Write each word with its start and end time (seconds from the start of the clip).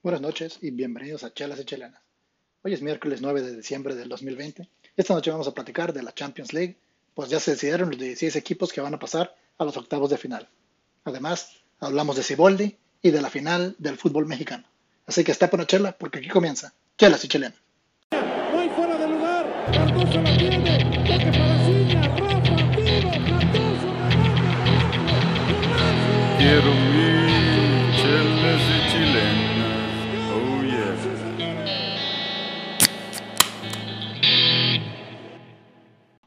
Buenas 0.00 0.20
noches 0.20 0.58
y 0.62 0.70
bienvenidos 0.70 1.24
a 1.24 1.34
Chelas 1.34 1.58
y 1.58 1.64
Chelenas. 1.64 2.00
Hoy 2.62 2.72
es 2.72 2.82
miércoles 2.82 3.20
9 3.20 3.42
de 3.42 3.56
diciembre 3.56 3.96
del 3.96 4.08
2020. 4.08 4.68
Esta 4.96 5.12
noche 5.12 5.32
vamos 5.32 5.48
a 5.48 5.54
platicar 5.54 5.92
de 5.92 6.04
la 6.04 6.14
Champions 6.14 6.52
League, 6.52 6.76
pues 7.14 7.30
ya 7.30 7.40
se 7.40 7.50
decidieron 7.50 7.90
los 7.90 7.98
16 7.98 8.36
equipos 8.36 8.72
que 8.72 8.80
van 8.80 8.94
a 8.94 9.00
pasar 9.00 9.34
a 9.58 9.64
los 9.64 9.76
octavos 9.76 10.08
de 10.10 10.16
final. 10.16 10.48
Además, 11.02 11.50
hablamos 11.80 12.14
de 12.14 12.22
Ciboldi 12.22 12.76
y 13.02 13.10
de 13.10 13.20
la 13.20 13.28
final 13.28 13.74
del 13.78 13.98
fútbol 13.98 14.26
mexicano. 14.26 14.62
Así 15.04 15.24
que 15.24 15.32
está 15.32 15.50
por 15.50 15.66
chela 15.66 15.90
porque 15.90 16.20
aquí 16.20 16.28
comienza 16.28 16.72
Chelas 16.96 17.24
y 17.24 17.28
Chelenas. 17.28 17.58
No 18.12 18.60
hay 18.60 18.68
fuera 18.68 18.96
de 18.98 19.08
lugar. 19.08 19.52
Cardoso 19.72 20.22
la 20.22 20.38
tiene. 20.38 20.78
Toque 21.08 21.32
para 21.36 21.66
Ciña. 21.66 22.02
Cardoso, 22.14 23.88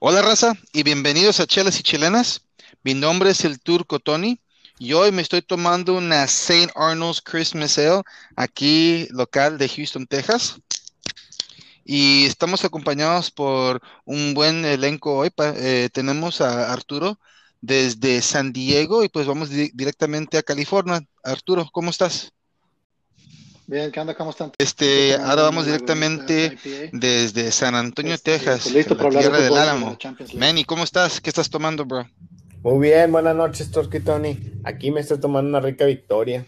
Hola 0.04 0.24
raza 0.24 0.56
y 0.74 0.82
bienvenidos 0.82 1.40
a 1.40 1.46
Chelas 1.46 1.80
y 1.80 1.84
Chilenas. 1.84 2.42
Mi 2.84 2.96
nombre 2.96 3.30
es 3.30 3.46
el 3.46 3.60
Turco 3.62 4.00
Tony 4.00 4.42
y 4.80 4.94
hoy 4.94 5.12
me 5.12 5.22
estoy 5.22 5.44
tomando 5.44 5.94
una 5.94 6.24
St. 6.24 6.72
Arnold's 6.76 7.22
Christmas 7.22 7.78
Ale 7.78 8.02
aquí 8.36 9.08
local 9.12 9.60
de 9.60 9.70
Houston, 9.70 10.08
Texas. 10.08 10.60
Y 11.86 12.26
estamos 12.26 12.66
acompañados 12.66 13.30
por 13.30 13.80
un 14.04 14.34
buen 14.34 14.66
elenco 14.66 15.16
hoy. 15.18 15.30
eh, 15.38 15.90
tenemos 15.94 16.42
a 16.42 16.74
Arturo 16.74 17.20
desde 17.62 18.24
San 18.24 18.54
Diego 18.54 19.04
y 19.04 19.10
pues 19.10 19.28
vamos 19.28 19.50
di- 19.50 19.70
directamente 19.76 20.40
a 20.40 20.44
California. 20.44 21.02
Arturo, 21.24 21.70
¿cómo 21.72 21.92
estás? 21.92 22.34
Bien, 23.72 23.90
¿qué 23.90 24.02
onda? 24.02 24.14
¿Cómo 24.16 24.32
están? 24.32 24.52
Este, 24.58 25.16
ahora 25.16 25.44
vamos 25.44 25.66
directamente 25.66 26.58
desde 26.92 27.54
San 27.54 27.74
Antonio, 27.74 28.14
Este, 28.16 28.34
Texas, 28.38 28.64
pues 28.64 28.76
listo 28.76 28.96
la 28.96 29.04
de 29.06 29.10
tierra 29.18 29.40
del 29.40 29.54
de 29.54 29.60
Álamo. 29.62 29.98
League. 29.98 30.38
Manny, 30.38 30.66
¿cómo 30.66 30.84
estás? 30.84 31.22
¿Qué 31.22 31.30
estás 31.30 31.50
tomando, 31.50 31.86
bro? 31.86 32.06
Muy 32.64 32.90
bien, 32.90 33.14
buenas 33.14 33.34
noches, 33.34 33.72
Torque 33.72 34.02
Tony. 34.02 34.38
Aquí 34.66 34.92
me 34.92 35.00
estoy 35.00 35.22
tomando 35.22 35.48
una 35.48 35.62
rica 35.66 35.86
victoria. 35.86 36.46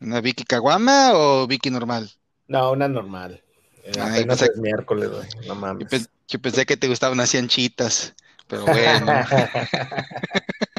¿Una 0.00 0.20
Vicky 0.20 0.42
Caguama 0.42 1.12
o 1.14 1.46
Vicky 1.46 1.70
normal? 1.70 2.10
No, 2.48 2.72
una 2.72 2.88
normal. 2.88 3.40
Eh, 3.84 3.92
Ay, 4.00 4.22
apenas 4.22 4.40
pensé- 4.42 4.50
es 4.52 4.58
miércoles, 4.58 5.10
güey. 5.10 5.28
No 5.46 5.46
Yo, 5.46 5.54
mames. 5.54 5.88
pe- 5.88 6.06
yo 6.26 6.38
pensé 6.40 6.66
que 6.66 6.76
te 6.76 6.88
gustaban 6.88 7.20
así 7.20 7.38
anchitas, 7.38 8.12
pero 8.48 8.64
bueno, 8.64 9.06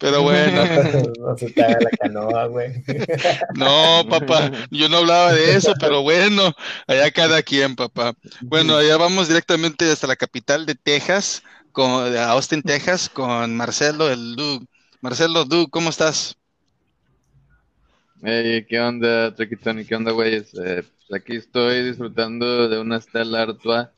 pero 0.00 0.22
bueno. 0.22 0.62
no 1.20 1.36
se 1.36 1.50
te 1.50 1.62
haga 1.62 1.78
la 1.80 1.90
canoa, 1.90 2.46
güey. 2.46 2.82
No, 3.54 4.06
papá, 4.08 4.50
yo 4.70 4.88
no 4.88 4.98
hablaba 4.98 5.32
de 5.32 5.54
eso, 5.54 5.74
pero 5.80 6.02
bueno, 6.02 6.52
allá 6.86 7.10
cada 7.10 7.42
quien, 7.42 7.74
papá. 7.74 8.14
Bueno, 8.42 8.76
allá 8.76 8.96
vamos 8.96 9.28
directamente 9.28 9.90
hasta 9.90 10.06
la 10.06 10.16
capital 10.16 10.66
de 10.66 10.74
Texas, 10.74 11.42
con, 11.72 12.12
de 12.12 12.20
Austin, 12.20 12.62
Texas, 12.62 13.08
con 13.08 13.56
Marcelo, 13.56 14.10
el 14.10 14.36
Doug. 14.36 14.64
Marcelo, 15.00 15.44
Doug, 15.44 15.70
¿cómo 15.70 15.90
estás? 15.90 16.36
Hey, 18.22 18.66
¿qué 18.68 18.80
onda, 18.80 19.34
Tony? 19.34 19.84
¿Qué 19.84 19.94
onda, 19.94 20.10
güeyes? 20.10 20.52
Eh, 20.54 20.82
pues 21.08 21.20
aquí 21.20 21.36
estoy 21.36 21.84
disfrutando 21.84 22.68
de 22.68 22.80
una 22.80 23.00
Stella 23.00 23.42
Artois 23.42 23.88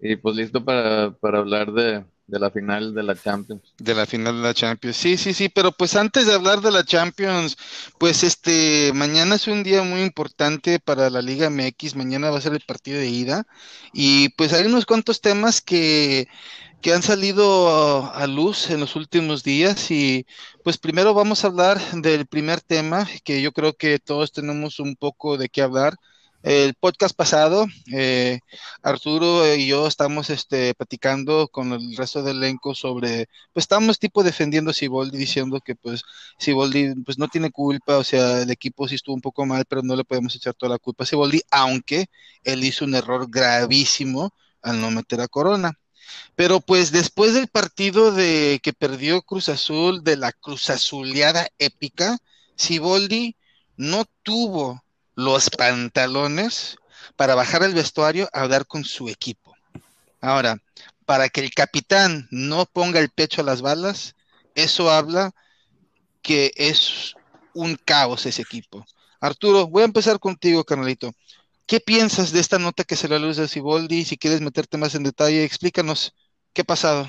y 0.00 0.16
pues 0.16 0.36
listo 0.36 0.64
para, 0.64 1.10
para 1.12 1.38
hablar 1.38 1.72
de, 1.72 2.04
de 2.26 2.38
la 2.38 2.50
final 2.50 2.94
de 2.94 3.02
la 3.02 3.16
Champions. 3.16 3.74
De 3.78 3.94
la 3.94 4.06
final 4.06 4.36
de 4.36 4.42
la 4.42 4.54
Champions. 4.54 4.96
Sí, 4.96 5.18
sí, 5.18 5.34
sí, 5.34 5.50
pero 5.50 5.70
pues 5.72 5.96
antes 5.96 6.26
de 6.26 6.32
hablar 6.32 6.62
de 6.62 6.70
la 6.70 6.82
Champions, 6.84 7.56
pues 7.98 8.22
este, 8.24 8.90
mañana 8.94 9.34
es 9.34 9.46
un 9.48 9.62
día 9.62 9.82
muy 9.82 10.00
importante 10.02 10.80
para 10.80 11.10
la 11.10 11.20
Liga 11.20 11.46
MX, 11.48 11.94
mañana 11.94 12.30
va 12.30 12.38
a 12.38 12.40
ser 12.40 12.54
el 12.54 12.62
partido 12.62 12.98
de 12.98 13.08
ida 13.08 13.46
y 13.92 14.30
pues 14.30 14.54
hay 14.54 14.64
unos 14.66 14.86
cuantos 14.86 15.20
temas 15.20 15.60
que, 15.60 16.26
que 16.80 16.92
han 16.94 17.02
salido 17.02 18.12
a 18.14 18.26
luz 18.26 18.70
en 18.70 18.80
los 18.80 18.96
últimos 18.96 19.42
días 19.42 19.90
y 19.90 20.26
pues 20.62 20.78
primero 20.78 21.14
vamos 21.14 21.44
a 21.44 21.48
hablar 21.48 21.78
del 21.92 22.26
primer 22.26 22.60
tema 22.62 23.06
que 23.24 23.42
yo 23.42 23.52
creo 23.52 23.74
que 23.76 23.98
todos 23.98 24.32
tenemos 24.32 24.80
un 24.80 24.96
poco 24.96 25.36
de 25.38 25.48
qué 25.50 25.62
hablar. 25.62 25.96
El 26.46 26.74
podcast 26.74 27.16
pasado, 27.16 27.66
eh, 27.92 28.38
Arturo 28.80 29.52
y 29.56 29.66
yo 29.66 29.88
estamos 29.88 30.30
este, 30.30 30.74
platicando 30.74 31.48
con 31.48 31.72
el 31.72 31.96
resto 31.96 32.22
del 32.22 32.36
elenco 32.36 32.72
sobre 32.72 33.26
pues 33.52 33.64
estamos 33.64 33.98
tipo 33.98 34.22
defendiendo 34.22 34.70
a 34.70 34.74
Siboldi 34.74 35.18
diciendo 35.18 35.60
que 35.60 35.74
pues 35.74 36.04
Siboldi 36.38 36.94
pues 37.04 37.18
no 37.18 37.26
tiene 37.26 37.50
culpa, 37.50 37.98
o 37.98 38.04
sea, 38.04 38.42
el 38.42 38.50
equipo 38.52 38.86
sí 38.86 38.94
estuvo 38.94 39.16
un 39.16 39.22
poco 39.22 39.44
mal, 39.44 39.64
pero 39.68 39.82
no 39.82 39.96
le 39.96 40.04
podemos 40.04 40.36
echar 40.36 40.54
toda 40.54 40.70
la 40.70 40.78
culpa 40.78 41.02
a 41.02 41.08
Siboldi, 41.08 41.42
aunque 41.50 42.06
él 42.44 42.62
hizo 42.62 42.84
un 42.84 42.94
error 42.94 43.26
gravísimo 43.28 44.32
al 44.62 44.80
no 44.80 44.92
meter 44.92 45.20
a 45.22 45.26
Corona. 45.26 45.72
Pero 46.36 46.60
pues 46.60 46.92
después 46.92 47.34
del 47.34 47.48
partido 47.48 48.12
de 48.12 48.60
que 48.62 48.72
perdió 48.72 49.20
Cruz 49.22 49.48
Azul, 49.48 50.04
de 50.04 50.16
la 50.16 50.30
Cruz 50.30 50.70
Azuleada 50.70 51.48
épica, 51.58 52.18
Siboldi 52.54 53.34
no 53.76 54.04
tuvo 54.22 54.85
los 55.16 55.50
pantalones 55.50 56.76
para 57.16 57.34
bajar 57.34 57.64
al 57.64 57.74
vestuario 57.74 58.28
a 58.32 58.42
hablar 58.42 58.66
con 58.66 58.84
su 58.84 59.08
equipo. 59.08 59.54
Ahora, 60.20 60.58
para 61.04 61.28
que 61.28 61.40
el 61.40 61.50
capitán 61.52 62.28
no 62.30 62.66
ponga 62.66 63.00
el 63.00 63.10
pecho 63.10 63.40
a 63.40 63.44
las 63.44 63.62
balas, 63.62 64.14
eso 64.54 64.90
habla 64.90 65.32
que 66.22 66.52
es 66.56 67.14
un 67.54 67.76
caos 67.76 68.26
ese 68.26 68.42
equipo. 68.42 68.84
Arturo, 69.20 69.66
voy 69.66 69.82
a 69.82 69.86
empezar 69.86 70.18
contigo, 70.18 70.64
carnalito. 70.64 71.12
¿Qué 71.66 71.80
piensas 71.80 72.30
de 72.32 72.40
esta 72.40 72.58
nota 72.58 72.84
que 72.84 72.96
se 72.96 73.08
le 73.08 73.18
luz 73.18 73.36
de 73.36 73.48
Siboldi? 73.48 74.04
Si 74.04 74.16
quieres 74.16 74.40
meterte 74.40 74.76
más 74.76 74.94
en 74.94 75.02
detalle, 75.02 75.44
explícanos 75.44 76.14
qué 76.52 76.62
ha 76.62 76.64
pasado. 76.64 77.08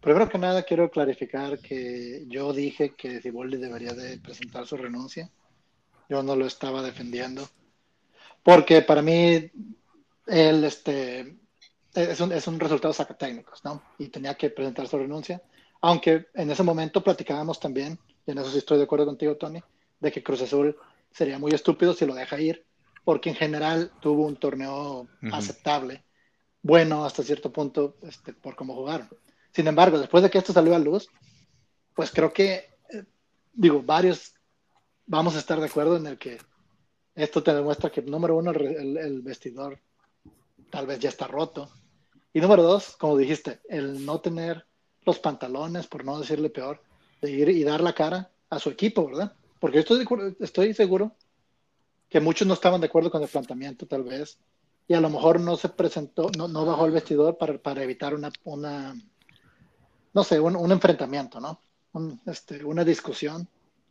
Primero 0.00 0.28
que 0.28 0.38
nada, 0.38 0.62
quiero 0.62 0.90
clarificar 0.90 1.58
que 1.58 2.24
yo 2.28 2.52
dije 2.52 2.94
que 2.96 3.20
Ciboldi 3.20 3.56
debería 3.56 3.92
de 3.92 4.18
presentar 4.18 4.66
su 4.66 4.76
renuncia. 4.76 5.30
Yo 6.12 6.22
no 6.22 6.36
lo 6.36 6.44
estaba 6.44 6.82
defendiendo. 6.82 7.48
Porque 8.42 8.82
para 8.82 9.00
mí, 9.00 9.50
él 10.26 10.62
este, 10.62 11.38
es, 11.94 12.20
un, 12.20 12.32
es 12.32 12.46
un 12.46 12.60
resultado 12.60 12.92
sacatécnicos, 12.92 13.64
¿no? 13.64 13.82
Y 13.98 14.08
tenía 14.08 14.34
que 14.34 14.50
presentar 14.50 14.86
su 14.88 14.98
renuncia. 14.98 15.40
Aunque 15.80 16.26
en 16.34 16.50
ese 16.50 16.62
momento 16.62 17.02
platicábamos 17.02 17.58
también, 17.58 17.98
y 18.26 18.30
en 18.30 18.36
eso 18.36 18.50
sí 18.50 18.58
estoy 18.58 18.76
de 18.76 18.84
acuerdo 18.84 19.06
contigo, 19.06 19.38
Tony, 19.38 19.62
de 20.00 20.12
que 20.12 20.22
Cruz 20.22 20.42
Azul 20.42 20.76
sería 21.10 21.38
muy 21.38 21.52
estúpido 21.52 21.94
si 21.94 22.04
lo 22.04 22.14
deja 22.14 22.38
ir, 22.38 22.62
porque 23.04 23.30
en 23.30 23.36
general 23.36 23.90
tuvo 24.02 24.26
un 24.26 24.36
torneo 24.36 25.08
aceptable, 25.32 26.04
bueno 26.60 27.06
hasta 27.06 27.22
cierto 27.22 27.50
punto, 27.50 27.96
este, 28.02 28.34
por 28.34 28.54
cómo 28.54 28.74
jugaron. 28.74 29.08
Sin 29.50 29.66
embargo, 29.66 29.98
después 29.98 30.22
de 30.22 30.28
que 30.28 30.36
esto 30.36 30.52
salió 30.52 30.76
a 30.76 30.78
luz, 30.78 31.08
pues 31.94 32.10
creo 32.10 32.34
que, 32.34 32.68
eh, 32.90 33.04
digo, 33.54 33.82
varios 33.82 34.34
vamos 35.12 35.36
a 35.36 35.40
estar 35.40 35.60
de 35.60 35.66
acuerdo 35.66 35.98
en 35.98 36.06
el 36.06 36.16
que 36.16 36.38
esto 37.14 37.42
te 37.42 37.54
demuestra 37.54 37.90
que, 37.90 38.00
número 38.00 38.34
uno, 38.34 38.50
el, 38.50 39.20
vestidor 39.20 39.78
tal 40.70 40.86
vez 40.86 41.00
ya 41.00 41.10
está 41.10 41.26
roto. 41.26 41.70
Y 42.32 42.40
número 42.40 42.62
dos, 42.62 42.96
como 42.96 43.18
dijiste, 43.18 43.60
el 43.68 44.06
no 44.06 44.22
tener 44.22 44.64
los 45.04 45.18
pantalones, 45.18 45.86
por 45.86 46.02
no 46.02 46.18
decirle 46.18 46.48
peor, 46.48 46.82
de 47.20 47.30
ir 47.30 47.50
y 47.50 47.62
dar 47.62 47.82
la 47.82 47.92
cara 47.92 48.30
a 48.48 48.58
su 48.58 48.70
equipo, 48.70 49.04
¿verdad? 49.06 49.34
Porque 49.60 49.80
estoy, 49.80 50.06
estoy 50.40 50.72
seguro 50.72 51.14
que 52.08 52.20
muchos 52.20 52.48
no 52.48 52.54
estaban 52.54 52.80
de 52.80 52.86
acuerdo 52.86 53.10
con 53.10 53.22
el 53.22 53.28
planteamiento, 53.28 53.86
tal 53.86 54.04
vez, 54.04 54.38
y 54.88 54.94
a 54.94 55.00
lo 55.02 55.10
mejor 55.10 55.40
no 55.40 55.58
se 55.58 55.68
presentó, 55.68 56.30
no, 56.38 56.48
no 56.48 56.64
bajó 56.64 56.86
el 56.86 56.92
vestidor 56.92 57.36
para, 57.36 57.58
para 57.58 57.82
evitar 57.82 58.14
una, 58.14 58.32
una, 58.44 58.94
no 60.14 60.24
sé, 60.24 60.40
un, 60.40 60.72
enfrentamiento, 60.72 61.38
¿no? 61.38 61.60
Un, 61.92 62.18
este, 62.24 62.64
una 62.64 62.82
discusión. 62.82 63.46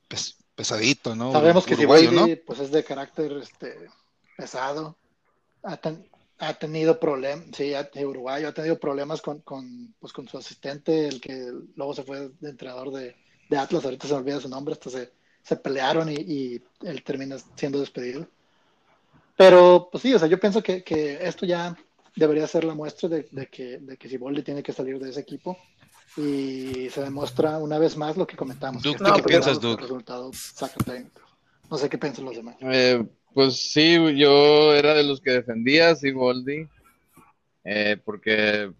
Pes- 0.07 0.40
pesadito, 0.61 1.15
¿no? 1.15 1.31
Sabemos 1.31 1.65
que 1.65 1.73
Uruguayo, 1.73 2.11
¿no? 2.11 2.27
pues 2.45 2.59
es 2.59 2.71
de 2.71 2.83
carácter 2.83 3.31
este, 3.33 3.89
pesado, 4.37 4.95
ha, 5.63 5.75
ten- 5.77 6.07
ha 6.37 6.53
tenido 6.53 6.99
problemas, 6.99 7.47
sí, 7.53 7.73
ha- 7.73 7.89
uruguayo, 8.05 8.47
ha 8.47 8.53
tenido 8.53 8.79
problemas 8.79 9.23
con, 9.23 9.39
con, 9.41 9.93
pues, 9.99 10.13
con 10.13 10.27
su 10.27 10.37
asistente, 10.37 11.07
el 11.07 11.19
que 11.19 11.51
luego 11.75 11.93
se 11.95 12.03
fue 12.03 12.29
de 12.39 12.49
entrenador 12.49 12.91
de, 12.91 13.15
de 13.49 13.57
Atlas, 13.57 13.83
ahorita 13.83 14.07
se 14.07 14.13
me 14.13 14.19
olvida 14.19 14.39
su 14.39 14.49
nombre, 14.49 14.73
hasta 14.73 14.91
se, 14.91 15.11
se 15.41 15.55
pelearon 15.55 16.09
y, 16.09 16.15
y 16.15 16.61
él 16.83 17.03
termina 17.03 17.37
siendo 17.55 17.79
despedido. 17.79 18.27
Pero, 19.35 19.89
pues 19.91 20.03
sí, 20.03 20.13
o 20.13 20.19
sea, 20.19 20.27
yo 20.27 20.39
pienso 20.39 20.61
que, 20.61 20.83
que 20.83 21.25
esto 21.25 21.47
ya 21.47 21.75
debería 22.15 22.45
ser 22.45 22.65
la 22.65 22.75
muestra 22.75 23.09
de, 23.09 23.27
de 23.31 23.47
que, 23.47 23.79
de 23.79 23.97
que 23.97 24.09
Siboldi 24.09 24.43
tiene 24.43 24.61
que 24.61 24.73
salir 24.73 24.99
de 24.99 25.09
ese 25.09 25.21
equipo 25.21 25.57
y 26.17 26.89
se 26.89 27.01
demuestra 27.01 27.57
una 27.57 27.77
vez 27.77 27.95
más 27.97 28.17
lo 28.17 28.27
que 28.27 28.35
comentamos. 28.35 28.83
Duke, 28.83 28.97
que 28.97 29.03
¿tú 29.03 29.05
estos 29.05 29.21
qué 29.21 29.27
piensas, 29.27 29.61
Duke? 29.61 29.83
No 31.69 31.77
sé 31.77 31.89
qué 31.89 31.97
piensan 31.97 32.25
los 32.25 32.35
demás. 32.35 32.55
Eh, 32.61 33.05
pues 33.33 33.71
sí, 33.71 33.97
yo 34.17 34.73
era 34.73 34.93
de 34.93 35.03
los 35.03 35.21
que 35.21 35.31
defendía 35.31 35.89
a 35.89 35.95
Siboldi, 35.95 36.67
eh, 37.63 37.97
porque 38.03 38.71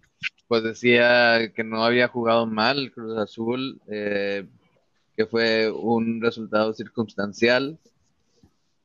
pues 0.46 0.62
decía 0.62 1.52
que 1.54 1.64
no 1.64 1.84
había 1.84 2.08
jugado 2.08 2.46
mal 2.46 2.92
Cruz 2.92 3.16
Azul, 3.16 3.80
eh, 3.88 4.46
que 5.16 5.26
fue 5.26 5.70
un 5.70 6.20
resultado 6.20 6.74
circunstancial 6.74 7.78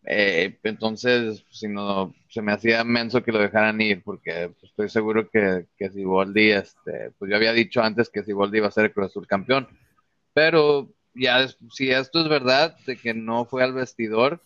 Eh, 0.09 0.57
entonces, 0.63 1.43
si 1.49 1.67
no, 1.67 2.15
se 2.29 2.41
me 2.41 2.53
hacía 2.53 2.85
menso 2.85 3.21
que 3.21 3.33
lo 3.33 3.39
dejaran 3.39 3.81
ir, 3.81 4.01
porque 4.03 4.53
pues, 4.57 4.71
estoy 4.71 4.87
seguro 4.87 5.29
que, 5.29 5.65
que 5.77 5.89
Siboldi, 5.89 6.51
este, 6.51 7.11
pues 7.19 7.29
yo 7.29 7.35
había 7.35 7.51
dicho 7.51 7.81
antes 7.81 8.09
que 8.09 8.23
Siboldi 8.23 8.59
iba 8.59 8.67
a 8.67 8.71
ser 8.71 8.85
el 8.85 8.93
Cruz 8.93 9.07
Azul 9.07 9.27
campeón, 9.27 9.67
pero 10.33 10.87
ya 11.13 11.45
si 11.71 11.91
esto 11.91 12.21
es 12.21 12.29
verdad, 12.29 12.77
de 12.85 12.95
que 12.95 13.13
no 13.13 13.43
fue 13.43 13.63
al 13.63 13.73
vestidor, 13.73 14.41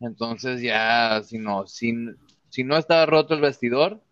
entonces 0.00 0.60
ya, 0.60 1.22
si 1.24 1.38
no, 1.38 1.66
si, 1.66 1.94
si 2.50 2.62
no 2.62 2.76
estaba 2.76 3.06
roto 3.06 3.32
el 3.32 3.40
vestidor, 3.40 4.02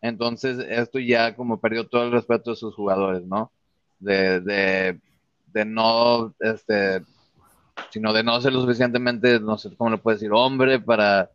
entonces 0.00 0.64
esto 0.66 0.98
ya 0.98 1.36
como 1.36 1.60
perdió 1.60 1.86
todo 1.86 2.04
el 2.04 2.12
respeto 2.12 2.52
de 2.52 2.56
sus 2.56 2.74
jugadores, 2.74 3.22
¿no? 3.24 3.52
De, 3.98 4.40
de 4.40 5.64
no, 5.66 6.34
este, 6.40 7.02
sino 7.90 8.12
de 8.12 8.22
no 8.22 8.40
ser 8.40 8.52
lo 8.52 8.60
suficientemente, 8.62 9.40
no 9.40 9.58
sé 9.58 9.70
cómo 9.76 9.90
le 9.90 9.98
puedo 9.98 10.16
decir, 10.16 10.30
hombre 10.32 10.80
para 10.80 11.30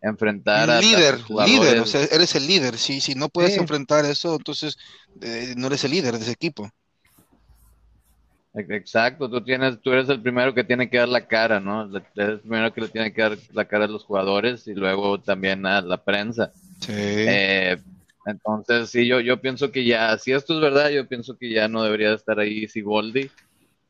enfrentar 0.00 0.70
a, 0.70 0.80
líder, 0.80 1.18
líder, 1.46 1.80
o 1.80 1.86
sea, 1.86 2.02
eres 2.04 2.34
el 2.34 2.46
líder. 2.46 2.76
Si, 2.76 3.00
si 3.00 3.14
no 3.14 3.28
puedes 3.28 3.54
Sí. 3.54 3.60
enfrentar 3.60 4.04
eso, 4.04 4.36
entonces 4.36 4.76
eh, 5.20 5.54
no 5.56 5.66
eres 5.68 5.84
el 5.84 5.90
líder 5.92 6.14
de 6.14 6.20
ese 6.20 6.32
equipo. 6.32 6.70
Exacto, 8.54 9.28
tú 9.28 9.42
tienes, 9.42 9.80
tú 9.82 9.92
eres 9.92 10.08
el 10.08 10.22
primero 10.22 10.54
que 10.54 10.64
tiene 10.64 10.88
que 10.88 10.96
dar 10.96 11.08
la 11.08 11.26
cara, 11.26 11.60
¿no? 11.60 11.90
Eres 11.94 12.04
el 12.16 12.40
primero 12.40 12.72
que 12.72 12.80
le 12.80 12.88
tiene 12.88 13.12
que 13.12 13.20
dar 13.20 13.38
la 13.52 13.66
cara 13.66 13.84
a 13.84 13.88
los 13.88 14.04
jugadores 14.04 14.66
y 14.66 14.74
luego 14.74 15.20
también 15.20 15.66
a 15.66 15.82
la 15.82 16.02
prensa. 16.02 16.52
Sí. 16.80 16.92
Eh, 16.96 17.76
entonces, 18.24 18.88
sí, 18.88 19.06
yo, 19.06 19.20
yo 19.20 19.40
pienso 19.40 19.70
que 19.70 19.84
ya, 19.84 20.16
si 20.18 20.32
esto 20.32 20.54
es 20.54 20.60
verdad, 20.60 20.88
yo 20.88 21.06
pienso 21.06 21.36
que 21.36 21.50
ya 21.50 21.68
no 21.68 21.82
debería 21.82 22.14
estar 22.14 22.38
ahí 22.40 22.66
Siboldi. 22.66 23.30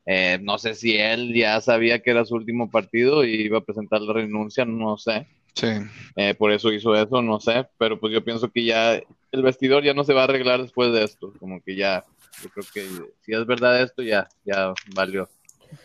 Eh, 0.06 0.38
no 0.42 0.58
sé 0.58 0.74
si 0.74 0.96
él 0.96 1.34
ya 1.34 1.60
sabía 1.60 2.00
que 2.00 2.10
era 2.12 2.24
su 2.24 2.34
último 2.36 2.70
partido 2.70 3.24
y 3.24 3.34
iba 3.42 3.58
a 3.58 3.64
presentar 3.64 4.00
la 4.02 4.12
renuncia, 4.14 4.64
no 4.64 4.96
sé. 4.98 5.26
sí. 5.54 5.68
Eh, 6.16 6.34
por 6.34 6.52
eso 6.52 6.72
hizo 6.72 6.94
eso, 6.94 7.22
no 7.22 7.40
sé. 7.40 7.66
Pero 7.78 7.98
pues 8.00 8.12
yo 8.12 8.24
pienso 8.24 8.50
que 8.50 8.64
ya 8.64 8.94
el 8.94 9.42
vestidor 9.42 9.84
ya 9.84 9.94
no 9.94 10.04
se 10.04 10.14
va 10.14 10.22
a 10.22 10.24
arreglar 10.24 10.62
después 10.62 10.92
de 10.92 11.04
esto. 11.04 11.32
Como 11.38 11.60
que 11.62 11.76
ya, 11.76 12.04
yo 12.42 12.50
creo 12.50 12.66
que 12.72 12.82
si 13.24 13.32
es 13.32 13.46
verdad 13.46 13.82
esto, 13.82 14.02
ya, 14.02 14.28
ya 14.44 14.72
valió. 14.94 15.28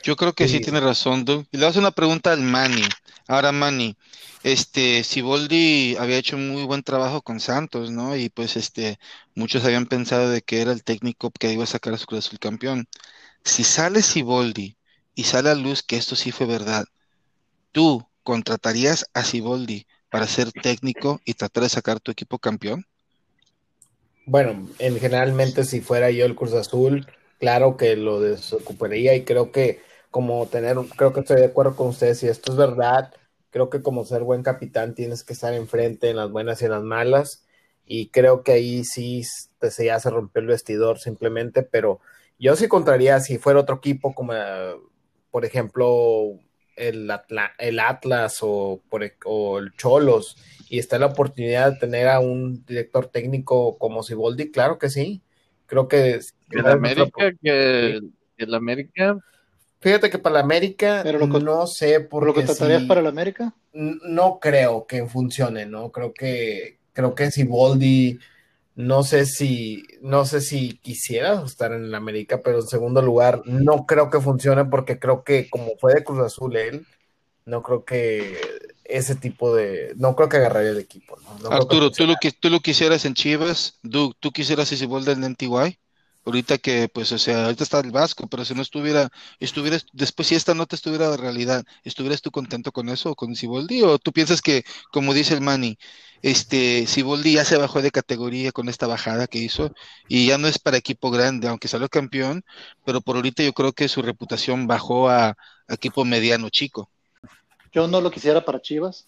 Yo 0.04 0.16
creo 0.16 0.34
que 0.34 0.48
sí, 0.48 0.60
Sí. 0.60 0.62
tiene 0.62 0.80
razón, 0.80 1.26
Doug. 1.26 1.46
Y 1.52 1.58
le 1.58 1.66
hago 1.66 1.80
una 1.80 1.92
pregunta 1.92 2.32
al 2.32 2.42
Manny. 2.42 2.84
Ahora, 3.28 3.52
Manny, 3.52 3.96
este, 4.44 5.04
Siboldi 5.04 5.96
había 6.00 6.18
hecho 6.18 6.36
un 6.36 6.50
muy 6.50 6.64
buen 6.64 6.84
trabajo 6.84 7.22
con 7.22 7.40
Santos, 7.40 7.92
¿no? 7.92 8.16
Y 8.16 8.30
pues, 8.30 8.56
este, 8.58 9.00
muchos 9.36 9.64
habían 9.66 9.86
pensado 9.88 10.30
de 10.30 10.42
que 10.42 10.62
era 10.62 10.72
el 10.72 10.84
técnico 10.84 11.32
que 11.32 11.52
iba 11.54 11.64
a 11.64 11.68
sacar 11.68 11.94
a 11.94 11.98
su 11.98 12.06
Cruz 12.08 12.30
campeón. 12.40 12.88
Si 13.44 13.64
sale 13.64 14.02
Siboldi 14.02 14.78
y 15.16 15.24
sale 15.24 15.50
a 15.50 15.56
luz 15.56 15.84
que 15.84 15.98
esto 15.98 16.16
sí 16.16 16.32
fue 16.32 16.46
verdad, 16.46 16.86
¿tú 17.72 18.06
contratarías 18.24 19.10
a 19.14 19.24
Siboldi 19.24 19.88
para 20.10 20.28
ser 20.28 20.52
técnico 20.52 21.22
y 21.26 21.34
tratar 21.34 21.64
de 21.64 21.70
sacar 21.70 22.00
tu 22.00 22.12
equipo 22.12 22.40
campeón? 22.40 22.86
Bueno, 24.26 24.68
en 24.80 25.00
generalmente 25.00 25.64
si 25.64 25.82
fuera 25.82 26.12
yo 26.12 26.26
el 26.26 26.36
Cruz 26.36 26.54
Azul, 26.54 27.08
claro 27.40 27.76
que 27.78 27.96
lo 27.96 28.22
desocuparía 28.22 29.16
y 29.16 29.26
creo 29.26 29.52
que 29.52 29.82
como 30.12 30.46
tener, 30.48 30.78
creo 30.96 31.14
que 31.14 31.22
estoy 31.22 31.38
de 31.38 31.46
acuerdo 31.46 31.76
con 31.76 31.88
ustedes, 31.88 32.20
si 32.20 32.28
esto 32.28 32.52
es 32.52 32.58
verdad, 32.58 33.14
creo 33.50 33.70
que 33.70 33.82
como 33.82 34.06
ser 34.06 34.24
buen 34.24 34.44
capitán 34.44 34.94
tienes 34.94 35.24
que 35.24 35.34
estar 35.34 35.54
enfrente 35.54 36.10
en 36.10 36.18
las 36.18 36.32
buenas 36.32 36.62
y 36.62 36.66
en 36.66 36.72
las 36.72 36.84
malas 36.84 37.46
y 37.86 38.10
creo 38.10 38.44
que 38.44 38.54
ahí 38.54 38.84
sí 38.86 39.24
te, 39.60 39.72
se 39.72 39.86
ya 39.86 40.00
se 40.00 40.10
rompió 40.10 40.42
el 40.42 40.48
vestidor 40.48 41.00
simplemente, 41.00 41.64
pero 41.64 42.00
yo 42.42 42.56
sí 42.58 42.68
contraría 42.68 43.20
si 43.22 43.38
fuera 43.38 43.62
otro 43.62 43.78
equipo 43.78 44.14
como 44.14 44.34
por 45.32 45.46
ejemplo 45.46 46.40
el, 46.76 47.10
Atla- 47.10 47.54
el 47.58 47.80
Atlas 47.80 48.40
o, 48.42 48.82
por, 48.90 49.04
o 49.26 49.60
el 49.60 49.72
Cholos 49.78 50.38
y 50.70 50.80
está 50.80 51.00
la 51.00 51.08
oportunidad 51.08 51.74
de 51.74 51.80
tener 51.80 52.08
a 52.08 52.20
un 52.20 52.66
director 52.66 53.08
técnico 53.08 53.78
como 53.78 54.04
Siboldi, 54.04 54.52
claro 54.52 54.78
que 54.78 54.90
sí. 54.90 55.22
Creo 55.68 55.88
que 55.88 56.20
El 56.50 56.66
América, 56.68 57.32
que 57.42 58.00
el 58.38 58.54
América, 58.54 59.18
fíjate 59.80 60.10
que 60.10 60.18
para 60.18 60.34
la 60.36 60.40
América 60.42 61.02
Pero 61.04 61.20
lo 61.20 61.30
con- 61.30 61.46
no 61.46 61.68
sé 61.68 62.02
¿Por 62.02 62.26
lo 62.26 62.34
porque 62.34 62.46
contratarías 62.48 62.82
sí- 62.82 62.88
para 62.88 63.02
el 63.02 63.08
América? 63.08 63.54
no 63.74 64.40
creo 64.40 64.86
que 64.88 65.06
funcione, 65.06 65.66
¿no? 65.66 65.92
Creo 65.92 66.14
que 66.14 66.80
creo 66.94 67.16
que 67.16 67.32
Siboldi 67.32 68.20
no 68.76 69.04
sé 69.04 69.26
si 69.26 69.84
no 70.02 70.26
sé 70.26 70.42
si 70.42 70.78
quisiera 70.78 71.42
estar 71.44 71.72
en 71.74 71.86
el 71.86 71.96
América, 71.96 72.42
pero 72.44 72.60
en 72.60 72.68
segundo 72.68 73.02
lugar 73.02 73.42
no 73.46 73.86
creo 73.86 74.10
que 74.10 74.22
funcione 74.22 74.66
porque 74.66 75.00
creo 75.00 75.24
que 75.24 75.50
como 75.50 75.78
fue 75.80 75.94
de 75.94 76.04
Cruz 76.04 76.20
Azul 76.20 76.56
él, 76.56 76.86
no 77.46 77.64
creo 77.64 77.84
que 77.84 78.38
ese 78.86 79.16
tipo 79.16 79.56
de 79.56 79.94
no 79.98 80.16
creo 80.16 80.30
que 80.30 80.38
agarraría 80.38 80.72
el 80.72 80.80
equipo, 80.80 81.18
Arturo, 81.50 81.92
¿tú 81.92 82.06
lo, 82.06 82.16
tú 82.40 82.50
lo 82.50 82.60
quisieras 82.60 83.06
en 83.06 83.14
Chivas? 83.14 83.80
Doug, 83.84 84.16
¿tú 84.20 84.32
quisieras 84.32 84.72
a 84.72 84.76
Siboldi 84.76 85.12
en 85.12 85.24
NTY? 85.24 85.78
Ahorita 86.24 86.60
que, 86.60 86.88
pues, 86.88 87.12
o 87.12 87.18
sea, 87.18 87.46
ahorita 87.46 87.64
está 87.64 87.80
el 87.80 87.92
Vasco, 87.92 88.28
pero 88.28 88.46
si 88.46 88.54
no 88.54 88.62
estuviera, 88.62 89.10
estuvieras, 89.40 89.86
después 89.92 90.28
si 90.28 90.36
esta 90.36 90.54
nota 90.54 90.76
estuviera 90.76 91.10
de 91.10 91.18
realidad, 91.18 91.64
¿estuvieras 91.84 92.22
tú 92.22 92.30
contento 92.30 92.72
con 92.72 92.90
eso, 92.90 93.16
con 93.16 93.36
Siboldi? 93.36 93.82
¿O 93.82 93.98
tú 93.98 94.12
piensas 94.12 94.42
que, 94.42 94.64
como 94.92 95.16
dice 95.16 95.34
el 95.34 95.42
Manny, 95.42 95.80
este, 96.22 96.86
Siboldi 96.86 97.34
ya 97.34 97.46
se 97.46 97.58
bajó 97.58 97.82
de 97.82 97.90
categoría 97.90 98.52
con 98.52 98.70
esta 98.70 98.86
bajada 98.86 99.26
que 99.26 99.40
hizo 99.40 99.74
y 100.08 100.28
ya 100.28 100.38
no 100.38 100.48
es 100.48 100.60
para 100.60 100.78
equipo 100.78 101.10
grande, 101.10 101.48
aunque 101.48 101.68
salió 101.68 101.90
campeón, 101.90 102.44
pero 102.86 103.02
por 103.02 103.16
ahorita 103.16 103.42
yo 103.42 103.54
creo 103.54 103.74
que 103.74 103.88
su 103.88 104.04
reputación 104.04 104.68
bajó 104.68 105.10
a, 105.10 105.36
equipo 105.68 106.06
mediano 106.06 106.50
chico. 106.50 106.90
Yo 107.72 107.88
no 107.88 108.02
lo 108.02 108.12
quisiera 108.12 108.44
para 108.44 108.62
Chivas, 108.62 109.06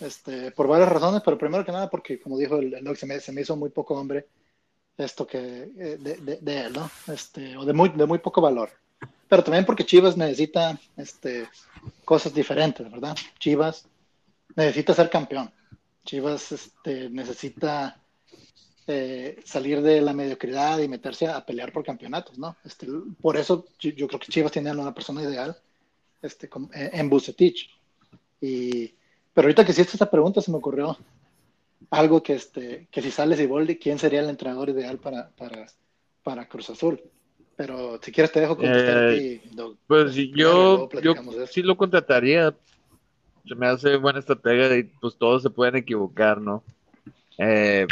este, 0.00 0.50
por 0.52 0.66
varias 0.66 0.88
razones, 0.88 1.22
pero 1.24 1.38
primero 1.38 1.64
que 1.64 1.72
nada 1.72 1.90
porque, 1.90 2.18
como 2.18 2.38
dijo 2.38 2.56
el, 2.56 2.74
el 2.74 2.96
se 2.96 3.06
me, 3.06 3.20
se 3.20 3.30
me 3.32 3.42
hizo 3.42 3.54
muy 3.54 3.70
poco 3.70 3.94
hombre 3.94 4.26
esto 4.98 5.26
que 5.26 5.38
eh, 5.38 5.96
de, 5.98 6.38
de- 6.40 6.60
él, 6.60 6.72
¿no? 6.72 6.90
Este, 7.06 7.56
o 7.56 7.64
de 7.64 7.72
muy, 7.72 7.88
de 7.90 8.04
muy 8.06 8.18
poco 8.18 8.40
valor. 8.40 8.70
Pero 9.28 9.44
también 9.44 9.64
porque 9.64 9.86
Chivas 9.86 10.16
necesita 10.16 10.78
este, 10.96 11.48
cosas 12.04 12.34
diferentes, 12.34 12.90
¿verdad? 12.90 13.16
Chivas 13.38 13.86
necesita 14.56 14.94
ser 14.94 15.08
campeón. 15.08 15.50
Chivas 16.04 16.50
este, 16.52 17.08
necesita 17.10 18.00
eh, 18.86 19.40
salir 19.44 19.82
de 19.82 20.00
la 20.00 20.12
mediocridad 20.12 20.78
y 20.78 20.88
meterse 20.88 21.26
a, 21.28 21.44
pelear 21.44 21.72
por 21.72 21.84
campeonatos, 21.84 22.38
¿no? 22.38 22.56
Este, 22.64 22.86
por 23.20 23.36
eso 23.36 23.66
yo, 23.78 24.08
creo 24.08 24.18
que 24.18 24.32
Chivas 24.32 24.50
tiene 24.50 24.70
a 24.70 24.72
una 24.72 24.94
persona 24.94 25.22
ideal 25.22 25.56
este, 26.22 26.48
como- 26.48 26.70
en, 26.72 26.90
en 26.98 27.10
Vucetich. 27.10 27.70
Y, 28.40 28.94
pero 29.32 29.46
ahorita 29.46 29.64
que 29.64 29.72
hiciste 29.72 29.92
esta 29.92 30.10
pregunta 30.10 30.40
se 30.40 30.50
me 30.50 30.56
ocurrió 30.56 30.96
algo 31.90 32.22
que, 32.22 32.34
este, 32.34 32.88
que 32.90 33.02
si 33.02 33.10
sale 33.10 33.36
Siboldi, 33.36 33.76
¿quién 33.78 33.98
sería 33.98 34.20
el 34.20 34.28
entrenador 34.28 34.68
ideal 34.68 34.98
para, 34.98 35.30
para, 35.30 35.66
para 36.22 36.48
Cruz 36.48 36.70
Azul? 36.70 37.00
Pero 37.56 37.98
si 38.02 38.12
quieres 38.12 38.30
te 38.30 38.40
dejo 38.40 38.56
contestar 38.56 38.98
a 38.98 39.14
ti, 39.14 39.40
Doug. 39.52 39.76
pues 39.86 40.12
Claro, 40.12 40.28
yo, 40.28 40.34
yo 40.34 40.88
platicamos 40.88 41.36
de 41.36 41.44
eso. 41.44 41.52
sí 41.52 41.62
lo 41.62 41.76
contrataría. 41.76 42.54
Se 43.46 43.54
me 43.54 43.66
hace 43.66 43.96
buena 43.96 44.18
estratega 44.18 44.76
y 44.76 44.84
pues 44.84 45.16
todos 45.16 45.42
se 45.42 45.50
pueden 45.50 45.76
equivocar, 45.76 46.40
¿no? 46.40 46.62
Eh, 47.38 47.86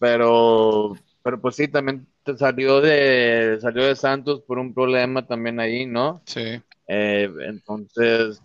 pero, 0.00 0.96
pero 1.22 1.40
pues 1.40 1.56
sí, 1.56 1.68
también 1.68 2.06
te 2.24 2.36
salió 2.36 2.80
de, 2.80 3.58
salió 3.60 3.84
de 3.84 3.94
Santos 3.94 4.40
por 4.40 4.58
un 4.58 4.72
problema 4.72 5.26
también 5.26 5.60
ahí, 5.60 5.86
¿no? 5.86 6.22
Sí. 6.24 6.60
Eh, 6.88 7.30
entonces, 7.46 8.40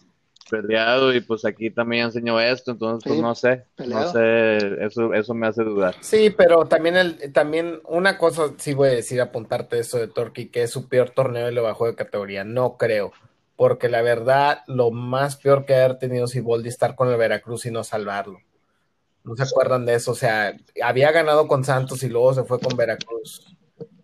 peleado 0.46 1.14
y 1.14 1.22
pues 1.22 1.46
aquí 1.46 1.70
también 1.72 2.06
enseñó 2.06 2.40
esto, 2.40 2.72
entonces 2.72 3.04
pues 3.06 3.18
Sí, 3.18 3.22
no 3.22 3.36
sé, 3.36 3.66
peleado. 3.76 4.06
no 4.06 4.08
sé, 4.08 4.86
eso, 4.86 5.14
eso 5.14 5.34
me 5.34 5.48
hace 5.48 5.64
dudar. 5.64 5.96
Sí, 6.00 6.30
pero 6.32 6.66
también 6.66 6.98
el, 6.98 7.32
también 7.34 7.82
una 7.86 8.18
cosa 8.18 8.54
sí 8.58 8.74
voy 8.74 8.90
a 8.90 8.94
decir, 8.94 9.22
apuntarte 9.22 9.80
eso 9.80 9.98
de 9.98 10.08
Torquí, 10.08 10.50
que 10.50 10.64
es 10.64 10.72
su 10.72 10.88
peor 10.90 11.12
torneo 11.12 11.50
y 11.50 11.54
le 11.54 11.62
bajó 11.62 11.86
de 11.88 11.96
categoría. 11.96 12.44
No 12.44 12.78
creo, 12.78 13.12
porque 13.56 13.90
la 13.90 14.02
verdad, 14.02 14.60
lo 14.68 14.92
más 14.92 15.38
peor 15.38 15.66
que 15.66 15.76
haber 15.76 15.98
tenido 16.00 16.28
Siboldi 16.28 16.70
estar 16.70 16.96
con 16.96 17.10
el 17.10 17.18
Veracruz 17.18 17.66
y 17.66 17.72
no 17.72 17.84
salvarlo. 17.84 18.40
¿No 19.24 19.36
se 19.38 19.44
acuerdan 19.44 19.86
de 19.86 19.96
eso? 19.96 20.12
O 20.12 20.16
sea, 20.16 20.54
había 20.84 21.12
ganado 21.12 21.48
con 21.48 21.64
Santos 21.64 22.04
y 22.04 22.10
luego 22.10 22.34
se 22.34 22.44
fue 22.44 22.60
con 22.60 22.76
Veracruz. 22.76 23.53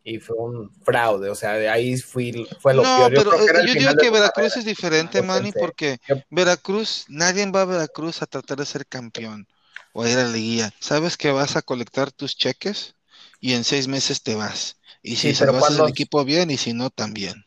Y 0.10 0.20
fue 0.20 0.36
un 0.38 0.72
fraude, 0.84 1.30
o 1.30 1.36
sea, 1.36 1.54
de 1.54 1.70
ahí 1.70 1.96
fui, 1.98 2.48
fue 2.60 2.74
lo 2.74 2.82
No, 2.82 2.98
peor. 2.98 3.12
pero 3.14 3.30
creo 3.30 3.46
que 3.46 3.50
era 3.52 3.60
eh, 3.60 3.62
el 3.62 3.68
yo 3.68 3.74
final 3.74 3.96
digo 3.96 4.02
que 4.02 4.10
Veracruz 4.20 4.58
es 4.58 4.66
diferente, 4.66 5.22
Manny, 5.22 5.52
porque 5.52 6.00
yo- 6.08 6.16
Veracruz, 6.32 7.06
nadie 7.10 7.46
va 7.52 7.62
a 7.62 7.66
Veracruz 7.66 8.22
a 8.22 8.26
tratar 8.26 8.58
de 8.58 8.66
ser 8.66 8.88
campeón 8.88 9.48
o 9.94 10.02
a 10.04 10.10
ir 10.10 10.18
a 10.18 10.24
la 10.24 10.30
liguilla. 10.32 10.74
Sabes 10.80 11.16
que 11.16 11.32
vas 11.32 11.56
a 11.56 11.62
colectar 11.62 12.12
tus 12.12 12.36
cheques 12.36 12.96
y 13.40 13.54
en 13.54 13.64
seis 13.64 13.88
meses 13.88 14.24
te 14.24 14.34
vas. 14.36 14.78
Y 15.04 15.16
si 15.18 15.30
Sí, 15.30 15.36
salvas 15.36 15.56
el 15.70 15.76
cuando- 15.78 15.88
equipo 15.88 16.26
bien 16.26 16.50
y 16.50 16.58
si 16.58 16.74
no, 16.74 16.90
también. 16.90 17.46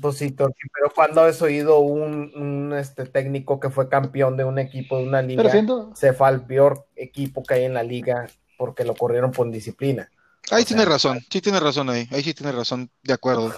Pues 0.00 0.16
sí, 0.16 0.30
Torqui, 0.30 0.68
pero 0.72 0.90
cuando 0.94 1.22
has 1.22 1.42
oído 1.42 1.80
un, 1.80 2.32
un, 2.36 2.72
este, 2.78 3.04
técnico 3.04 3.58
que 3.60 3.68
fue 3.68 3.88
campeón 3.88 4.36
de 4.36 4.44
un 4.44 4.58
equipo, 4.58 4.96
de 4.96 5.04
una 5.04 5.22
liga, 5.22 5.50
siendo, 5.50 5.92
se 5.94 6.12
fue 6.12 6.28
al 6.28 6.46
peor 6.46 6.86
equipo 6.96 7.42
que 7.42 7.54
hay 7.54 7.64
en 7.64 7.74
la 7.74 7.82
liga 7.82 8.28
porque 8.56 8.84
lo 8.84 8.94
corrieron 8.94 9.32
por 9.32 9.50
disciplina. 9.50 10.10
Ahí 10.50 10.62
O 10.62 10.66
tiene 10.66 10.82
sea, 10.82 10.92
razón, 10.92 11.20
sí 11.30 11.40
tiene 11.40 11.60
razón 11.60 11.90
ahí, 11.90 12.08
ahí 12.10 12.22
sí 12.22 12.32
tiene 12.34 12.52
razón, 12.52 12.90
de 13.02 13.12
acuerdo. 13.12 13.52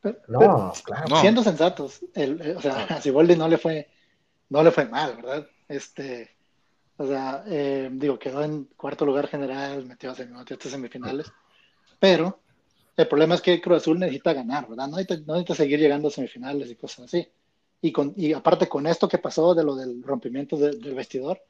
Pero- 0.00 0.18
No, 0.28 0.38
pero 0.38 0.72
claro. 0.84 1.04
No. 1.08 1.20
siendo 1.20 1.42
sensatos, 1.42 2.00
el, 2.14 2.40
eh, 2.40 2.54
o 2.56 2.60
sea, 2.60 2.84
a 2.98 3.00
Siboldi 3.00 3.36
no 3.36 3.48
le 3.48 3.58
fue, 3.58 3.88
no 4.50 4.62
le 4.62 4.70
fue 4.70 4.86
mal, 4.86 5.16
¿verdad? 5.16 5.46
Este, 5.68 6.30
o 6.96 7.06
sea, 7.06 7.42
eh, 7.46 7.88
digo, 7.92 8.18
quedó 8.18 8.42
en 8.44 8.64
cuarto 8.76 9.04
lugar 9.04 9.26
general, 9.28 9.84
metió 9.84 10.10
a, 10.12 10.14
semi- 10.14 10.36
metió 10.38 10.56
a 10.56 10.60
semifinales, 10.70 11.26
pero 11.98 12.38
el 12.96 13.08
problema 13.08 13.34
es 13.34 13.40
que 13.42 13.60
Cruz 13.60 13.78
Azul 13.78 13.98
necesita 13.98 14.32
ganar, 14.32 14.68
¿verdad? 14.68 14.86
No 14.88 14.96
necesita, 14.96 15.16
no 15.26 15.34
necesita 15.34 15.54
seguir 15.56 15.80
llegando 15.80 16.08
a 16.08 16.12
semifinales 16.12 16.70
y 16.70 16.76
cosas 16.76 17.06
así. 17.06 17.26
Y, 17.82 17.92
con, 17.92 18.14
y 18.16 18.32
aparte 18.32 18.68
con 18.68 18.86
esto 18.86 19.08
que 19.08 19.18
pasó 19.18 19.54
de 19.54 19.64
lo 19.64 19.74
del 19.76 20.02
rompimiento 20.02 20.56
de- 20.56 20.70
del 20.76 20.94
vestidor, 20.94 21.42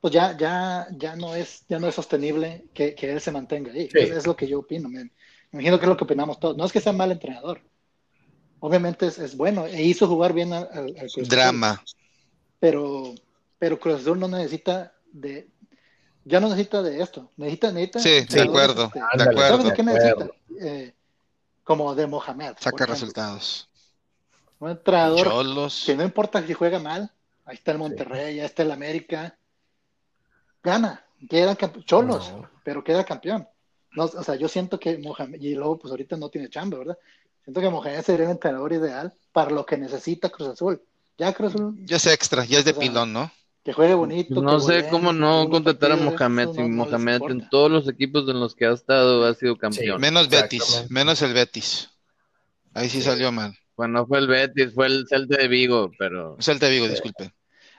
pues 0.00 0.12
ya, 0.14 0.36
ya, 0.36 0.86
ya 0.96 1.16
no 1.16 1.34
es, 1.34 1.64
ya 1.68 1.78
no 1.78 1.88
es 1.88 1.94
sostenible 1.94 2.64
que, 2.74 2.94
que 2.94 3.10
él 3.12 3.20
se 3.20 3.32
mantenga 3.32 3.72
ahí. 3.72 3.88
Sí. 3.90 3.98
Es, 3.98 4.10
es 4.10 4.26
lo 4.26 4.36
que 4.36 4.46
yo 4.46 4.60
opino. 4.60 4.88
Me, 4.88 5.04
me 5.04 5.10
imagino 5.52 5.78
que 5.78 5.84
es 5.86 5.88
lo 5.88 5.96
que 5.96 6.04
opinamos 6.04 6.38
todos. 6.38 6.56
No 6.56 6.64
es 6.64 6.72
que 6.72 6.80
sea 6.80 6.92
mal 6.92 7.10
entrenador. 7.10 7.60
Obviamente 8.60 9.06
es, 9.06 9.18
es 9.18 9.36
bueno 9.36 9.66
e 9.66 9.82
hizo 9.82 10.06
jugar 10.08 10.32
bien 10.32 10.52
al, 10.52 10.68
al- 10.72 10.86
al 10.88 10.94
Cruz 10.94 11.04
Azul. 11.12 11.28
Drama. 11.28 11.82
Pero, 12.60 13.14
pero 13.58 13.78
Cruz 13.78 14.00
Azul 14.00 14.18
no 14.18 14.26
necesita 14.28 14.92
de, 15.12 15.48
ya 16.24 16.40
no 16.40 16.48
necesita 16.48 16.82
de 16.82 17.00
esto. 17.00 17.30
Necesita, 17.36 17.70
necesita 17.72 18.00
Sí, 18.00 18.24
de 18.34 18.42
acuerdo, 18.42 18.84
este, 18.86 18.98
de 18.98 19.04
Ándale, 19.12 19.24
¿Sabes 19.36 19.50
acuerdo. 19.50 19.68
de 19.70 19.74
qué 19.74 19.82
necesita? 19.82 20.28
Eh, 20.60 20.92
como 21.62 21.94
de 21.94 22.06
Mohamed. 22.06 22.54
Saca 22.58 22.86
resultados. 22.86 23.68
Un 24.58 24.70
entrenador 24.70 25.28
Cholos. 25.28 25.84
que 25.86 25.94
no 25.94 26.02
importa 26.02 26.44
si 26.44 26.52
juega 26.52 26.80
mal, 26.80 27.12
ahí 27.44 27.54
está 27.54 27.70
el 27.70 27.78
Monterrey, 27.78 28.36
ya 28.36 28.44
está 28.46 28.64
el 28.64 28.72
América, 28.72 29.37
gana, 30.62 31.04
queda 31.28 31.56
cholos, 31.84 32.32
No. 32.32 32.50
pero 32.64 32.82
queda 32.84 33.04
campeón. 33.04 33.46
No, 33.92 34.04
o 34.04 34.22
sea, 34.22 34.34
yo 34.36 34.48
siento 34.48 34.78
que 34.78 34.98
Mohamed, 34.98 35.40
y 35.40 35.54
luego 35.54 35.78
pues 35.78 35.90
ahorita 35.90 36.16
no 36.16 36.28
tiene 36.28 36.48
chamba, 36.50 36.78
¿verdad? 36.78 36.98
Siento 37.44 37.60
que 37.60 37.70
Mohamed 37.70 38.02
sería 38.02 38.26
el 38.26 38.32
entrenador 38.32 38.72
ideal 38.72 39.12
para 39.32 39.50
lo 39.50 39.64
que 39.64 39.78
necesita 39.78 40.28
Cruz 40.28 40.48
Azul. 40.48 40.82
Ya 41.16 41.32
Cruz 41.32 41.54
Azul, 41.54 41.74
Ya 41.86 41.96
es 41.96 42.06
extra, 42.06 42.44
ya 42.44 42.58
es 42.58 42.64
de 42.64 42.72
O 42.72 42.74
sea, 42.74 42.82
pilón, 42.82 43.12
¿no? 43.12 43.32
que 43.64 43.72
juegue 43.74 43.94
bonito. 43.94 44.40
No 44.40 44.60
sé 44.60 44.74
goleen, 44.76 44.90
cómo 44.90 45.12
no 45.12 45.48
contratar 45.50 45.92
a 45.92 45.96
Mohamed 45.96 46.48
no- 46.54 46.68
Mohamed 46.68 47.20
en 47.28 47.48
todos 47.50 47.70
los 47.70 47.88
equipos 47.88 48.26
en 48.28 48.40
los 48.40 48.54
que 48.54 48.64
ha 48.66 48.72
estado 48.72 49.24
ha 49.26 49.34
sido 49.34 49.56
campeón. 49.58 50.00
Menos 50.00 50.28
Betis, 50.30 50.86
menos 50.88 51.20
el 51.22 51.34
Betis. 51.34 51.90
Ahí 52.72 52.88
sí 52.88 53.02
salió 53.02 53.30
mal. 53.32 53.58
Bueno, 53.76 53.98
no 54.00 54.06
fue 54.06 54.18
el 54.18 54.26
Betis, 54.26 54.72
fue 54.74 54.86
el 54.86 55.06
Celta 55.08 55.36
de 55.36 55.48
Vigo, 55.48 55.90
pero 55.98 56.34
O 56.34 56.42
sea, 56.42 56.54
el 56.54 56.60
te 56.60 56.68
digo, 56.70 56.88
disculpe. 56.88 57.32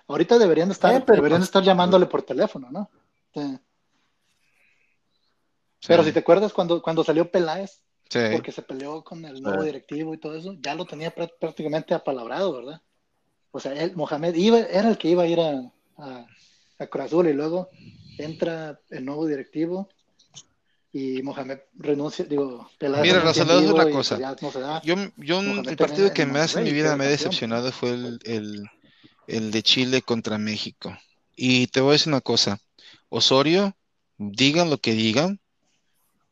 Ahorita 0.09 0.37
deberían 0.37 0.71
estar, 0.71 0.93
Eh, 0.93 1.03
pero- 1.05 1.17
deberían 1.17 1.41
estar 1.43 1.63
llamándole 1.63 2.05
por 2.07 2.23
teléfono, 2.23 2.67
¿no? 2.71 2.89
Sí. 3.33 3.59
Pero 5.87 6.03
si 6.03 6.11
te 6.11 6.19
acuerdas 6.19 6.51
cuando, 6.51 6.81
cuando 6.81 7.03
salió 7.03 7.29
Peláez, 7.31 7.81
Sí. 8.09 8.19
porque 8.33 8.51
se 8.51 8.61
peleó 8.63 9.03
con 9.03 9.23
el 9.23 9.41
nuevo 9.41 9.61
Sí. 9.61 9.67
directivo 9.67 10.13
y 10.13 10.17
todo 10.17 10.35
eso, 10.35 10.55
ya 10.59 10.73
lo 10.75 10.85
tenía 10.85 11.13
prá- 11.15 11.31
prácticamente 11.39 11.93
apalabrado, 11.93 12.51
¿verdad? 12.53 12.81
O 13.51 13.59
sea, 13.59 13.73
él, 13.73 13.95
Mohamed 13.95 14.35
iba, 14.35 14.59
era 14.59 14.89
el 14.89 14.97
que 14.97 15.09
iba 15.09 15.23
a 15.23 15.27
ir 15.27 15.39
a, 15.39 15.71
a, 15.97 16.25
a 16.79 16.87
Cruz 16.87 17.05
Azul 17.05 17.27
y 17.27 17.33
luego 17.33 17.69
entra 18.17 18.79
el 18.89 19.05
nuevo 19.05 19.25
directivo 19.27 19.87
y 20.91 21.21
Mohamed 21.21 21.59
renuncia, 21.77 22.25
digo, 22.25 22.67
Peláez 22.79 23.03
Mira, 23.03 23.19
renuncia 23.19 23.43
en 23.43 23.47
Rafael, 23.49 23.65
vivo 23.67 23.75
una 23.75 23.91
cosa. 23.91 24.15
pues, 24.17 24.27
ya 24.27 24.35
no 24.47 24.51
se 24.51 24.59
da. 24.59 24.81
Yo, 24.81 24.95
yo 25.17 25.39
el 25.41 25.77
partido 25.77 26.11
que 26.11 26.25
más 26.25 26.55
en 26.55 26.63
mi 26.63 26.71
vida 26.71 26.95
me 26.97 27.05
ha 27.05 27.09
decepcionado 27.09 27.71
fue 27.71 27.91
el, 27.91 28.19
el, 28.25 28.69
el 29.29 29.51
de 29.51 29.63
Chile 29.63 30.01
contra 30.01 30.37
México. 30.37 30.97
Y 31.35 31.67
te 31.67 31.81
voy 31.81 31.89
a 31.89 31.93
decir 31.93 32.09
una 32.09 32.21
cosa. 32.21 32.59
Osorio, 33.09 33.75
digan 34.17 34.69
lo 34.69 34.79
que 34.79 34.93
digan, 34.93 35.39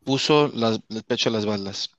puso 0.03 0.51
el 0.53 1.03
pecho 1.03 1.29
a 1.29 1.31
las 1.31 1.45
balas. 1.45 1.91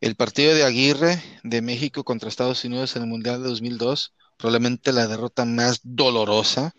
El 0.00 0.14
partido 0.14 0.54
de 0.54 0.64
Aguirre 0.64 1.22
de 1.42 1.62
México 1.62 2.04
contra 2.04 2.28
Estados 2.28 2.64
Unidos 2.64 2.94
en 2.94 3.02
el 3.02 3.08
Mundial 3.08 3.42
de 3.42 3.48
2002, 3.48 4.14
probablemente 4.36 4.92
la 4.92 5.08
derrota 5.08 5.44
más 5.44 5.80
dolorosa, 5.82 6.72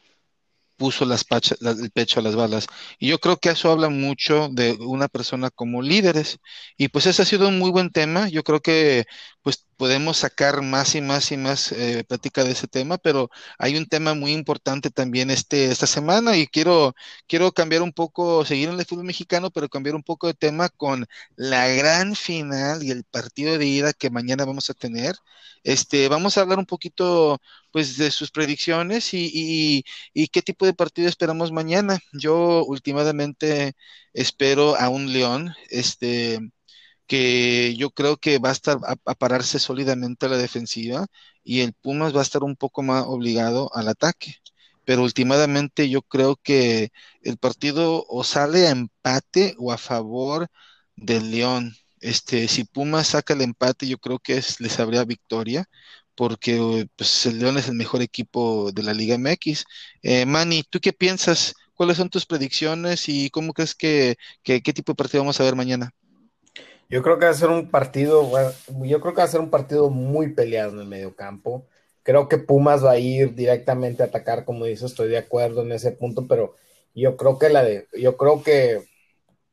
puso 0.79 1.03
el 1.03 1.91
pecho 1.91 2.21
a 2.21 2.23
las 2.23 2.35
balas. 2.35 2.67
Y 2.97 3.09
yo 3.09 3.19
creo 3.19 3.37
que 3.37 3.49
eso 3.49 3.69
habla 3.69 3.89
mucho 3.89 4.47
de 4.49 4.71
una 4.79 5.09
persona 5.09 5.49
como 5.49 5.81
líderes. 5.81 6.39
Y 6.77 6.87
pues 6.87 7.05
ese 7.05 7.21
ha 7.21 7.25
sido 7.25 7.49
un 7.49 7.59
muy 7.59 7.69
buen 7.69 7.91
tema. 7.91 8.29
Yo 8.29 8.43
creo 8.43 8.61
que 8.61 9.05
pues 9.41 9.65
podemos 9.77 10.17
sacar 10.17 10.61
más 10.61 10.95
y 10.95 11.01
más 11.01 11.31
y 11.31 11.37
más 11.37 11.71
eh, 11.71 12.03
plática 12.07 12.43
de 12.43 12.51
ese 12.51 12.67
tema, 12.67 12.97
pero 12.97 13.29
hay 13.57 13.77
un 13.77 13.85
tema 13.87 14.13
muy 14.13 14.33
importante 14.33 14.89
también 14.91 15.31
este, 15.31 15.65
esta 15.71 15.87
semana 15.87 16.37
y 16.37 16.47
quiero, 16.47 16.93
quiero 17.27 17.51
cambiar 17.53 17.81
un 17.81 17.93
poco, 17.93 18.45
seguir 18.45 18.69
en 18.69 18.79
el 18.79 18.85
fútbol 18.85 19.05
mexicano, 19.05 19.49
pero 19.51 19.69
cambiar 19.69 19.95
un 19.95 20.03
poco 20.03 20.27
de 20.27 20.33
tema 20.33 20.69
con 20.69 21.05
la 21.35 21.67
gran 21.69 22.15
final 22.15 22.83
y 22.83 22.91
el 22.91 23.03
partido 23.05 23.57
de 23.57 23.65
ida 23.65 23.93
que 23.93 24.09
mañana 24.09 24.45
vamos 24.45 24.69
a 24.69 24.73
tener. 24.73 25.15
Este, 25.63 26.07
vamos 26.09 26.37
a 26.37 26.41
hablar 26.41 26.59
un 26.59 26.65
poquito 26.65 27.39
pues 27.71 27.97
de 27.97 28.11
sus 28.11 28.31
predicciones 28.31 29.13
y, 29.13 29.29
y, 29.33 29.83
y 30.13 30.27
qué 30.29 30.41
tipo 30.41 30.65
de 30.65 30.73
partido 30.73 31.07
esperamos 31.09 31.51
mañana. 31.51 31.99
Yo 32.13 32.63
últimamente 32.65 33.73
espero 34.13 34.75
a 34.75 34.89
un 34.89 35.11
León, 35.13 35.53
este, 35.69 36.39
que 37.09 37.75
yo 37.77 37.91
creo 37.91 38.17
que 38.17 38.39
va 38.39 38.49
a 38.49 38.53
estar 38.53 38.79
a, 38.85 39.15
pararse 39.15 39.59
sólidamente 39.59 40.27
a 40.27 40.29
la 40.29 40.37
defensiva 40.37 41.07
y 41.43 41.61
el 41.61 41.73
Pumas 41.73 42.15
va 42.15 42.19
a 42.21 42.23
estar 42.23 42.43
un 42.43 42.55
poco 42.55 42.83
más 42.83 43.05
obligado 43.07 43.71
al 43.75 43.89
ataque. 43.89 44.35
Pero 44.85 45.03
últimamente 45.03 45.89
yo 45.89 46.01
creo 46.03 46.37
que 46.37 46.91
el 47.23 47.37
partido 47.37 48.05
o 48.09 48.23
sale 48.23 48.67
a 48.67 48.71
empate 48.71 49.55
o 49.59 49.71
a 49.71 49.77
favor 49.77 50.49
del 50.95 51.31
León. 51.31 51.75
Este, 52.01 52.47
si 52.47 52.63
Pumas 52.65 53.07
saca 53.09 53.33
el 53.33 53.41
empate, 53.41 53.87
yo 53.87 53.97
creo 53.99 54.19
que 54.19 54.37
es, 54.37 54.59
les 54.61 54.79
habría 54.79 55.03
victoria, 55.05 55.65
porque 56.15 56.87
pues, 56.95 57.25
el 57.25 57.39
León 57.39 57.57
es 57.57 57.67
el 57.69 57.75
mejor 57.75 58.01
equipo 58.01 58.71
de 58.71 58.83
la 58.83 58.93
Liga 58.93 59.15
MX. 59.15 59.65
Eh, 60.03 60.25
Manny, 60.25 60.63
¿tú 60.69 60.79
qué 60.79 60.93
piensas? 60.93 61.55
¿Cuáles 61.73 61.97
son 61.97 62.09
tus 62.09 62.25
predicciones 62.25 63.09
y 63.09 63.29
cómo 63.31 63.53
crees 63.53 63.75
que, 63.75 64.17
que 64.43 64.61
qué 64.61 64.73
tipo 64.73 64.91
de 64.93 64.97
partido 64.97 65.23
vamos 65.23 65.39
a 65.39 65.43
ver 65.45 65.55
mañana? 65.55 65.91
Yo 66.89 67.03
creo 67.03 67.19
que 67.19 67.25
va 67.25 67.31
a 67.31 67.33
ser 67.35 67.49
un 67.49 67.69
partido, 67.69 68.31
yo 68.83 68.99
creo 68.99 69.13
que 69.13 69.19
va 69.19 69.23
a 69.23 69.27
ser 69.27 69.41
un 69.41 69.51
partido 69.51 69.89
muy 69.91 70.33
peleado 70.33 70.73
en 70.73 70.79
el 70.79 70.87
medio 70.87 71.15
campo. 71.15 71.67
Creo 72.03 72.27
que 72.27 72.39
Pumas 72.39 72.83
va 72.83 72.91
a 72.91 72.97
ir 72.97 73.35
directamente 73.35 74.01
a 74.01 74.07
atacar, 74.07 74.43
como 74.43 74.65
dice, 74.65 74.87
estoy 74.87 75.09
de 75.09 75.19
acuerdo 75.19 75.61
en 75.61 75.71
ese 75.71 75.91
punto, 75.91 76.27
pero 76.27 76.55
yo 76.95 77.15
creo 77.17 77.37
que 77.37 77.49
la 77.49 77.63
de, 77.63 77.87
yo 77.93 78.17
creo 78.17 78.41
que 78.43 78.87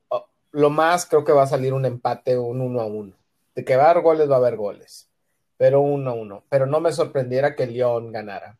oh, 0.08 0.26
lo 0.52 0.70
más 0.70 1.06
creo 1.06 1.24
que 1.24 1.32
va 1.32 1.42
a 1.44 1.46
salir 1.46 1.74
un 1.74 1.84
empate, 1.86 2.38
un 2.38 2.60
uno 2.62 2.80
a 2.80 2.86
uno. 2.86 3.14
De 3.54 3.64
que 3.64 3.76
va 3.76 3.86
a 3.86 3.90
haber 3.90 4.02
goles, 4.02 4.30
va 4.30 4.36
a 4.36 4.38
haber 4.38 4.56
goles, 4.56 5.10
pero 5.58 5.80
uno 5.82 6.10
a 6.10 6.14
uno. 6.14 6.44
Pero 6.50 6.66
no 6.66 6.80
me 6.80 6.92
sorprendiera 6.92 7.54
que 7.56 7.66
León 7.66 8.12
ganara. 8.12 8.58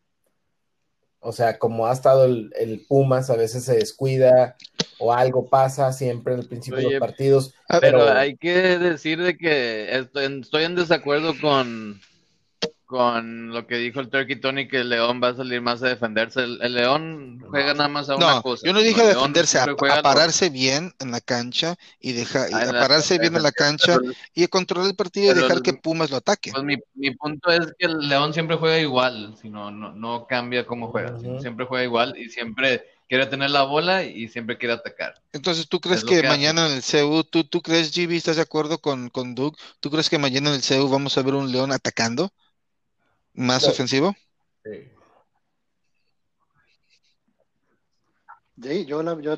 O 1.27 1.33
sea, 1.33 1.59
como 1.59 1.89
ha 1.89 1.93
estado 1.93 2.25
el, 2.25 2.53
el 2.57 2.85
Pumas, 2.89 3.31
a 3.31 3.37
veces 3.37 3.65
se 3.65 3.75
descuida 3.75 4.57
o 4.99 5.13
algo 5.13 5.49
pasa 5.49 5.93
siempre 5.93 6.35
en 6.35 6.41
el 6.41 6.47
principio 6.47 6.79
de 6.79 6.91
los 6.91 7.01
partidos. 7.01 7.53
Ah, 7.69 7.79
Pero 7.81 7.99
Pero- 7.99 8.13
hay 8.13 8.37
que 8.37 8.79
decir 8.79 9.21
de 9.21 9.37
que 9.37 9.97
estoy, 9.99 10.25
estoy 10.41 10.65
en 10.65 10.77
desacuerdo 10.77 11.35
con, 11.41 12.01
con 12.87 13.51
lo 13.53 13.67
que 13.67 13.77
dijo 13.77 14.01
el 14.01 14.09
Turkey 14.09 14.37
Tony, 14.41 14.69
que 14.69 14.79
el 14.79 14.89
León 14.89 15.21
va 15.23 15.29
a 15.29 15.35
salir 15.37 15.61
más 15.61 15.83
a 15.83 15.89
defenderse. 15.89 16.45
El, 16.45 16.63
el 16.63 16.75
León 16.75 17.45
juega 17.51 17.75
nada 17.75 17.89
más 17.89 18.09
a 18.09 18.17
una 18.17 18.35
No, 18.35 18.43
cosa. 18.43 18.67
yo 18.67 18.73
no 18.73 18.81
dije 18.81 19.01
León 19.01 19.15
defenderse, 19.33 19.59
a, 19.59 19.65
a 19.65 20.03
pararse 20.03 20.49
bien 20.51 20.95
en 21.01 21.11
la 21.11 21.21
cancha 21.21 21.77
y 22.01 22.13
dejar, 22.13 22.49
Ah, 22.53 22.59
a 22.61 22.65
la- 22.67 22.81
pararse 22.81 23.19
bien 23.19 23.35
en 23.37 23.43
la 23.43 23.53
cancha 23.53 23.99
pero- 23.99 24.13
y 24.35 24.45
a 24.45 24.49
controlar 24.49 24.89
el 24.89 24.97
partido 24.97 25.33
y 25.33 25.35
dejar 25.35 25.57
el- 25.57 25.63
que 25.63 25.73
Pumas 25.75 26.11
lo 26.11 26.17
ataque. 26.19 26.53
Pues 26.53 26.63
mi, 26.65 26.77
mi 26.95 27.11
punto 27.15 27.51
es 27.51 27.67
que 27.79 27.87
el 27.87 28.09
León 28.09 28.33
siempre 28.33 28.57
juega 28.57 28.79
igual, 28.79 29.37
si 29.43 29.51
no, 29.51 29.71
no, 29.71 30.27
cambia 30.29 30.65
cómo 30.65 30.89
juega, 30.89 31.19
siempre 31.41 31.67
juega 31.67 31.85
igual 31.85 32.17
y 32.17 32.31
siempre 32.31 32.85
quiere 33.09 33.27
tener 33.27 33.51
la 33.51 33.63
bola 33.63 34.05
y 34.05 34.29
siempre 34.29 34.59
quiere 34.59 34.75
atacar. 34.75 35.15
Entonces, 35.33 35.69
¿tú 35.69 35.81
crees 35.81 36.05
que 36.05 36.23
mañana 36.23 36.67
en 36.67 36.73
el 36.73 36.83
CEU, 36.83 37.25
tú, 37.25 37.45
tú 37.45 37.63
crees, 37.63 37.93
GB, 37.93 38.17
estás 38.17 38.37
de 38.37 38.43
acuerdo 38.43 38.79
con, 38.81 39.11
con 39.11 39.35
Doug? 39.35 39.57
¿Tú 39.81 39.91
crees 39.91 40.09
que 40.11 40.19
mañana 40.19 40.49
en 40.51 40.57
el 40.57 40.63
CEU 40.63 40.89
vamos 40.89 41.17
a 41.19 41.23
ver 41.23 41.35
un 41.35 41.51
León 41.53 41.73
atacando? 41.73 42.33
¿Más 43.37 43.63
Sí. 43.63 43.71
ofensivo? 43.71 44.15
Sí. 44.65 44.89
Sí, 48.63 48.87
yo, 48.87 49.03
la- 49.03 49.21
yo, 49.21 49.37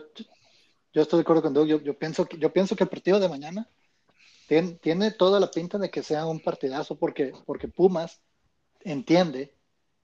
yo 0.93 1.03
estoy 1.03 1.19
de 1.19 1.23
acuerdo 1.23 1.43
con 1.43 1.53
Doug. 1.55 1.67
Yo, 1.67 1.81
yo 1.83 1.99
pienso 1.99 2.25
que, 2.27 2.39
yo 2.39 2.53
pienso 2.53 2.77
que 2.77 2.85
el 2.85 2.91
partido 2.91 3.19
de 3.19 3.29
mañana 3.29 3.69
tiene, 4.47 4.73
tiene 4.75 5.11
toda 5.11 5.41
la 5.41 5.51
pinta 5.51 5.77
de 5.79 5.91
que 5.91 6.03
sea 6.03 6.25
un 6.27 6.41
partidazo 6.41 6.97
porque, 6.97 7.33
porque 7.45 7.67
Pumas 7.69 8.21
entiende 8.85 9.53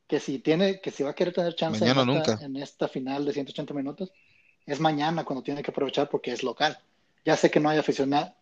que 0.09 0.19
si 0.21 0.41
tiene, 0.41 0.81
que 0.81 0.91
si 0.91 1.03
va 1.05 1.11
a 1.11 1.15
querer 1.15 1.33
tener 1.33 1.55
chance 1.55 1.81
Mañana 1.81 2.03
en, 2.03 2.11
esta, 2.19 2.31
nunca. 2.33 2.45
en 2.45 2.57
esta 2.57 2.89
final 2.89 3.25
de 3.25 3.33
180 3.33 3.73
minutos, 3.73 4.13
es 4.67 4.81
mañana 4.81 5.25
cuando 5.25 5.43
tiene 5.43 5.63
que 5.63 5.71
aprovechar 5.71 6.11
porque 6.11 6.33
es 6.33 6.43
local. 6.43 6.77
Ya 7.25 7.37
sé 7.37 7.51
que 7.51 7.61
no 7.61 7.69
hay 7.71 7.79
aficionados, 7.79 8.33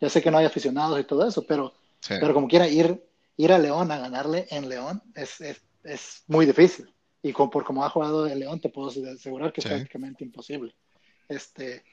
ya 0.00 0.08
sé 0.08 0.22
que 0.22 0.30
no 0.30 0.38
hay 0.38 0.46
aficionados 0.46 0.98
y 0.98 1.04
todo 1.04 1.28
eso, 1.28 1.46
pero, 1.46 1.74
Sí. 2.00 2.14
pero 2.18 2.32
como 2.34 2.48
quiera 2.48 2.66
ir, 2.66 3.04
ir 3.36 3.52
a 3.52 3.58
León 3.58 3.90
a 3.90 3.98
ganarle 3.98 4.46
en 4.50 4.68
León 4.68 5.02
es, 5.14 5.40
es, 5.40 5.62
es 5.84 6.24
muy 6.26 6.46
difícil. 6.46 6.92
Y 7.22 7.32
con, 7.32 7.50
por 7.50 7.64
como 7.64 7.84
ha 7.84 7.90
jugado 7.90 8.26
el 8.26 8.40
León, 8.40 8.60
te 8.60 8.68
puedo 8.68 8.88
asegurar 8.88 9.52
que 9.52 9.60
Sí. 9.62 9.68
es 9.68 9.74
prácticamente 9.74 10.24
imposible. 10.24 10.74
Este, 11.28 11.84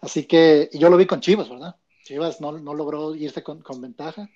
así 0.00 0.24
que 0.26 0.68
y 0.72 0.78
yo 0.78 0.88
lo 0.90 0.96
vi 0.96 1.06
con 1.06 1.20
Chivas, 1.20 1.48
¿verdad? 1.48 1.76
Chivas 2.04 2.40
no, 2.40 2.52
no 2.58 2.74
logró 2.74 3.14
irse 3.14 3.42
con, 3.42 3.60
con 3.62 3.80
ventaja 3.80 4.28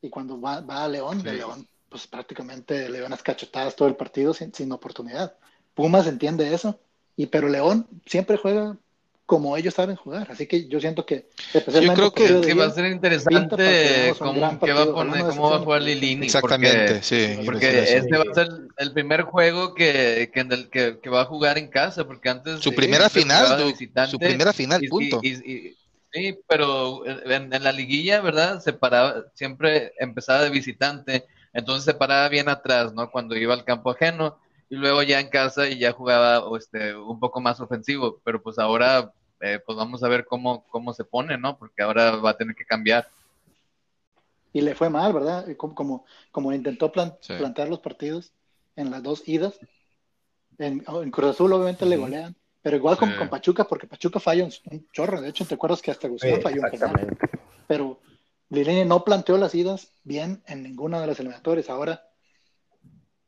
Y 0.00 0.10
cuando 0.10 0.40
va, 0.40 0.60
va 0.60 0.84
a 0.84 0.88
León, 0.88 1.22
de. 1.22 1.32
León, 1.34 1.66
pues 1.88 2.06
prácticamente 2.06 2.88
León 2.88 3.12
es 3.12 3.22
cachetadas 3.22 3.74
todo 3.76 3.88
el 3.88 3.96
partido 3.96 4.34
sin, 4.34 4.52
sin 4.54 4.70
oportunidad. 4.72 5.36
Pumas 5.74 6.06
entiende 6.06 6.52
eso, 6.54 6.78
y 7.16 7.26
pero 7.26 7.48
León 7.48 7.88
siempre 8.06 8.36
juega 8.36 8.78
como 9.26 9.56
ellos 9.56 9.74
saben 9.74 9.96
jugar. 9.96 10.28
Así 10.30 10.46
que 10.46 10.68
yo 10.68 10.80
siento 10.80 11.04
que, 11.04 11.28
especialmente 11.52 12.10
creo 12.12 12.40
que- 12.42 12.54
va 12.54 12.66
a 12.66 12.70
ser 12.70 12.86
interesante 12.86 14.14
cómo, 14.18 14.40
va 14.40 14.48
a 14.48 14.58
poner, 14.92 15.24
cómo 15.26 15.50
va 15.50 15.58
jugar 15.58 15.82
Lilini. 15.82 16.26
Exactamente, 16.26 16.94
porque, 16.94 17.02
sí. 17.02 17.38
porque 17.44 17.82
este 17.96 18.16
va 18.16 18.24
a 18.30 18.34
ser 18.34 18.48
el 18.76 18.92
primer 18.92 19.22
juego 19.22 19.74
que, 19.74 20.30
que, 20.32 20.40
en 20.40 20.52
el 20.52 20.70
que, 20.70 21.00
que 21.02 21.10
va 21.10 21.22
a 21.22 21.24
jugar 21.24 21.58
en 21.58 21.68
casa, 21.68 22.06
porque 22.06 22.28
antes 22.28 22.60
Su 22.60 22.72
primera 22.72 23.10
final, 23.10 23.74
su 24.08 24.18
primera 24.18 24.52
final, 24.52 24.80
punto. 24.88 25.20
y- 25.22 25.28
y- 25.28 25.52
y- 25.68 25.76
sí, 26.12 26.38
pero 26.48 27.04
en, 27.04 27.52
en 27.52 27.64
la 27.64 27.72
liguilla, 27.72 28.20
¿verdad? 28.20 28.60
Se 28.60 28.72
paraba, 28.72 29.24
siempre 29.34 29.92
empezaba 29.98 30.44
de 30.44 30.50
visitante, 30.50 31.24
entonces 31.52 31.84
se 31.84 31.94
paraba 31.94 32.28
bien 32.28 32.48
atrás, 32.48 32.92
¿no? 32.94 33.10
Cuando 33.10 33.36
iba 33.36 33.54
al 33.54 33.64
campo 33.64 33.90
ajeno, 33.90 34.38
y 34.68 34.76
luego 34.76 35.02
ya 35.02 35.20
en 35.20 35.28
casa 35.28 35.68
y 35.68 35.78
ya 35.78 35.92
jugaba 35.92 36.40
o 36.44 36.56
este, 36.56 36.94
un 36.96 37.20
poco 37.20 37.40
más 37.40 37.60
ofensivo, 37.60 38.20
pero 38.24 38.42
pues 38.42 38.58
ahora, 38.58 39.12
eh, 39.40 39.60
pues 39.64 39.76
vamos 39.78 40.02
a 40.02 40.08
ver 40.08 40.24
cómo, 40.24 40.64
cómo 40.68 40.92
se 40.92 41.04
pone, 41.04 41.38
¿no? 41.38 41.56
Porque 41.58 41.82
ahora 41.82 42.16
va 42.16 42.30
a 42.30 42.36
tener 42.36 42.54
que 42.56 42.64
cambiar. 42.64 43.06
y 44.52 44.62
le 44.62 44.74
fue 44.74 44.88
mal, 44.88 45.12
¿verdad? 45.12 45.46
Como, 45.58 45.74
como, 45.74 46.04
como 46.32 46.50
intentó 46.52 46.90
plan- 46.90 47.14
Sí. 47.20 47.34
plantear 47.34 47.68
los 47.68 47.80
partidos 47.80 48.32
en 48.74 48.90
las 48.90 49.02
dos 49.02 49.28
idas. 49.28 49.58
En, 50.58 50.82
en 50.88 51.10
Cruz 51.10 51.30
Azul 51.32 51.52
obviamente 51.52 51.84
le 51.84 51.98
golean, 51.98 52.34
pero 52.62 52.76
igual 52.78 52.96
con, 52.96 53.10
Sí. 53.10 53.16
con 53.16 53.28
Pachuca, 53.28 53.64
porque 53.64 53.86
Pachuca 53.86 54.18
falla 54.18 54.44
un, 54.44 54.52
un 54.70 54.88
chorro. 54.92 55.20
De 55.20 55.28
hecho, 55.28 55.44
te 55.44 55.56
acuerdas 55.56 55.82
que 55.82 55.90
hasta 55.90 56.08
Sí, 56.08 56.14
Guzmán 56.14 56.40
falló 56.40 56.62
un 56.62 56.70
penal. 56.70 57.18
Pero 57.66 58.00
Lilini 58.48 58.86
no 58.86 59.04
planteó 59.04 59.36
las 59.36 59.54
idas 59.54 59.92
bien 60.04 60.42
en 60.46 60.62
ninguna 60.62 61.02
de 61.02 61.08
las 61.08 61.20
eliminatorias. 61.20 61.68
Ahora, 61.68 62.05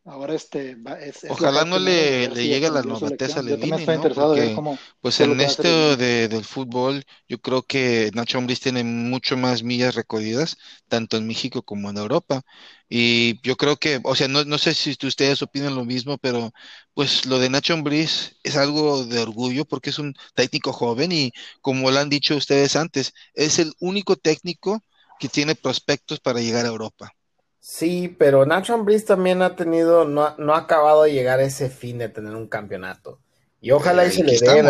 ahora 0.09 0.35
este, 0.35 0.75
va- 0.77 1.01
es, 1.01 1.25
Ojalá 1.31 1.65
no 1.67 1.79
le- 1.79 2.29
llegue 2.49 2.71
la 2.71 2.83
novatez 2.83 3.37
a 3.37 3.43
Lilini, 3.43 3.87
estoy 3.87 3.87
¿no? 3.87 4.11
Porque, 4.11 4.51
cómo 4.53 4.87
Pues 5.03 5.21
en 5.21 5.41
esto 5.43 5.97
de, 5.97 6.27
del 6.29 6.43
fútbol, 6.45 7.05
yo 7.29 7.39
creo 7.41 7.63
que 7.63 8.11
Nacho 8.15 8.39
Ambriz 8.39 8.61
tiene 8.61 8.83
mucho 8.83 9.37
más 9.37 9.63
millas 9.63 9.95
recorridas, 9.95 10.57
tanto 10.89 11.19
en 11.19 11.27
México 11.27 11.63
como 11.63 11.91
en 11.91 11.99
Europa. 11.99 12.43
Y 12.89 13.41
yo 13.47 13.57
creo 13.57 13.77
que, 13.77 14.01
o 14.05 14.15
sea, 14.15 14.27
no, 14.29 14.45
no 14.47 14.57
sé 14.59 14.73
si 14.75 14.97
ustedes 15.07 15.43
opinan 15.43 15.75
lo 15.77 15.85
mismo, 15.85 16.17
pero 16.19 16.51
pues 16.95 17.27
lo 17.27 17.39
de 17.39 17.51
Nacho 17.51 17.75
Ambriz 17.75 18.37
es 18.43 18.57
algo 18.57 19.05
de 19.05 19.21
orgullo 19.21 19.67
porque 19.67 19.91
es 19.91 19.99
un 19.99 20.15
técnico 20.35 20.73
joven 20.73 21.13
y 21.13 21.33
como 21.61 21.91
lo 21.91 21.99
han 21.99 22.09
dicho 22.09 22.37
ustedes 22.37 22.75
antes, 22.77 23.13
es 23.35 23.59
el 23.59 23.75
único 23.81 24.17
técnico 24.17 24.83
que 25.19 25.29
tiene 25.29 25.55
prospectos 25.55 26.21
para 26.21 26.41
llegar 26.41 26.65
a 26.65 26.69
Europa. 26.69 27.13
Sí, 27.61 28.09
pero 28.19 28.47
Nacho 28.47 28.75
Ambriz 28.75 29.05
también 29.05 29.43
ha 29.43 29.57
tenido, 29.57 30.05
no, 30.05 30.23
ha- 30.25 30.35
no 30.39 30.55
ha 30.55 30.59
acabado 30.59 31.03
de 31.03 31.13
llegar 31.13 31.41
a 31.41 31.45
ese 31.45 31.69
fin 31.71 31.99
de 31.99 32.09
tener 32.09 32.35
un 32.35 32.49
campeonato. 32.49 33.19
Y 33.61 33.73
ojalá 33.73 34.05
y 34.05 34.09
Eh, 34.09 34.11
se 34.13 34.25
le 34.25 34.39
dé. 34.39 34.63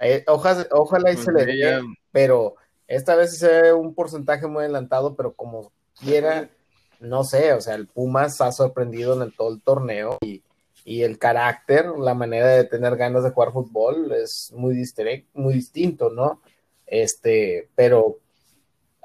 Eh, 0.00 0.24
ojalá, 0.28 0.66
ojalá 0.72 1.12
y 1.12 1.16
se 1.16 1.32
le 1.32 1.46
dé, 1.46 1.78
pero 2.12 2.54
esta 2.86 3.16
vez 3.16 3.38
se 3.38 3.48
ve 3.62 3.72
un 3.72 3.94
porcentaje 3.94 4.46
muy 4.46 4.60
adelantado, 4.64 5.16
pero 5.16 5.32
como 5.34 5.72
quiera, 6.00 6.48
no 7.00 7.24
sé, 7.24 7.52
o 7.54 7.60
sea, 7.60 7.74
el 7.74 7.86
Pumas 7.88 8.40
ha 8.40 8.52
sorprendido 8.52 9.14
en 9.14 9.22
el, 9.22 9.34
todo 9.34 9.52
el 9.52 9.62
torneo 9.62 10.18
y, 10.20 10.42
y 10.84 11.02
el 11.02 11.18
carácter, 11.18 11.86
la 11.98 12.14
manera 12.14 12.46
de 12.48 12.64
tener 12.64 12.96
ganas 12.96 13.24
de 13.24 13.30
jugar 13.30 13.52
fútbol 13.52 14.12
es 14.12 14.52
muy, 14.54 14.74
distre- 14.76 15.26
muy 15.34 15.54
distinto, 15.54 16.10
¿no? 16.10 16.40
Este, 16.86 17.68
pero 17.74 18.18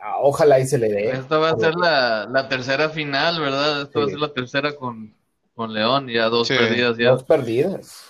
ah, 0.01 0.17
ojalá 0.19 0.59
y 0.59 0.67
se 0.67 0.77
le 0.77 0.89
dé. 0.89 1.11
Esta 1.11 1.37
va 1.37 1.51
a 1.51 1.57
ser 1.57 1.75
la, 1.75 2.25
la 2.25 2.49
tercera 2.49 2.89
final, 2.89 3.39
¿verdad? 3.39 3.83
Esta 3.83 3.99
va 3.99 4.05
a 4.05 4.07
Sí. 4.07 4.11
ser 4.13 4.19
la 4.21 4.33
tercera 4.33 4.75
con, 4.75 5.15
con 5.53 5.73
León, 5.73 6.07
ya 6.07 6.29
dos 6.29 6.47
Sí. 6.47 6.55
perdidas 6.55 6.97
ya. 6.97 7.11
Dos 7.11 7.23
perdidas. 7.23 8.05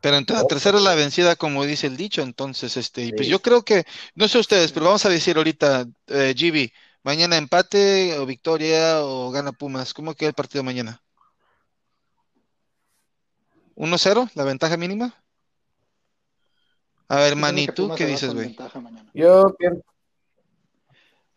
Pero 0.00 0.16
entonces 0.16 0.42
la 0.42 0.48
tercera 0.48 0.76
es 0.78 0.84
la 0.84 0.94
vencida, 0.94 1.34
como 1.36 1.64
dice 1.64 1.86
el 1.86 1.96
dicho, 1.96 2.20
entonces, 2.20 2.76
este, 2.76 3.04
y 3.04 3.12
pues 3.12 3.26
Sí. 3.26 3.30
yo 3.30 3.40
creo 3.40 3.62
que, 3.62 3.84
no 4.14 4.28
sé 4.28 4.38
ustedes, 4.38 4.70
pero 4.70 4.84
vamos 4.86 5.06
a 5.06 5.08
decir 5.08 5.38
ahorita, 5.38 5.86
eh, 6.08 6.34
GB, 6.36 6.72
mañana 7.02 7.38
empate 7.38 8.18
o 8.18 8.26
victoria 8.26 9.00
o 9.00 9.30
gana 9.30 9.52
Pumas, 9.52 9.94
¿cómo 9.94 10.14
queda 10.14 10.28
el 10.28 10.34
partido 10.34 10.62
mañana? 10.62 11.00
¿1-0, 13.76 14.28
la 14.34 14.44
ventaja 14.44 14.76
mínima? 14.76 15.14
A 17.08 17.16
ver, 17.16 17.34
que 17.34 17.72
¿tú 17.72 17.94
qué 17.96 18.06
dices, 18.06 18.34
güey? 18.34 18.56
Yo 19.14 19.54
pienso 19.58 19.82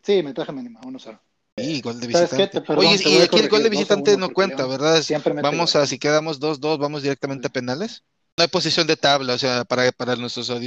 Sí, 0.02 0.22
ventaja 0.22 0.52
mínima, 0.52 0.80
1-0. 0.80 1.20
Sí, 1.56 1.80
gol 1.80 2.00
de 2.00 2.06
visitante. 2.06 2.60
Perdón, 2.60 2.78
Oye, 2.78 3.00
y 3.04 3.20
aquí 3.20 3.38
el 3.38 3.48
gol 3.48 3.62
de 3.62 3.68
visitante 3.68 4.16
2-1 4.16 4.18
no 4.18 4.30
cuenta, 4.30 4.66
¿verdad? 4.66 5.02
siempre 5.02 5.34
Vamos 5.34 5.74
a, 5.76 5.86
si 5.86 5.98
quedamos 5.98 6.40
2-2, 6.40 6.78
vamos 6.78 7.02
directamente 7.02 7.48
a 7.48 7.50
penales. 7.50 8.04
No 8.36 8.42
hay 8.42 8.48
posición 8.48 8.86
de 8.86 8.96
tabla, 8.96 9.34
o 9.34 9.38
sea, 9.38 9.64
para, 9.64 9.90
para 9.90 10.14
nuestros 10.14 10.48
uh, 10.48 10.60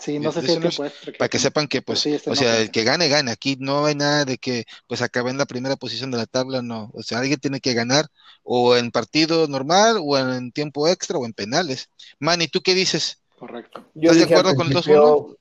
Sí, 0.00 0.18
no 0.18 0.32
sé 0.32 0.40
si 0.40 0.58
que 0.58 0.70
para 1.18 1.28
que 1.28 1.38
sepan 1.38 1.68
que, 1.68 1.82
pues, 1.82 2.00
sí, 2.00 2.14
este 2.14 2.30
o 2.30 2.32
no 2.32 2.36
sea, 2.40 2.58
el 2.58 2.70
que 2.70 2.84
gane, 2.84 3.08
gane. 3.08 3.30
Aquí 3.30 3.58
no 3.60 3.84
hay 3.84 3.94
nada 3.94 4.24
de 4.24 4.38
que, 4.38 4.64
pues, 4.86 5.02
acabe 5.02 5.30
en 5.30 5.36
la 5.36 5.44
primera 5.44 5.76
posición 5.76 6.10
de 6.10 6.16
la 6.16 6.24
tabla, 6.24 6.62
no. 6.62 6.90
O 6.94 7.02
sea, 7.02 7.18
alguien 7.18 7.38
tiene 7.38 7.60
que 7.60 7.74
ganar 7.74 8.06
o 8.42 8.76
en 8.76 8.90
partido 8.90 9.46
normal, 9.48 9.98
o 10.00 10.16
en 10.18 10.52
tiempo 10.52 10.88
extra, 10.88 11.18
o 11.18 11.26
en 11.26 11.34
penales. 11.34 11.90
Manny, 12.18 12.48
¿tú 12.48 12.62
qué 12.62 12.74
dices? 12.74 13.18
Correcto. 13.38 13.84
Yo 13.94 14.12
¿Estás 14.12 14.28
de 14.28 14.34
acuerdo 14.34 14.54
con 14.54 14.66
el 14.66 14.72
principio, 14.72 15.36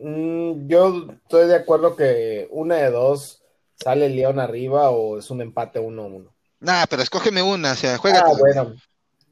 mm, 0.00 0.68
yo 0.68 1.08
estoy 1.24 1.46
de 1.48 1.56
acuerdo 1.56 1.96
que 1.96 2.48
una 2.50 2.76
de 2.76 2.90
dos 2.90 3.42
sale 3.74 4.08
León 4.08 4.40
arriba 4.40 4.90
o 4.90 5.18
es 5.18 5.30
un 5.30 5.40
empate 5.40 5.80
1-1. 5.80 6.30
Nah, 6.60 6.86
pero 6.86 7.02
escógeme 7.02 7.42
una, 7.42 7.72
o 7.72 7.76
sea, 7.76 7.98
juega. 7.98 8.20
Ah, 8.20 8.32
bueno. 8.38 8.74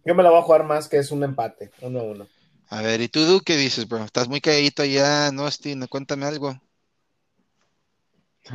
Yo 0.05 0.15
me 0.15 0.23
la 0.23 0.31
voy 0.31 0.39
a 0.39 0.43
jugar 0.43 0.65
más 0.65 0.89
que 0.89 0.99
es 0.99 1.11
un 1.11 1.25
empate, 1.25 1.73
1-1. 1.81 2.29
A 2.69 2.83
ver, 2.83 3.01
¿y 3.01 3.09
tú, 3.09 3.25
Du, 3.25 3.41
qué 3.41 3.57
dices, 3.57 3.89
bro? 3.89 4.05
Estás 4.05 4.29
muy 4.29 4.41
calladito 4.41 4.83
allá, 4.83 5.31
no, 5.33 5.45
Austin, 5.45 5.87
cuéntame 5.87 6.27
algo. 6.27 6.61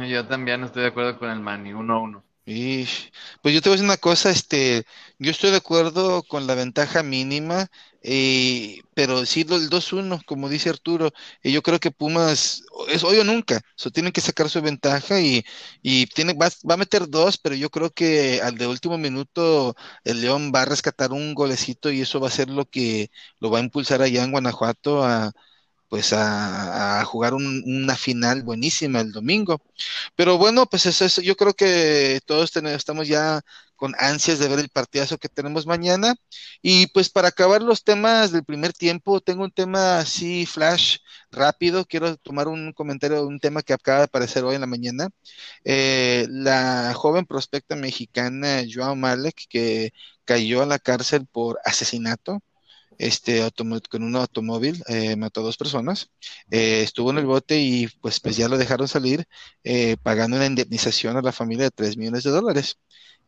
Yo 0.07 0.25
también 0.27 0.63
estoy 0.63 0.83
de 0.83 0.87
acuerdo 0.89 1.19
con 1.19 1.29
el 1.29 1.41
Manny, 1.41 1.71
1-1. 1.71 2.23
Ish. 2.45 3.11
Pues 3.41 3.53
yo 3.53 3.61
te 3.61 3.69
voy 3.69 3.73
a 3.73 3.77
decir 3.77 3.85
una 3.85 3.97
cosa, 3.97 4.29
este, 4.29 4.85
yo 5.19 5.31
estoy 5.31 5.51
de 5.51 5.57
acuerdo 5.57 6.23
con 6.23 6.47
la 6.47 6.55
ventaja 6.55 7.03
mínima, 7.03 7.67
eh, 8.01 8.81
pero 8.93 9.25
sí 9.25 9.43
lo- 9.43 9.55
el 9.57 9.69
2-1, 9.69 10.19
como 10.25 10.49
dice 10.49 10.69
Arturo, 10.69 11.11
y 11.43 11.51
yo 11.51 11.61
creo 11.61 11.79
que 11.79 11.91
Pumas 11.91 12.63
es 12.89 13.03
hoy 13.03 13.17
o 13.19 13.23
nunca, 13.23 13.61
so, 13.75 13.91
tienen 13.91 14.11
que 14.11 14.21
sacar 14.21 14.49
su 14.49 14.61
ventaja 14.61 15.19
y, 15.21 15.43
y 15.81 16.07
tiene, 16.07 16.33
va, 16.33 16.49
va 16.69 16.73
a 16.75 16.77
meter 16.77 17.07
dos, 17.09 17.37
pero 17.37 17.55
yo 17.55 17.69
creo 17.69 17.91
que 17.91 18.41
al 18.41 18.57
de 18.57 18.67
último 18.67 18.97
minuto 18.97 19.75
el 20.03 20.21
León 20.21 20.51
va 20.53 20.63
a 20.63 20.65
rescatar 20.65 21.11
un 21.11 21.33
golecito 21.35 21.91
y 21.91 22.01
eso 22.01 22.19
va 22.19 22.27
a 22.27 22.31
ser 22.31 22.49
lo 22.49 22.65
que 22.65 23.09
lo 23.39 23.49
va 23.51 23.59
a 23.59 23.61
impulsar 23.61 24.01
allá 24.01 24.23
en 24.23 24.31
Guanajuato 24.31 25.03
a 25.03 25.31
pues 25.89 26.13
a, 26.13 27.01
a 27.01 27.05
jugar 27.05 27.33
un- 27.33 27.63
una 27.65 27.95
final 27.95 28.43
buenísima 28.43 29.01
el 29.01 29.11
domingo. 29.11 29.61
Pero 30.15 30.37
bueno, 30.37 30.65
pues 30.67 30.85
eso 30.85 31.05
es, 31.05 31.17
yo 31.17 31.35
creo 31.35 31.53
que 31.53 32.21
todos 32.25 32.51
tenemos, 32.51 32.77
estamos 32.77 33.07
ya 33.07 33.41
con 33.81 33.95
ansias 33.97 34.37
de 34.37 34.47
ver 34.47 34.59
el 34.59 34.69
partidazo 34.69 35.17
que 35.17 35.27
tenemos 35.27 35.65
mañana. 35.65 36.13
Y 36.61 36.85
pues 36.87 37.09
para 37.09 37.29
acabar 37.29 37.63
los 37.63 37.83
temas 37.83 38.31
del 38.31 38.45
primer 38.45 38.73
tiempo, 38.73 39.21
tengo 39.21 39.43
un 39.43 39.51
tema 39.51 39.97
así 39.97 40.45
flash 40.45 40.97
rápido. 41.31 41.83
Quiero 41.85 42.15
tomar 42.17 42.47
un 42.47 42.73
comentario 42.73 43.17
de 43.17 43.25
un 43.25 43.39
tema 43.39 43.63
que 43.63 43.73
acaba 43.73 43.99
de 43.99 44.03
aparecer 44.05 44.43
hoy 44.43 44.53
en 44.55 44.61
la 44.61 44.67
mañana. 44.67 45.09
Eh, 45.63 46.27
la 46.29 46.93
joven 46.95 47.25
prospecta 47.25 47.75
mexicana 47.75 48.61
Joao 48.71 48.95
Malek, 48.95 49.47
que 49.49 49.93
cayó 50.25 50.61
a 50.61 50.67
la 50.67 50.77
cárcel 50.77 51.25
por 51.25 51.59
asesinato 51.65 52.39
este 53.01 53.49
con 53.89 54.03
un 54.03 54.15
automóvil, 54.15 54.83
eh, 54.87 55.15
mató 55.15 55.41
a 55.41 55.43
dos 55.43 55.57
personas, 55.57 56.11
eh, 56.51 56.83
estuvo 56.83 57.11
en 57.11 57.17
el 57.17 57.25
bote 57.25 57.59
y 57.59 57.87
pues, 57.99 58.19
pues 58.19 58.37
ya 58.37 58.47
lo 58.47 58.57
dejaron 58.57 58.87
salir 58.87 59.25
eh, 59.63 59.97
pagando 60.03 60.37
una 60.37 60.45
indemnización 60.45 61.17
a 61.17 61.21
la 61.21 61.31
familia 61.31 61.65
de 61.65 61.71
3 61.71 61.97
millones 61.97 62.23
de 62.23 62.31
dólares. 62.31 62.77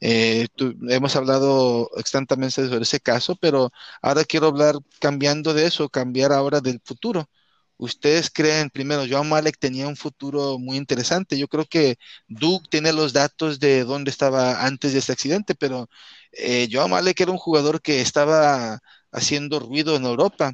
Eh, 0.01 0.47
hemos 0.89 1.15
hablado 1.15 1.89
extensamente 1.97 2.67
sobre 2.67 2.83
ese 2.83 2.99
caso, 2.99 3.35
pero 3.35 3.71
ahora 4.01 4.25
quiero 4.25 4.47
hablar 4.47 4.75
cambiando 4.99 5.53
de 5.53 5.65
eso, 5.65 5.89
cambiar 5.89 6.31
ahora 6.33 6.59
del 6.61 6.81
futuro. 6.83 7.29
¿Ustedes 7.77 8.29
creen, 8.29 8.69
primero, 8.69 9.03
Joao 9.09 9.23
Malek 9.23 9.57
tenía 9.57 9.87
un 9.87 9.95
futuro 9.95 10.59
muy 10.59 10.77
interesante? 10.77 11.37
Yo 11.37 11.47
creo 11.47 11.65
que 11.65 11.97
Duke 12.27 12.67
tiene 12.69 12.93
los 12.93 13.13
datos 13.13 13.59
de 13.59 13.83
dónde 13.83 14.11
estaba 14.11 14.65
antes 14.65 14.93
de 14.93 14.99
este 14.99 15.11
accidente, 15.11 15.55
pero 15.55 15.89
eh, 16.31 16.67
Joao 16.71 16.87
Malek 16.87 17.19
era 17.19 17.31
un 17.31 17.37
jugador 17.37 17.81
que 17.81 18.01
estaba 18.01 18.79
haciendo 19.11 19.59
ruido 19.59 19.95
en 19.95 20.05
Europa. 20.05 20.53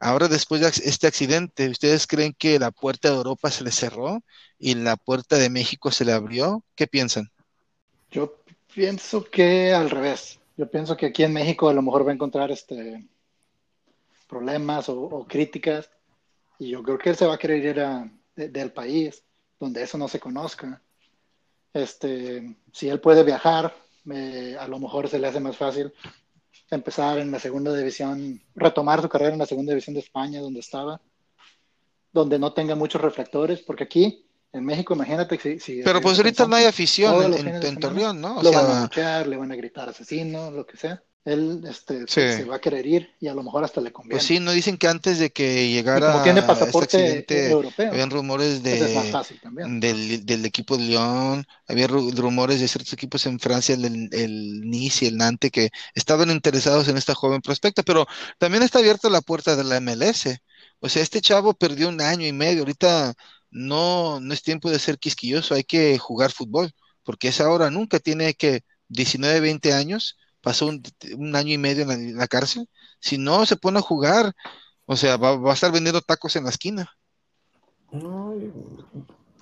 Ahora, 0.00 0.28
después 0.28 0.60
de 0.60 0.68
este 0.68 1.06
accidente, 1.06 1.68
¿ustedes 1.68 2.06
creen 2.06 2.34
que 2.36 2.58
la 2.58 2.70
puerta 2.70 3.10
de 3.10 3.16
Europa 3.16 3.50
se 3.50 3.64
le 3.64 3.70
cerró 3.70 4.22
y 4.58 4.74
la 4.74 4.96
puerta 4.96 5.36
de 5.36 5.50
México 5.50 5.90
se 5.90 6.04
le 6.04 6.12
abrió? 6.12 6.64
¿Qué 6.74 6.86
piensan? 6.86 7.30
Yo 8.10 8.41
pienso 8.74 9.24
que 9.24 9.72
al 9.72 9.90
revés. 9.90 10.38
Yo 10.56 10.70
pienso 10.70 10.96
que 10.96 11.06
aquí 11.06 11.22
en 11.22 11.32
México 11.32 11.68
a 11.68 11.72
lo 11.74 11.82
mejor 11.82 12.06
va 12.06 12.10
a 12.10 12.14
encontrar 12.14 12.50
este 12.50 13.06
problemas 14.28 14.88
o, 14.88 15.26
críticas 15.28 15.90
y 16.58 16.70
yo 16.70 16.82
creo 16.82 16.98
que 16.98 17.10
él 17.10 17.16
se 17.16 17.26
va 17.26 17.34
a 17.34 17.38
querer 17.38 17.64
ir 17.64 17.80
a- 17.80 18.10
de- 18.34 18.48
del 18.48 18.72
país 18.72 19.22
donde 19.60 19.82
eso 19.82 19.98
no 19.98 20.08
se 20.08 20.18
conozca. 20.20 20.80
Este, 21.74 22.56
si 22.72 22.88
él 22.88 23.00
puede 23.00 23.22
viajar, 23.24 23.74
a 24.58 24.68
lo 24.68 24.78
mejor 24.78 25.08
se 25.08 25.18
le 25.18 25.28
hace 25.28 25.38
más 25.40 25.56
fácil 25.56 25.92
empezar 26.70 27.18
en 27.18 27.30
la 27.30 27.38
segunda 27.38 27.74
división, 27.76 28.40
retomar 28.54 29.00
su 29.02 29.08
carrera 29.08 29.32
en 29.32 29.38
la 29.38 29.46
segunda 29.46 29.72
división 29.72 29.94
de 29.94 30.00
España, 30.00 30.40
donde 30.40 30.60
estaba, 30.60 31.00
donde 32.12 32.38
no 32.38 32.52
tenga 32.52 32.74
muchos 32.74 33.00
reflectores, 33.00 33.60
porque 33.60 33.84
aquí 33.84 34.24
en 34.52 34.64
México, 34.64 34.94
imagínate 34.94 35.38
si... 35.38 35.58
si 35.58 35.82
Pero 35.82 36.00
pues 36.00 36.18
ahorita 36.18 36.46
no 36.46 36.56
hay 36.56 36.64
afición 36.66 37.22
en, 37.34 37.48
en- 37.48 37.62
en 37.66 37.78
Torreón, 37.78 38.20
¿no? 38.20 38.38
O 38.38 38.42
lo 38.42 38.52
van 38.52 38.66
a 38.66 38.74
sea, 38.74 38.80
luchar, 38.82 39.26
le 39.26 39.36
van 39.36 39.52
a 39.52 39.56
gritar 39.56 39.88
asesino, 39.88 40.50
lo 40.50 40.66
que 40.66 40.76
sea. 40.76 41.02
Él 41.24 41.62
este, 41.68 42.06
Sí. 42.06 42.20
se 42.30 42.44
va 42.44 42.56
a 42.56 42.60
querer 42.60 42.86
ir 42.86 43.14
y 43.20 43.28
a 43.28 43.34
lo 43.34 43.42
mejor 43.42 43.64
hasta 43.64 43.80
le 43.80 43.92
conviene. 43.92 44.18
pues 44.18 44.24
sí, 44.24 44.40
no 44.40 44.52
dicen 44.52 44.76
que 44.76 44.88
antes 44.88 45.18
de 45.18 45.30
que 45.30 45.64
y 45.64 45.72
llegara 45.74 46.12
como 46.12 46.22
tiene 46.22 46.40
este 46.40 46.46
pasaporte 46.48 46.96
accidente, 46.96 47.50
europeo, 47.50 47.90
habían 47.90 48.10
rumores 48.10 48.60
pues 48.66 48.80
es 48.82 48.90
más 48.90 49.04
de, 49.04 49.10
fácil 49.10 49.40
del, 49.80 50.26
del 50.26 50.44
equipo 50.44 50.76
de 50.76 50.84
León, 50.84 51.46
había 51.66 51.88
ru- 51.88 52.14
rumores 52.14 52.60
de 52.60 52.68
ciertos 52.68 52.92
equipos 52.92 53.24
en 53.26 53.38
Francia, 53.40 53.74
el, 53.74 54.08
el 54.12 54.60
Nice 54.70 55.04
y 55.04 55.08
el 55.08 55.16
Nantes, 55.16 55.50
que 55.50 55.70
estaban 55.94 56.30
interesados 56.30 56.88
en 56.88 56.96
esta 56.98 57.14
joven 57.14 57.40
prospecta, 57.40 57.82
pero 57.82 58.06
también 58.38 58.62
está 58.62 58.80
abierta 58.80 59.08
la 59.08 59.22
puerta 59.22 59.56
de 59.56 59.64
la 59.64 59.76
MLS. 59.76 60.42
O 60.80 60.88
sea, 60.88 61.02
este 61.02 61.20
chavo 61.22 61.54
perdió 61.54 61.88
un 61.88 62.00
año 62.00 62.26
y 62.26 62.32
medio, 62.32 62.60
ahorita 62.60 63.14
no, 63.52 64.18
no 64.20 64.34
es 64.34 64.42
tiempo 64.42 64.70
de 64.70 64.78
ser 64.78 64.98
quisquilloso, 64.98 65.54
hay 65.54 65.64
que 65.64 65.98
jugar 65.98 66.32
fútbol, 66.32 66.72
porque 67.04 67.28
es 67.28 67.40
ahora, 67.40 67.70
nunca 67.70 68.00
tiene 68.00 68.34
que 68.34 68.62
19, 68.88 69.40
20 69.40 69.72
años, 69.72 70.18
pasó 70.40 70.66
un, 70.66 71.36
año 71.36 71.52
y 71.54 71.58
medio 71.58 71.82
en 71.82 71.88
la, 71.88 71.94
en 71.94 72.16
la 72.16 72.26
cárcel, 72.26 72.68
si 72.98 73.18
no 73.18 73.46
se 73.46 73.56
pone 73.56 73.78
a 73.78 73.82
jugar, 73.82 74.32
o 74.86 74.96
sea, 74.96 75.16
va, 75.16 75.36
va 75.36 75.50
a 75.52 75.54
estar 75.54 75.70
vendiendo 75.70 76.00
tacos 76.00 76.34
en 76.36 76.44
la 76.44 76.50
esquina. 76.50 76.90
No, 77.92 78.34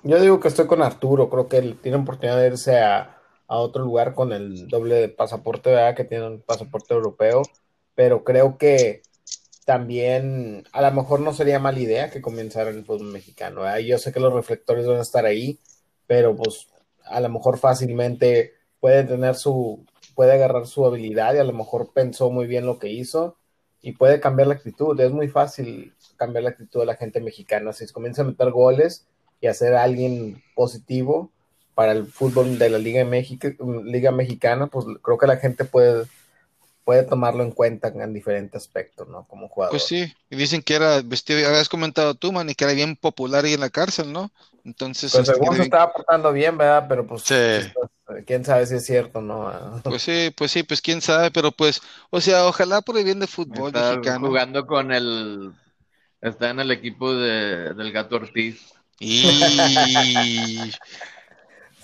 yo 0.03 0.21
digo 0.21 0.39
que 0.39 0.49
estoy 0.49 0.67
con 0.67 0.81
Arturo, 0.81 1.29
creo 1.29 1.47
que 1.47 1.57
él 1.57 1.79
tiene 1.81 1.97
oportunidad 1.97 2.37
de 2.37 2.47
irse 2.47 2.79
a, 2.79 3.17
a 3.47 3.57
otro 3.57 3.83
lugar 3.83 4.13
con 4.13 4.33
el 4.33 4.67
doble 4.67 4.95
de 4.95 5.09
pasaporte, 5.09 5.69
¿verdad? 5.69 5.95
Que 5.95 6.03
tiene 6.03 6.27
un 6.27 6.41
pasaporte 6.41 6.93
europeo, 6.93 7.43
pero 7.95 8.23
creo 8.23 8.57
que 8.57 9.03
también 9.71 10.65
a 10.73 10.81
lo 10.81 10.91
mejor 10.91 11.21
no 11.21 11.33
sería 11.33 11.57
mala 11.57 11.79
idea 11.79 12.09
que 12.09 12.19
comenzara 12.19 12.71
el 12.71 12.83
fútbol 12.83 13.07
mexicano. 13.07 13.79
Yo 13.79 13.97
sé 13.99 14.11
que 14.11 14.19
los 14.19 14.33
reflectores 14.33 14.85
van 14.85 14.97
a 14.97 15.01
estar 15.01 15.25
ahí, 15.25 15.59
pero 16.07 16.35
pues 16.35 16.67
a 17.05 17.21
lo 17.21 17.29
mejor 17.29 17.57
fácilmente 17.57 18.51
puede 18.81 19.05
tener 19.05 19.35
su, 19.35 19.85
puede 20.13 20.33
agarrar 20.33 20.67
su 20.67 20.85
habilidad 20.85 21.35
y 21.35 21.37
a 21.37 21.45
lo 21.45 21.53
mejor 21.53 21.93
pensó 21.93 22.29
muy 22.29 22.47
bien 22.47 22.65
lo 22.65 22.79
que 22.79 22.89
hizo 22.89 23.37
y 23.81 23.93
puede 23.93 24.19
cambiar 24.19 24.49
la 24.49 24.55
actitud. 24.55 24.99
Es 24.99 25.13
muy 25.13 25.29
fácil 25.29 25.95
cambiar 26.17 26.43
la 26.43 26.49
actitud 26.49 26.81
de 26.81 26.87
la 26.87 26.97
gente 26.97 27.21
mexicana. 27.21 27.71
Si 27.71 27.87
comienza 27.93 28.23
a 28.23 28.25
meter 28.25 28.51
goles 28.51 29.07
y 29.39 29.47
a 29.47 29.53
ser 29.53 29.75
alguien 29.75 30.43
positivo 30.53 31.31
para 31.75 31.93
el 31.93 32.07
fútbol 32.07 32.59
de 32.59 32.69
la 32.69 32.77
Liga, 32.77 33.05
México, 33.05 33.47
Liga 33.85 34.11
Mexicana, 34.11 34.67
pues 34.67 34.85
creo 35.01 35.17
que 35.17 35.27
la 35.27 35.37
gente 35.37 35.63
puede, 35.63 36.07
puede 36.91 37.03
tomarlo 37.03 37.41
en 37.43 37.51
cuenta 37.51 37.87
en 37.87 38.13
diferentes 38.13 38.61
aspectos, 38.63 39.07
¿no? 39.07 39.25
Como 39.29 39.47
jugador. 39.47 39.71
Pues 39.71 39.85
sí, 39.85 40.13
y 40.29 40.35
dicen 40.35 40.61
que 40.61 40.75
era 40.75 41.01
vestido, 41.01 41.47
habías 41.47 41.69
comentado 41.69 42.15
tú, 42.15 42.33
man, 42.33 42.49
y 42.49 42.53
que 42.53 42.65
era 42.65 42.73
bien 42.73 42.97
popular 42.97 43.45
ahí 43.45 43.53
en 43.53 43.61
la 43.61 43.69
cárcel, 43.69 44.11
¿no? 44.11 44.29
Entonces, 44.65 45.13
Pues 45.13 45.21
este, 45.29 45.33
según 45.35 45.47
que 45.51 45.55
se 45.55 45.61
bien- 45.61 45.73
estaba 45.73 45.93
portando 45.93 46.33
bien, 46.33 46.57
¿verdad? 46.57 46.85
Pero 46.89 47.07
pues, 47.07 47.21
Sí. 47.21 47.71
pues, 48.05 48.25
quién 48.27 48.43
sabe 48.43 48.65
si 48.67 48.75
es 48.75 48.85
cierto, 48.85 49.21
¿no? 49.21 49.49
pues 49.85 50.01
sí, 50.03 50.33
pues 50.35 50.51
sí, 50.51 50.63
pues 50.63 50.81
quién 50.81 50.99
sabe, 51.01 51.31
pero 51.31 51.53
pues, 51.53 51.81
o 52.09 52.19
sea, 52.19 52.45
ojalá 52.45 52.81
por 52.81 52.97
el 52.97 53.05
bien 53.05 53.21
de 53.21 53.27
fútbol 53.27 53.67
Está 53.67 53.91
mexicano. 53.91 54.27
jugando 54.27 54.67
con 54.67 54.91
el. 54.91 55.53
Está 56.19 56.49
en 56.49 56.59
el 56.59 56.71
equipo 56.71 57.13
de, 57.15 57.73
del 57.73 57.91
Gato 57.93 58.17
Ortiz. 58.17 58.59
Y 58.99 59.23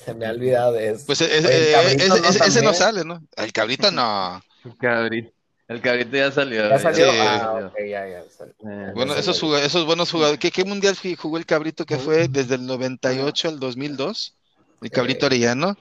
Se 0.06 0.13
me 0.13 0.26
ha 0.26 0.32
olvidado 0.32 0.72
de 0.74 0.89
eso. 0.91 1.04
pues 1.06 1.20
e- 1.22 1.26
e- 1.26 1.76
Oye, 1.76 1.91
e- 2.06 2.46
ese, 2.48 2.62
no 2.62 2.74
sale, 2.74 3.04
¿no? 3.04 3.22
El 3.36 3.52
cabrito 3.52 3.91
no. 3.91 4.41
El 4.68 4.78
cabrito, 4.78 5.32
el 5.68 5.82
cabrito 5.82 6.18
ya 6.18 6.32
salió. 6.32 6.70
¿Ya 6.70 6.80
salió? 6.80 7.12
Sí. 7.12 7.18
Ah, 7.20 7.40
salió. 7.52 7.68
ok, 7.68 7.74
ya, 7.90 8.08
ya. 8.08 8.24
salió. 8.30 8.54
Eh, 8.70 8.92
Bueno, 8.96 9.16
esos, 9.16 9.86
buenos 9.86 10.12
jugadores. 10.12 10.40
¿Qué, 10.40 10.52
qué 10.52 10.64
mundial 10.66 10.96
jugó 11.20 11.38
el 11.38 11.46
cabrito 11.46 11.86
que 11.86 11.98
fue 11.98 12.28
desde 12.28 12.56
el 12.56 12.66
98 12.66 13.50
al 13.50 13.60
2002? 13.60 14.34
El 14.82 14.92
cabrito 14.92 15.26
Eh, 15.26 15.28
Arellano, 15.28 15.76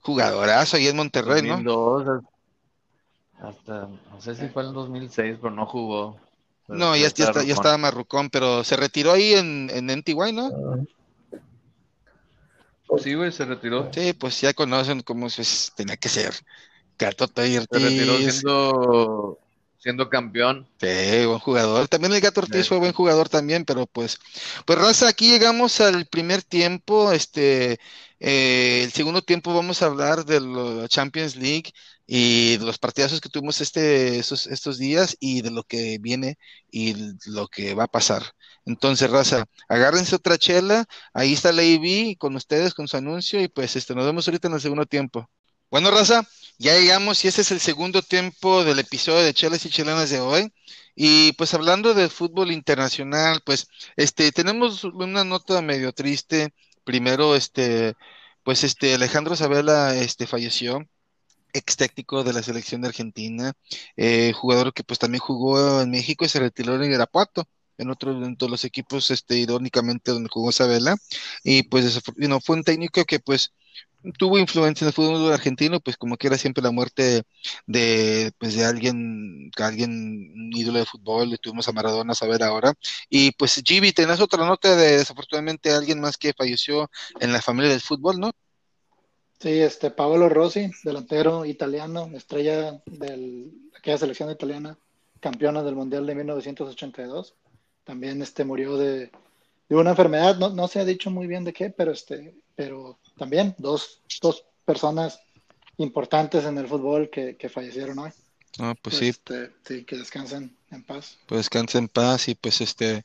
jugadorazo 0.00 0.76
ahí 0.76 0.88
en 0.88 0.96
Monterrey, 0.96 1.42
¿no? 1.42 1.54
2002, 1.62 2.22
hasta, 3.40 3.88
no 4.10 4.20
sé 4.20 4.34
si 4.34 4.48
fue 4.48 4.62
en 4.62 4.68
el 4.68 4.74
2006, 4.74 5.36
pero 5.40 5.50
no 5.54 5.66
jugó. 5.66 6.18
Pero 6.66 6.78
No, 6.78 6.96
ya, 6.96 7.02
ya, 7.02 7.26
está- 7.26 7.42
ya 7.42 7.52
estaba 7.52 7.76
marrucón, 7.76 8.30
pero 8.30 8.64
se 8.64 8.76
retiró 8.76 9.12
ahí 9.12 9.34
en, 9.34 9.70
en 9.72 9.90
NTY, 9.90 10.32
¿no? 10.32 10.50
Sí, 13.02 13.14
güey, 13.14 13.32
se 13.32 13.44
retiró. 13.44 13.90
Sí, 13.92 14.12
pues 14.12 14.40
ya 14.40 14.54
conocen 14.54 15.00
cómo 15.02 15.26
es, 15.26 15.72
tenía 15.74 15.96
que 15.96 16.08
ser. 16.08 16.32
Gato 16.98 17.26
Se 17.70 17.78
retiró 17.78 18.14
Ortiz. 18.14 18.32
siendo, 18.32 19.38
siendo 19.78 20.08
campeón. 20.08 20.68
Sí, 20.80 21.24
buen 21.26 21.38
jugador. 21.38 21.88
También 21.88 22.12
el 22.14 22.20
Gato 22.20 22.40
Ortiz 22.40 22.62
Sí. 22.62 22.68
fue 22.68 22.78
buen 22.78 22.92
jugador 22.92 23.28
también, 23.28 23.64
pero 23.64 23.86
pues, 23.86 24.18
pues 24.66 24.78
Raza, 24.78 25.08
aquí 25.08 25.30
llegamos 25.30 25.80
al 25.80 26.06
primer 26.06 26.42
tiempo. 26.42 27.12
Este, 27.12 27.78
eh, 28.20 28.82
el 28.84 28.92
segundo 28.92 29.22
tiempo 29.22 29.54
vamos 29.54 29.82
a 29.82 29.86
hablar 29.86 30.24
de 30.24 30.40
la 30.40 30.88
Champions 30.88 31.36
League 31.36 31.72
y 32.06 32.58
de 32.58 32.64
los 32.66 32.78
partidazos 32.78 33.20
que 33.20 33.28
tuvimos 33.30 33.60
este, 33.60 34.18
estos, 34.18 34.46
estos 34.46 34.78
días 34.78 35.16
y 35.20 35.40
de 35.42 35.50
lo 35.50 35.62
que 35.64 35.98
viene 36.00 36.36
y 36.70 36.94
lo 37.26 37.48
que 37.48 37.74
va 37.74 37.84
a 37.84 37.88
pasar. 37.88 38.22
Entonces, 38.66 39.10
Raza, 39.10 39.44
agárrense 39.68 40.14
otra 40.16 40.38
chela. 40.38 40.86
Ahí 41.14 41.32
está 41.34 41.52
la 41.52 41.62
con 42.18 42.36
ustedes, 42.36 42.74
con 42.74 42.88
su 42.88 42.96
anuncio, 42.96 43.40
y 43.42 43.48
pues 43.48 43.76
este, 43.76 43.94
nos 43.94 44.04
vemos 44.06 44.26
ahorita 44.28 44.48
en 44.48 44.54
el 44.54 44.60
segundo 44.60 44.86
tiempo. 44.86 45.28
Bueno, 45.74 45.90
Raza, 45.90 46.22
ya 46.56 46.78
llegamos 46.78 47.24
y 47.24 47.28
este 47.28 47.40
es 47.40 47.50
el 47.50 47.58
segundo 47.58 48.00
tiempo 48.00 48.62
del 48.62 48.78
episodio 48.78 49.24
de 49.24 49.34
Chelas 49.34 49.66
y 49.66 49.70
Chelanas 49.70 50.08
de 50.08 50.20
hoy. 50.20 50.52
Y 50.94 51.32
pues 51.32 51.52
hablando 51.52 51.94
de 51.94 52.08
fútbol 52.08 52.52
internacional, 52.52 53.40
pues 53.44 53.66
este 53.96 54.30
tenemos 54.30 54.84
una 54.84 55.24
nota 55.24 55.60
medio 55.62 55.92
triste. 55.92 56.54
Primero, 56.84 57.34
este, 57.34 57.94
pues 58.44 58.62
este 58.62 58.94
Alejandro 58.94 59.34
Sabela 59.34 59.96
este 59.96 60.28
falleció, 60.28 60.80
ex 61.52 61.76
técnico 61.76 62.22
de 62.22 62.34
la 62.34 62.44
selección 62.44 62.80
de 62.82 62.88
Argentina, 62.88 63.52
eh, 63.96 64.32
jugador 64.32 64.72
que 64.74 64.84
pues 64.84 65.00
también 65.00 65.22
jugó 65.22 65.82
en 65.82 65.90
México 65.90 66.24
y 66.24 66.28
se 66.28 66.38
retiró 66.38 66.80
en 66.80 66.92
Irapuato, 66.92 67.48
en 67.78 67.90
otro 67.90 68.14
de 68.14 68.48
los 68.48 68.64
equipos, 68.64 69.10
este, 69.10 69.38
irónicamente 69.38 70.12
donde 70.12 70.30
jugó 70.32 70.52
Sabela. 70.52 70.96
Y 71.42 71.64
pues 71.64 72.00
know, 72.14 72.40
fue 72.40 72.56
un 72.58 72.62
técnico 72.62 73.04
que 73.04 73.18
pues 73.18 73.52
tuvo 74.18 74.38
influencia 74.38 74.84
en 74.84 74.88
el 74.88 74.92
fútbol 74.92 75.32
argentino, 75.32 75.80
pues 75.80 75.96
como 75.96 76.16
quiera 76.16 76.36
siempre 76.36 76.62
la 76.62 76.70
muerte 76.70 77.22
de, 77.66 78.32
pues 78.38 78.54
de 78.54 78.64
alguien, 78.64 79.50
que 79.56 79.62
alguien, 79.62 79.90
un 79.90 80.50
ídolo 80.54 80.78
de 80.78 80.86
fútbol, 80.86 81.30
le 81.30 81.38
tuvimos 81.38 81.68
a 81.68 81.72
Maradona 81.72 82.12
a 82.12 82.16
saber 82.16 82.42
ahora. 82.42 82.74
Y 83.08 83.32
pues 83.32 83.62
Gibi, 83.64 83.92
tenés 83.92 84.20
otra 84.20 84.44
nota 84.44 84.76
de 84.76 84.98
desafortunadamente 84.98 85.72
alguien 85.72 86.00
más 86.00 86.16
que 86.16 86.34
falleció 86.34 86.90
en 87.20 87.32
la 87.32 87.40
familia 87.40 87.70
del 87.70 87.80
fútbol, 87.80 88.20
¿no? 88.20 88.30
Sí, 89.40 89.60
este 89.60 89.90
Paolo 89.90 90.28
Rossi, 90.28 90.70
delantero 90.84 91.44
italiano, 91.44 92.08
estrella 92.14 92.82
de 92.86 93.50
aquella 93.76 93.98
selección 93.98 94.30
italiana, 94.30 94.78
campeona 95.20 95.62
del 95.62 95.74
Mundial 95.74 96.06
de 96.06 96.14
1982. 96.14 97.34
También 97.84 98.22
este 98.22 98.44
murió 98.44 98.78
de, 98.78 99.10
de 99.68 99.76
una 99.76 99.90
enfermedad, 99.90 100.36
no, 100.38 100.50
no 100.50 100.68
se 100.68 100.80
ha 100.80 100.84
dicho 100.84 101.10
muy 101.10 101.26
bien 101.26 101.44
de 101.44 101.52
qué, 101.52 101.68
pero 101.68 101.92
este, 101.92 102.34
pero 102.56 102.98
también 103.18 103.54
dos, 103.58 104.00
dos 104.20 104.44
personas 104.64 105.20
importantes 105.78 106.44
en 106.44 106.58
el 106.58 106.68
fútbol 106.68 107.10
que, 107.10 107.36
que 107.36 107.48
fallecieron 107.48 107.98
hoy. 107.98 108.10
Ah, 108.60 108.74
pues 108.80 108.96
sí, 108.96 109.08
Este, 109.08 109.50
sí, 109.66 109.84
que 109.84 109.96
descansen 109.96 110.56
en 110.70 110.84
paz. 110.84 111.16
pues 111.26 111.38
descansa 111.40 111.78
en 111.78 111.88
paz 111.88 112.28
y 112.28 112.36
pues 112.36 112.60
este, 112.60 113.02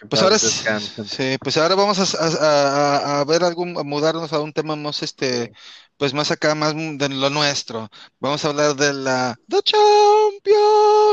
Pues 0.00 0.10
paz 0.10 0.22
ahora, 0.22 0.34
descansen. 0.38 1.04
sí, 1.06 1.36
pues 1.40 1.56
ahora 1.56 1.76
vamos 1.76 1.98
a, 2.00 2.18
a- 2.24 2.98
a- 2.98 3.20
a 3.20 3.24
ver 3.24 3.44
algún, 3.44 3.78
a 3.78 3.84
mudarnos 3.84 4.32
a 4.32 4.40
un 4.40 4.52
tema 4.52 4.74
más, 4.74 5.02
este, 5.04 5.52
pues 5.96 6.12
más 6.14 6.30
acá, 6.32 6.54
más 6.56 6.74
de 6.74 7.08
lo 7.10 7.30
nuestro. 7.30 7.88
Vamos 8.18 8.44
a 8.44 8.48
hablar 8.48 8.74
de 8.74 8.92
la 8.92 9.36
The 9.48 9.62
Champions 9.62 11.07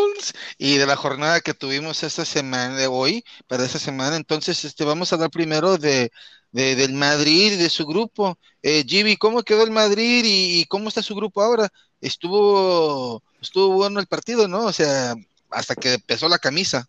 y 0.58 0.78
de 0.78 0.86
la 0.86 0.95
jornada 0.95 1.41
que 1.41 1.54
tuvimos 1.54 2.04
esta 2.04 2.25
semana, 2.25 2.75
de 2.78 2.88
hoy, 2.88 3.23
para 3.47 3.65
esta 3.65 3.80
semana. 3.80 4.15
Entonces, 4.17 4.63
este, 4.65 4.84
vamos 4.86 5.12
a 5.12 5.15
hablar 5.15 5.30
primero 5.32 5.78
de, 5.78 6.12
de- 6.51 6.75
del 6.75 6.93
Madrid 6.93 7.54
y 7.54 7.58
de 7.58 7.69
su 7.69 7.86
grupo. 7.86 8.38
Eh, 8.62 8.84
Gibi, 8.88 9.17
¿cómo 9.17 9.43
quedó 9.43 9.63
el 9.63 9.71
Madrid 9.71 10.23
y, 10.25 10.62
y 10.62 10.65
cómo 10.65 10.89
está 10.89 11.01
su 11.04 11.15
grupo 11.15 11.41
ahora? 11.41 11.69
Estuvo, 12.01 13.23
estuvo 13.41 13.73
bueno 13.75 13.99
el 13.99 14.08
partido, 14.08 14.47
¿no? 14.47 14.65
O 14.65 14.73
sea, 14.73 15.15
hasta 15.49 15.75
que 15.75 15.99
pesó 15.99 16.28
la 16.30 16.39
camisa. 16.39 16.88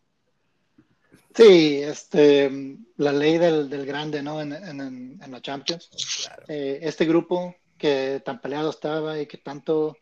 Sí, 1.35 1.81
este, 1.83 2.51
la 2.97 3.13
ley 3.13 3.37
del, 3.39 3.69
del 3.69 3.85
grande, 3.85 4.23
¿no? 4.23 4.41
En, 4.41 4.53
en, 4.53 4.81
en- 4.81 5.21
en 5.23 5.31
la 5.31 5.43
Champions. 5.43 5.91
Eh, 6.49 6.79
este 6.83 7.05
grupo 7.05 7.55
que 7.77 8.23
tan 8.25 8.41
peleado 8.41 8.71
estaba 8.71 9.21
y 9.21 9.27
que 9.27 9.37
tanto 9.39 9.97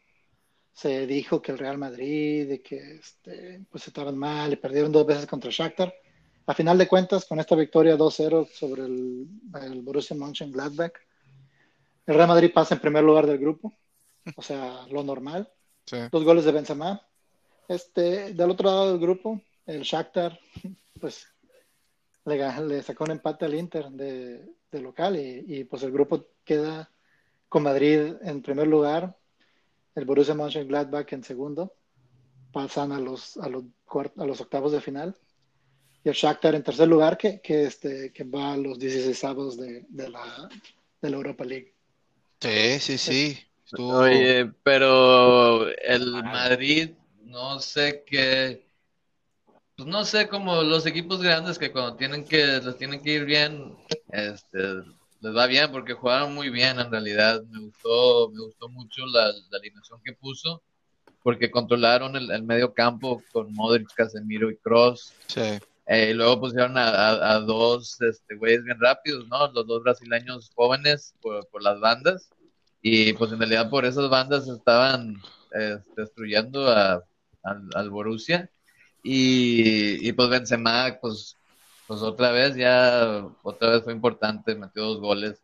se 0.75 1.07
dijo 1.07 1.41
que 1.41 1.53
el 1.53 1.59
Real 1.59 1.79
Madrid 1.79 2.51
y 2.51 2.59
que 2.59 2.97
este, 2.97 3.65
pues 3.71 3.87
estaban 3.87 4.19
mal 4.19 4.53
y 4.53 4.57
perdieron 4.57 4.91
dos 4.91 5.07
veces 5.07 5.27
contra 5.27 5.51
Shakhtar. 5.51 5.95
A 6.47 6.53
final 6.53 6.77
de 6.77 6.89
cuentas, 6.89 7.25
con 7.25 7.39
esta 7.39 7.55
victoria 7.55 7.97
2-0 7.97 8.49
sobre 8.49 8.83
el, 8.83 9.29
el 9.63 9.83
Borussia 9.83 10.17
Mönchengladbach, 10.17 10.93
El 12.07 12.15
Real 12.17 12.29
Madrid 12.29 12.51
pasa 12.53 12.75
en 12.75 12.81
primer 12.81 13.05
lugar 13.05 13.27
del 13.27 13.39
grupo, 13.39 13.73
o 14.37 14.43
sea, 14.43 14.85
lo 14.91 15.05
normal. 15.05 15.51
Sí. 15.87 15.97
Dos 16.11 16.25
goles 16.25 16.45
de 16.45 16.53
Benzema. 16.53 17.01
Este, 17.69 18.35
del 18.35 18.51
otro 18.51 18.69
lado 18.69 18.91
del 18.91 19.01
grupo, 19.01 19.41
el 19.67 19.83
Shakhtar, 19.83 20.39
pues 21.01 21.27
le, 22.25 22.63
le 22.67 22.83
sacó 22.83 23.05
un 23.05 23.13
empate 23.13 23.45
al 23.45 23.55
Inter 23.55 23.91
de, 23.91 24.45
de 24.73 24.81
local 24.83 25.17
y, 25.17 25.45
y, 25.47 25.65
pues 25.65 25.85
el 25.85 25.93
grupo 25.93 26.27
queda 26.45 26.91
con 27.49 27.63
Madrid 27.63 28.15
en 28.23 28.43
primer 28.43 28.67
lugar, 28.67 29.17
el 29.95 30.05
Borussia 30.05 30.35
Mönchengladbach 30.35 31.13
en 31.13 31.23
segundo, 31.25 31.75
pasan 32.53 32.93
a 32.93 33.01
los, 33.01 33.37
a 33.37 33.49
los, 33.49 33.65
a 34.17 34.25
los 34.27 34.41
octavos 34.41 34.73
de 34.73 34.81
final 34.81 35.17
y 36.05 36.09
el 36.09 36.15
Shakhtar 36.15 36.55
en 36.55 36.63
tercer 36.63 36.87
lugar 36.89 37.17
que, 37.17 37.41
que, 37.41 37.65
este, 37.65 38.13
que 38.13 38.25
va 38.25 38.53
a 38.53 38.57
los 38.57 38.79
16 38.79 39.57
de, 39.57 39.87
de, 39.89 40.09
la, 40.11 40.49
de 41.01 41.11
la 41.11 41.17
Europa 41.17 41.45
League. 41.45 41.75
Sí, 42.41 42.79
sí, 42.81 42.99
sí. 42.99 43.39
Estuvo- 43.65 43.99
Oye, 44.01 44.53
pero 44.63 45.69
el 45.71 46.23
Madrid, 46.23 46.91
no 47.23 47.59
sé 47.59 48.05
qué, 48.07 48.67
pues 49.77 49.89
no 49.89 50.05
sé, 50.05 50.29
como 50.29 50.63
los 50.63 50.87
equipos 50.87 51.23
grandes 51.23 51.59
que 51.59 51.73
cuando 51.73 51.97
tienen 51.97 52.25
que, 52.25 52.61
les 52.63 52.77
tienen 52.77 53.03
que 53.03 53.11
ir 53.15 53.25
bien, 53.25 53.77
este, 54.09 54.59
les 55.25 55.35
va 55.37 55.47
bien 55.47 55.73
porque 55.73 55.95
jugaron 55.95 56.35
muy 56.35 56.51
bien 56.51 56.79
en 56.81 56.91
realidad. 56.91 57.43
Me 57.51 57.61
gustó, 57.61 58.31
me 58.31 58.41
gustó 58.43 58.69
mucho 58.69 59.07
la, 59.07 59.27
la 59.51 59.59
alineación 59.59 60.01
que 60.05 60.13
puso 60.15 60.63
porque 61.23 61.51
controlaron 61.51 62.17
el, 62.17 62.31
el 62.31 62.43
medio 62.45 62.75
campo 62.75 63.23
con 63.33 63.53
Modric, 63.55 63.89
Casemiro 63.95 64.51
y 64.51 64.57
Cross. 64.59 65.15
sí. 65.29 65.41
Eh, 65.87 66.11
y 66.11 66.15
luego 66.15 66.41
pusieron 66.41 66.77
a, 66.79 66.89
a- 66.89 67.35
a 67.37 67.41
dos 67.41 68.01
este, 68.01 68.37
güeyes 68.37 68.65
bien 68.65 68.79
rápidos, 68.81 69.27
¿no? 69.29 69.51
Los 69.53 69.67
dos 69.67 69.83
brasileños 69.83 70.51
jóvenes 70.55 71.15
por, 71.21 71.47
por 71.49 71.63
las 71.63 71.79
bandas. 71.81 72.31
Y 72.83 73.13
pues 73.15 73.33
en 73.33 73.39
realidad 73.39 73.71
por 73.71 73.85
esas 73.87 74.09
bandas 74.11 74.49
estaban 74.49 75.17
eh, 75.59 75.79
destruyendo 75.97 76.69
a, 76.71 77.03
al, 77.43 77.69
al 77.75 77.91
Borussia. 77.91 78.51
Y, 79.03 80.07
y 80.09 80.13
pues 80.13 80.29
Benzema, 80.31 80.99
pues, 81.01 81.37
pues 81.95 82.03
otra 82.03 82.33
vez 82.33 82.57
ya, 82.57 83.27
otra 83.43 83.71
vez 83.71 83.85
fue 83.85 83.93
importante, 83.93 84.55
metió 84.55 84.83
dos 84.85 85.01
goles, 85.01 85.41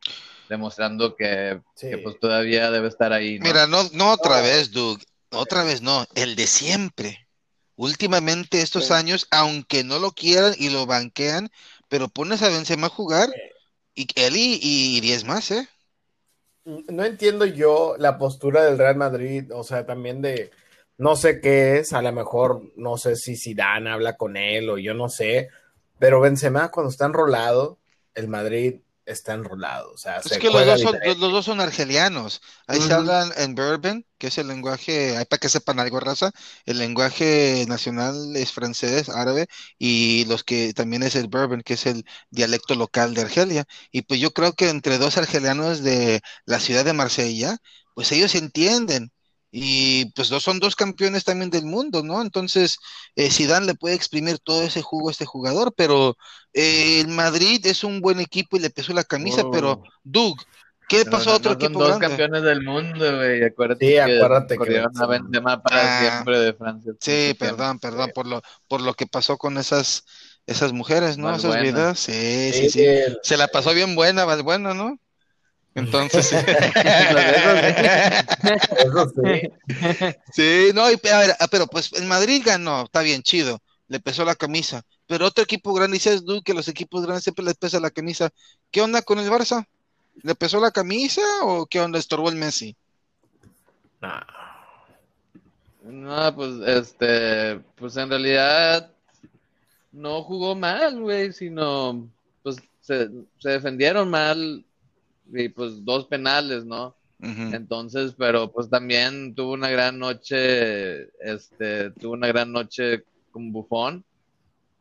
demostrando 0.49 1.15
que, 1.17 1.61
Sí. 1.75 1.91
que, 1.91 1.99
pues 1.99 2.19
todavía 2.19 2.71
debe 2.71 2.89
estar 2.89 3.13
ahí, 3.13 3.39
¿no? 3.39 3.47
Mira, 3.47 3.67
no, 3.67 3.83
no 3.93 4.13
otra 4.13 4.41
vez, 4.41 4.71
Doug. 4.73 4.99
Otra 5.31 5.63
vez 5.63 5.81
no. 5.81 6.07
El 6.15 6.35
de 6.35 6.47
siempre. 6.47 7.29
Últimamente 7.77 8.61
estos 8.61 8.87
Sí. 8.87 8.93
años, 8.93 9.27
aunque 9.31 9.85
no 9.85 9.99
lo 9.99 10.11
quieran 10.13 10.55
y 10.59 10.71
lo 10.71 10.87
banquean, 10.87 11.51
pero 11.89 12.09
pones 12.09 12.43
a 12.43 12.49
Benzema 12.49 12.89
a 12.89 12.91
jugar 12.91 13.31
y 13.95 14.07
él 14.17 14.37
y, 14.37 14.59
y 14.61 15.01
10 15.01 15.25
más, 15.25 15.51
¿eh? 15.51 15.69
No 16.65 17.05
entiendo 17.05 17.47
yo 17.47 17.95
la 17.99 18.19
postura 18.19 18.65
del 18.65 18.77
Real 18.77 18.97
Madrid, 18.97 19.51
o 19.53 19.65
sea, 19.65 19.87
también 19.87 20.21
de 20.21 20.51
no 20.99 21.17
sé 21.17 21.41
qué 21.41 21.79
es, 21.79 21.95
a 21.95 22.03
lo 22.03 22.13
mejor 22.13 22.63
no 22.77 22.99
sé 22.99 23.17
si 23.17 23.35
Zidane 23.37 23.91
habla 23.91 24.17
con 24.17 24.37
él 24.37 24.69
o 24.69 24.77
yo 24.77 24.93
no 24.93 25.09
sé, 25.09 25.49
pero 26.01 26.21
Benzema 26.21 26.71
cuando 26.71 26.91
está 26.91 27.05
enrolado, 27.05 27.79
el 28.15 28.27
Madrid 28.27 28.81
está 29.05 29.35
enrolado, 29.35 29.93
o 29.93 29.99
sea, 29.99 30.19
Es 30.19 30.25
se 30.25 30.39
que 30.39 30.51
los 30.51 30.65
dos, 30.65 30.81
son, 30.81 30.97
los, 31.05 31.19
dos 31.19 31.45
son 31.45 31.61
argelianos. 31.61 32.41
Ahí 32.67 32.81
se 32.81 32.93
hablan 32.93 33.31
en 33.37 33.55
Bourbon, 33.55 34.07
que 34.19 34.29
es 34.29 34.39
el 34.39 34.49
lenguaje, 34.49 35.17
ahí 35.17 35.25
para 35.25 35.39
que 35.39 35.49
sepan 35.49 35.79
algo, 35.81 36.01
raza. 36.01 36.31
El 36.65 36.79
lenguaje 36.79 37.65
nacional 37.69 38.35
es 38.37 38.53
francés, 38.53 39.09
árabe, 39.09 39.47
y 39.79 40.25
los 40.27 40.45
que 40.45 40.73
también 40.73 41.03
es 41.03 41.17
el 41.17 41.29
Bourbon, 41.29 41.63
que 41.63 41.75
es 41.75 41.87
el 41.87 42.05
dialecto 42.31 42.75
local 42.77 43.15
de 43.15 43.23
Argelia. 43.23 43.65
Y 43.91 44.03
pues 44.03 44.21
yo 44.21 44.33
creo 44.33 44.53
que 44.55 44.69
entre 44.69 44.99
dos 44.99 45.19
argelianos 45.19 45.83
de 45.83 46.21
la 46.47 46.61
ciudad 46.61 46.85
de 46.85 46.93
Marsella, 46.93 47.59
pues 47.95 48.13
ellos 48.13 48.35
entienden. 48.35 49.13
Y 49.53 50.07
pues 50.13 50.29
dos 50.29 50.43
son 50.45 50.61
dos 50.61 50.77
campeones 50.77 51.25
también 51.25 51.51
del 51.51 51.65
mundo, 51.65 52.03
¿no? 52.05 52.23
Entonces, 52.23 52.79
eh, 53.17 53.31
Zidane 53.31 53.67
le 53.67 53.75
puede 53.75 53.97
exprimir 53.97 54.39
todo 54.39 54.63
ese 54.63 54.81
jugo 54.83 55.09
a 55.09 55.13
este 55.13 55.25
jugador, 55.27 55.73
pero 55.77 56.17
eh, 56.53 57.01
el 57.01 57.09
Madrid 57.09 57.65
es 57.67 57.83
un 57.85 58.01
buen 58.01 58.21
equipo 58.21 58.57
y 58.57 58.61
le 58.61 58.71
pesó 58.71 58.93
la 58.93 59.03
camisa, 59.05 59.43
Oh. 59.45 59.51
pero 59.51 59.83
Doug, 60.05 60.37
¿qué 60.89 61.05
No, 61.05 61.11
pasó 61.11 61.31
no, 61.31 61.33
a 61.33 61.37
otro 61.39 61.53
no 61.55 61.59
son 61.61 61.65
equipo 61.67 61.79
dos 61.81 61.89
grande? 61.99 62.07
campeones 62.09 62.43
del 62.45 62.63
mundo, 62.63 63.17
güey. 63.17 63.43
Acuérdate 63.45 63.87
Sí, 63.87 63.93
que 63.95 64.01
acuérdate 64.03 64.55
que 64.55 64.57
corrieron 64.59 64.93
a 65.03 65.07
Benzema- 65.07 65.63
para 65.63 65.99
Ah. 65.99 66.01
siempre 66.13 66.39
de 66.39 66.55
Francia. 66.55 66.93
Sí, 67.01 67.35
perdón, 67.39 67.79
perdón 67.81 68.11
por 68.15 68.27
lo, 68.27 68.43
por 68.69 68.81
lo 68.81 68.95
que 68.95 69.07
pasó 69.07 69.37
con 69.37 69.59
esas, 69.59 70.05
esas 70.47 70.73
mujeres, 70.73 71.19
¿no? 71.19 71.35
Esas 71.35 71.61
vidas. 71.61 71.99
Sí, 71.99 72.13
sí, 72.53 72.63
Sí, 72.63 72.71
sí. 72.71 72.85
el- 72.85 73.19
Se 73.25 73.37
la 73.37 73.49
pasó 73.49 73.73
bien 73.75 73.97
buena, 73.97 74.25
Valbuena, 74.25 74.75
¿no? 74.75 74.97
Entonces, 75.75 76.27
sí. 76.27 76.37
eso 78.79 79.09
sí. 79.15 79.49
Sí, 80.33 80.71
no, 80.75 80.91
y, 80.91 80.95
a 81.09 81.19
ver, 81.19 81.37
ah, 81.39 81.47
pero 81.49 81.67
pues 81.67 81.93
el 81.93 82.07
Madrid 82.07 82.43
ganó, 82.45 82.83
está 82.85 83.03
bien, 83.03 83.23
chido, 83.23 83.61
le 83.89 84.01
pesó 84.01 84.25
la 84.25 84.35
camisa. 84.35 84.83
Pero 85.07 85.27
otro 85.27 85.45
equipo 85.45 85.73
grande, 85.73 85.95
dices 85.95 86.25
tú 86.25 86.43
que 86.43 86.55
los 86.55 86.69
equipos 86.69 87.03
grandes 87.03 87.25
siempre 87.25 87.45
les 87.45 87.55
pesa 87.55 87.81
la 87.81 87.91
camisa. 87.91 88.31
¿Qué 88.71 88.81
onda 88.81 89.03
con 89.03 89.19
el 89.19 89.31
Barça? 89.31 89.67
¿Le 90.23 90.35
pesó 90.35 90.61
la 90.61 90.71
camisa 90.71 91.23
o 91.43 91.67
qué 91.67 91.81
onda? 91.81 91.99
¿Estorbó 91.99 92.29
el 92.29 92.37
Messi? 92.37 92.77
Nah. 94.01 94.23
No, 95.83 96.35
pues, 96.35 96.51
este, 96.67 97.59
pues 97.77 97.97
en 97.97 98.11
realidad 98.11 98.93
no 99.93 100.23
jugó 100.23 100.55
mal, 100.55 101.01
güey, 101.01 101.33
sino, 101.33 102.09
pues, 102.43 102.57
se, 102.81 103.09
se 103.39 103.51
defendieron 103.51 104.11
mal 104.11 104.65
y 105.33 105.49
pues 105.49 105.85
dos 105.85 106.07
penales, 106.07 106.65
¿no? 106.65 106.95
Entonces, 107.53 108.15
pero 108.17 108.51
pues 108.51 108.71
también 108.71 109.35
tuvo 109.35 109.53
una 109.53 109.69
gran 109.69 109.99
noche, 109.99 111.03
este, 111.21 111.91
tuvo 111.91 112.13
una 112.15 112.29
gran 112.29 112.51
noche 112.51 113.05
con 113.31 113.53
Buffon, 113.53 114.03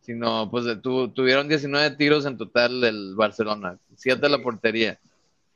sino 0.02 0.50
pues 0.50 0.66
tu- 0.82 1.10
tuvieron 1.10 1.48
19 1.50 1.96
tiros 1.98 2.26
en 2.26 2.38
total 2.38 2.84
el 2.84 3.14
Barcelona, 3.16 3.78
7 3.96 4.26
a 4.26 4.30
la 4.30 4.42
portería. 4.42 4.98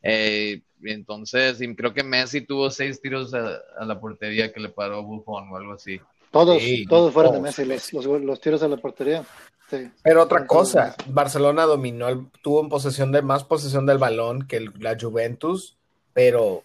Eh, 0.02 0.62
entonces, 0.84 1.62
y 1.62 1.74
creo 1.76 1.94
que 1.94 2.04
Messi 2.04 2.42
tuvo 2.42 2.70
6 2.70 3.02
tiros 3.02 3.34
a, 3.34 3.60
a 3.80 3.86
la 3.86 3.98
portería 4.00 4.52
que 4.52 4.60
le 4.60 4.68
paró 4.70 5.02
Buffon 5.04 5.48
o 5.50 5.56
algo 5.56 5.74
así. 5.74 6.00
Todos, 6.32 6.62
Sí, 6.62 6.86
todos 6.86 7.14
fueron 7.14 7.34
de. 7.36 7.40
Messi, 7.40 7.64
los, 7.64 7.94
los, 7.94 8.22
los 8.22 8.42
tiros 8.42 8.62
a 8.64 8.68
la 8.68 8.76
portería. 8.78 9.24
Sí. 9.70 9.90
Pero 10.04 10.22
otra 10.24 10.46
cosa, 10.46 10.96
Barcelona 11.08 11.64
dominó, 11.64 12.08
el- 12.10 12.28
tuvo 12.44 12.62
en 12.62 12.70
posesión 12.70 13.12
de 13.12 13.22
más 13.22 13.44
posesión 13.44 13.86
del 13.86 13.98
balón 13.98 14.48
que 14.48 14.58
el- 14.58 14.74
la 14.80 14.98
Juventus, 15.00 15.78
pero 16.14 16.64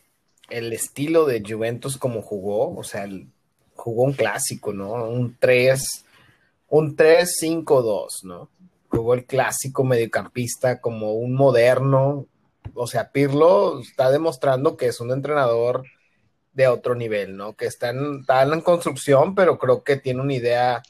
el 0.51 0.73
estilo 0.73 1.25
de 1.25 1.43
Juventus 1.47 1.97
como 1.97 2.23
jugó, 2.23 2.77
o 2.77 2.83
sea, 2.85 3.05
el- 3.05 3.29
jugó 3.77 4.03
un 4.03 4.13
clásico, 4.13 4.73
¿no? 4.73 4.93
Un 5.09 5.37
3, 5.39 6.05
un 6.69 6.97
3-5-2, 6.97 8.25
¿no? 8.25 8.49
Jugó 8.91 9.15
el 9.15 9.25
clásico 9.25 9.85
mediocampista 9.85 10.81
como 10.81 11.13
un 11.13 11.35
moderno, 11.35 12.27
o 12.75 12.87
sea, 12.87 13.11
Pirlo 13.13 13.81
está 13.81 14.11
demostrando 14.11 14.77
que 14.77 14.87
es 14.87 15.01
un 15.01 15.13
entrenador 15.13 15.85
de 16.53 16.67
otro 16.67 16.95
nivel, 16.95 17.37
¿no? 17.37 17.55
Que 17.55 17.67
está 17.67 17.91
en, 17.91 18.21
está 18.21 18.43
en 18.43 18.61
construcción, 18.61 19.35
pero 19.35 19.59
creo 19.59 19.83
que 19.85 19.97
tiene 19.97 20.21
una 20.21 20.35
idea 20.35 20.83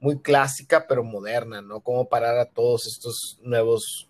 muy 0.00 0.20
clásica 0.20 0.86
pero 0.88 1.04
moderna, 1.04 1.62
¿no? 1.62 1.80
Como 1.80 2.08
parar 2.08 2.38
a 2.38 2.46
todos 2.46 2.86
estos 2.86 3.38
nuevos, 3.42 4.08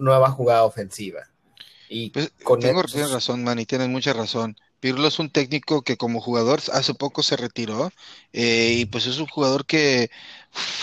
nueva 0.00 0.30
jugada 0.30 0.64
ofensiva. 0.64 1.22
Y 1.88 2.10
Pues, 2.10 2.32
con 2.42 2.60
tengo, 2.60 2.82
estos- 2.82 3.10
razón, 3.10 3.42
Manny, 3.44 3.66
tienes 3.66 3.88
mucha 3.88 4.12
razón. 4.12 4.56
Pirlo 4.80 5.06
es 5.08 5.18
un 5.18 5.30
técnico 5.30 5.82
que 5.82 5.96
como 5.96 6.20
jugador 6.20 6.60
hace 6.72 6.94
poco 6.94 7.22
se 7.22 7.36
retiró 7.36 7.90
eh, 8.32 8.74
y 8.78 8.86
pues 8.86 9.06
es 9.06 9.18
un 9.18 9.26
jugador 9.26 9.64
que 9.66 10.10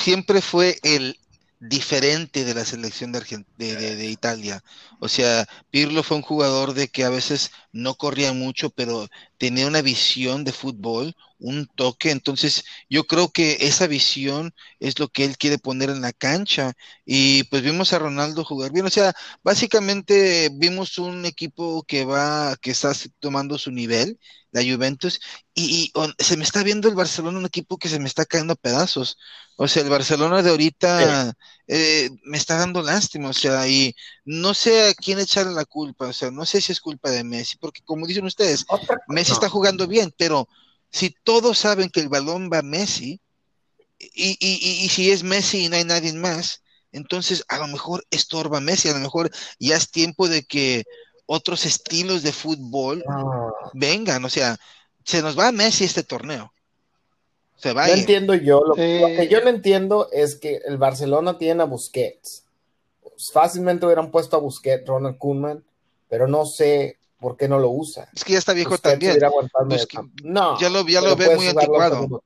siempre 0.03 0.41
fue 0.41 0.79
el 0.83 1.19
diferente 1.59 2.45
de 2.45 2.53
la 2.53 2.63
selección 2.65 3.11
de, 3.11 3.19
Argen- 3.19 3.45
de, 3.57 3.75
de- 3.75 3.95
de 3.97 4.05
Italia. 4.07 4.63
O 4.99 5.09
sea, 5.09 5.45
Pirlo 5.69 6.03
fue 6.03 6.17
un 6.17 6.23
jugador 6.23 6.73
de 6.73 6.87
que 6.87 7.03
a 7.03 7.09
veces 7.09 7.51
no 7.71 7.95
corría 7.95 8.33
mucho, 8.33 8.69
pero 8.71 9.07
tenía 9.37 9.67
una 9.67 9.81
visión 9.81 10.43
de 10.43 10.51
fútbol, 10.51 11.15
un 11.39 11.67
toque. 11.75 12.11
Entonces, 12.11 12.63
yo 12.89 13.05
creo 13.05 13.29
que 13.31 13.57
esa 13.61 13.87
visión 13.87 14.53
es 14.79 14.99
lo 14.99 15.07
que 15.09 15.25
él 15.25 15.37
quiere 15.37 15.57
poner 15.59 15.89
en 15.89 16.01
la 16.01 16.13
cancha. 16.13 16.73
Y 17.05 17.43
pues 17.45 17.61
vimos 17.63 17.93
a 17.93 17.99
Ronaldo 17.99 18.43
jugar 18.43 18.71
bien. 18.71 18.85
O 18.85 18.89
sea, 18.89 19.13
básicamente 19.43 20.49
vimos 20.53 20.97
un 20.97 21.25
equipo 21.25 21.83
que 21.83 22.05
va, 22.05 22.55
que 22.61 22.71
está 22.71 22.91
tomando 23.19 23.57
su 23.57 23.71
nivel, 23.71 24.19
la 24.51 24.63
Juventus, 24.63 25.19
y, 25.53 25.85
y 25.85 25.91
on- 25.93 26.13
se 26.17 26.37
me 26.37 26.43
está 26.43 26.63
viendo 26.63 26.87
el 26.89 26.95
Barcelona 26.95 27.37
un 27.39 27.45
equipo 27.45 27.77
que 27.77 27.89
se 27.89 27.99
me 27.99 28.07
está 28.07 28.25
cayendo 28.25 28.53
a 28.53 28.55
pedazos. 28.55 29.17
O 29.55 29.67
sea, 29.67 29.83
el 29.83 29.89
Barcelona 29.89 30.41
de 30.41 30.49
ahorita 30.51 31.33
eh, 31.67 32.09
me 32.23 32.37
está 32.37 32.57
dando 32.57 32.81
lástima, 32.81 33.29
o 33.29 33.33
sea, 33.33 33.67
y 33.67 33.93
no 34.31 34.53
sé 34.53 34.89
a 34.89 34.93
quién 34.93 35.17
echarle 35.17 35.53
la 35.53 35.65
culpa, 35.65 36.05
o 36.05 36.13
sea, 36.13 36.29
no 36.29 36.45
sé 36.45 36.61
si 36.61 36.71
es 36.71 36.79
culpa 36.79 37.09
de 37.09 37.23
Messi, 37.23 37.57
porque 37.57 37.81
como 37.83 38.05
dicen 38.05 38.25
ustedes, 38.25 38.63
Otra- 38.69 39.01
Messi 39.07 39.31
no. 39.31 39.33
está 39.33 39.49
jugando 39.49 39.87
bien, 39.87 40.13
pero 40.15 40.47
si 40.91 41.15
todos 41.23 41.57
saben 41.57 41.89
que 41.89 41.99
el 41.99 42.09
balón 42.09 42.47
va 42.53 42.59
a 42.59 42.61
Messi, 42.61 43.19
y, 43.97 44.37
y- 44.39 44.59
y- 44.61 44.85
y 44.85 44.89
si 44.89 45.09
es 45.09 45.23
Messi 45.23 45.65
y 45.65 45.69
no 45.69 45.77
hay 45.77 45.83
nadie 45.83 46.13
más, 46.13 46.61
entonces 46.91 47.43
a 47.47 47.57
lo 47.57 47.67
mejor 47.69 48.05
estorba 48.11 48.59
a 48.59 48.61
Messi, 48.61 48.87
a 48.89 48.93
lo 48.93 48.99
mejor 48.99 49.31
ya 49.57 49.75
es 49.75 49.89
tiempo 49.89 50.29
de 50.29 50.43
que 50.43 50.83
otros 51.25 51.65
estilos 51.65 52.21
de 52.21 52.31
fútbol 52.31 53.03
No, 53.07 53.51
vengan, 53.73 54.23
o 54.25 54.29
sea, 54.29 54.57
se 55.05 55.23
nos 55.23 55.37
va 55.37 55.51
Messi 55.51 55.85
este 55.85 56.03
torneo. 56.03 56.53
Se 57.57 57.73
va 57.73 57.85
a 57.85 57.87
no 57.87 57.93
entiendo 57.95 58.35
yo. 58.35 58.61
Lo, 58.61 58.67
lo 58.69 58.75
que 58.75 59.27
yo 59.27 59.41
no 59.41 59.49
entiendo 59.49 60.07
es 60.11 60.35
que 60.35 60.61
el 60.67 60.77
Barcelona 60.77 61.39
tiene 61.39 61.63
a 61.63 61.65
Busquets. 61.65 62.43
Fácilmente 63.33 63.85
hubieran 63.85 64.11
puesto 64.11 64.37
a 64.37 64.39
Busquets, 64.39 64.87
Ronald 64.87 65.17
Koeman, 65.17 65.63
pero 66.07 66.27
no 66.27 66.45
sé 66.45 66.97
por 67.19 67.35
qué 67.37 67.47
no 67.47 67.59
lo 67.59 67.69
usa. 67.69 68.09
Es 68.13 68.23
que 68.23 68.33
ya 68.33 68.39
está 68.39 68.53
viejo 68.53 68.71
Busquets 68.71 68.91
también. 68.91 69.19
campo. 69.87 70.13
No, 70.23 70.59
ya 70.59 70.69
lo- 70.69 70.87
ya 70.87 71.01
pero 71.01 71.11
lo 71.11 71.17
ve 71.17 71.35
muy 71.35 71.47
anticuado. 71.47 72.23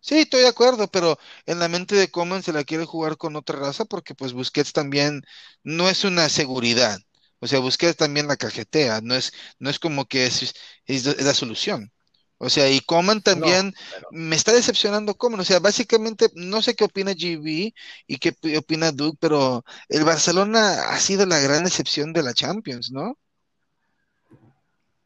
Sí, 0.00 0.18
estoy 0.18 0.42
de 0.42 0.48
acuerdo, 0.48 0.86
pero 0.88 1.18
en 1.46 1.58
la 1.58 1.68
mente 1.68 1.94
de 1.94 2.10
Coman 2.10 2.42
se 2.42 2.52
la 2.52 2.64
quiere 2.64 2.84
jugar 2.84 3.16
con 3.16 3.36
otra 3.36 3.58
raza 3.58 3.86
porque 3.86 4.14
pues 4.14 4.34
Busquets 4.34 4.72
también 4.74 5.22
no 5.62 5.88
es 5.88 6.04
una 6.04 6.28
seguridad. 6.28 6.98
O 7.40 7.46
sea, 7.46 7.58
Busquets 7.60 7.96
también 7.96 8.26
la 8.28 8.36
cajetea, 8.36 9.00
no 9.02 9.14
es, 9.14 9.32
no 9.58 9.70
es 9.70 9.78
como 9.78 10.04
que 10.06 10.26
es 10.26 10.54
la 10.86 11.32
solución. 11.34 11.90
O 12.38 12.50
sea, 12.50 12.68
y 12.70 12.80
Coman 12.80 13.22
también 13.22 13.72
pero- 13.94 14.08
me 14.10 14.36
está 14.36 14.52
decepcionando 14.52 15.14
Coman. 15.14 15.40
O 15.40 15.44
sea, 15.44 15.60
básicamente 15.60 16.28
no 16.34 16.60
sé 16.62 16.74
qué 16.74 16.84
opina 16.84 17.12
GB 17.12 17.72
y 18.06 18.18
qué 18.18 18.32
pi- 18.32 18.56
opina 18.56 18.92
Duke, 18.92 19.16
pero 19.20 19.64
el 19.88 20.04
Barcelona 20.04 20.90
ha 20.90 20.98
sido 20.98 21.26
la 21.26 21.38
gran 21.38 21.64
excepción 21.66 22.12
de 22.12 22.22
la 22.22 22.34
Champions, 22.34 22.90
¿no? 22.90 23.16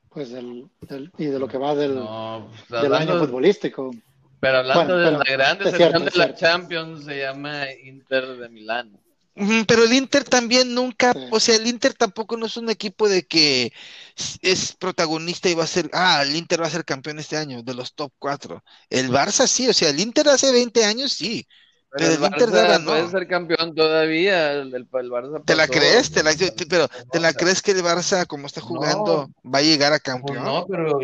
Pues 0.09 0.31
del, 0.31 0.69
del- 0.81 1.13
y 1.19 1.27
de 1.27 1.39
lo 1.39 1.47
que 1.49 1.59
va 1.59 1.75
del, 1.75 1.95
No, 1.95 2.51
pues, 2.69 2.83
del 2.83 2.95
año 2.95 3.19
futbolístico. 3.19 3.95
pero 4.41 4.59
hablando 4.59 4.95
Bueno, 4.95 4.97
de 4.99 5.05
pero 5.05 5.19
la 5.19 5.25
gran 5.33 5.59
decepción 5.59 5.91
cierto, 5.91 5.99
de 5.99 6.05
la 6.07 6.11
cierto. 6.25 6.41
Champions, 6.41 7.05
se 7.05 7.19
llama 7.21 7.71
Inter 7.85 8.37
de 8.39 8.49
Milán. 8.49 8.99
Pero 9.69 9.85
el 9.85 9.93
Inter 9.93 10.25
también 10.25 10.75
nunca, 10.75 11.13
Sí. 11.13 11.21
o 11.31 11.39
sea, 11.41 11.57
el 11.57 11.67
Inter 11.67 11.95
tampoco 11.95 12.37
no 12.37 12.47
es 12.47 12.57
un 12.57 12.71
equipo 12.71 13.09
de 13.09 13.27
que 13.27 13.73
es 14.43 14.75
protagonista 14.75 15.49
y 15.49 15.55
va 15.55 15.65
a 15.65 15.67
ser, 15.67 15.91
ah, 15.93 16.23
el 16.23 16.35
Inter 16.37 16.63
va 16.63 16.67
a 16.67 16.71
ser 16.71 16.85
campeón 16.85 17.19
este 17.19 17.37
año, 17.37 17.63
de 17.63 17.75
los 17.75 17.95
top 17.95 18.13
cuatro. 18.19 18.65
El 18.91 19.11
Barça 19.11 19.47
sí, 19.47 19.69
o 19.69 19.73
sea, 19.75 19.91
el 19.91 20.01
Inter 20.01 20.29
hace 20.29 20.51
20 20.53 20.85
años 20.85 21.13
sí. 21.13 21.47
Pero 21.91 22.07
Pero 22.07 22.15
el 22.15 22.21
el 22.21 22.25
Inter 22.25 22.49
Barça 22.51 22.79
no. 22.79 22.93
puede 22.93 23.09
ser 23.11 23.27
campeón 23.29 23.75
todavía. 23.75 24.53
El, 24.53 24.73
Barça 24.91 25.43
¿Te 25.45 25.55
la 25.57 25.69
crees? 25.69 26.11
¿Te 26.11 26.23
la, 26.23 26.33
pero 26.69 26.89
¿te 27.11 27.21
la 27.21 27.33
crees 27.33 27.63
que 27.63 27.73
el 27.73 27.83
Barça, 27.83 28.27
como 28.27 28.47
está 28.47 28.61
jugando, 28.61 29.31
va 29.45 29.59
a 29.59 29.63
llegar 29.63 29.93
a 29.93 29.99
Pues 30.21 30.35
campeón? 30.35 30.45
no, 30.45 30.67
pero, 30.67 30.99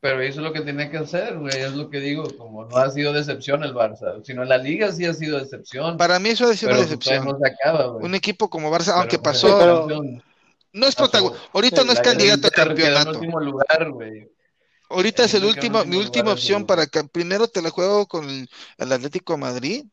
pero 0.00 0.24
hizo 0.24 0.40
lo 0.40 0.52
que 0.52 0.60
tenía 0.60 0.90
que 0.90 0.98
hacer, 0.98 1.38
güey. 1.38 1.56
Es 1.56 1.72
lo 1.72 1.88
que 1.90 1.98
digo. 2.00 2.24
Como 2.36 2.64
no 2.66 2.76
ha 2.76 2.90
sido 2.90 3.12
decepción 3.12 3.64
el 3.64 3.74
Barça, 3.74 4.22
sino 4.24 4.44
la 4.44 4.58
liga 4.58 4.92
sí 4.92 5.04
ha 5.06 5.14
sido 5.14 5.38
decepción. 5.38 5.96
Para 5.96 6.18
mí 6.18 6.28
eso 6.30 6.50
es 6.50 6.62
una 6.62 6.72
pero 6.72 6.86
pues, 6.86 6.90
decepción. 6.90 7.24
no 7.24 7.38
se 7.38 7.48
acaba, 7.48 7.86
güey. 7.86 8.04
Un 8.04 8.14
equipo 8.14 8.48
como 8.50 8.70
Barça, 8.70 8.86
Pero, 8.86 8.96
aunque 8.98 9.18
pasó, 9.18 9.48
es 9.48 9.54
Pero- 9.86 10.02
no 10.72 10.86
es 10.86 10.94
protagonista, 10.94 11.48
ahorita 11.54 11.84
no 11.84 11.92
es 11.92 12.00
candidato 12.00 12.46
a 12.46 12.50
en 12.50 12.68
campeonato. 12.68 13.10
último 13.12 13.40
lugar, 13.40 13.90
güey. 13.90 14.30
Ahorita 14.88 15.24
es 15.24 15.34
el 15.34 15.44
último, 15.44 15.84
mi 15.84 15.96
última 15.96 16.32
opción 16.32 16.64
para 16.66 16.86
que 16.86 17.02
primero 17.04 17.48
te 17.48 17.60
la 17.62 17.70
juego 17.70 18.06
con 18.06 18.28
el, 18.28 18.48
el 18.78 18.92
Atlético 18.92 19.32
de 19.32 19.38
Madrid 19.38 19.84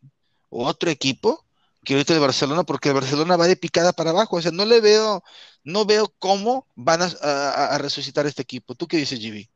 o 0.50 0.68
otro 0.68 0.90
equipo 0.92 1.44
que 1.84 1.94
ahorita 1.94 2.14
el 2.14 2.20
Barcelona, 2.20 2.64
porque 2.64 2.90
el 2.90 2.96
Barcelona 2.96 3.36
va 3.36 3.48
de 3.48 3.56
picada 3.56 3.92
para 3.94 4.12
abajo. 4.12 4.36
O 4.36 4.42
sea, 4.42 4.52
no 4.52 4.66
le 4.66 4.82
veo, 4.82 5.24
no 5.64 5.86
veo 5.86 6.14
cómo 6.20 6.68
van 6.76 7.02
a, 7.02 7.10
a- 7.22 7.76
a 7.76 7.78
resucitar 7.80 8.26
este 8.28 8.42
equipo. 8.44 8.76
¿Tú 8.76 8.88
qué 8.88 8.98
dices, 8.98 9.20
GB? 9.20 9.50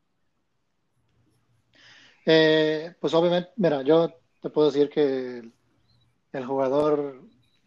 Eh, 2.30 2.94
pues 3.00 3.14
obviamente, 3.14 3.48
mira, 3.56 3.80
yo 3.80 4.12
te 4.42 4.50
puedo 4.50 4.70
decir 4.70 4.90
que 4.90 5.38
el, 5.38 5.52
el 6.34 6.44
jugador, 6.44 7.22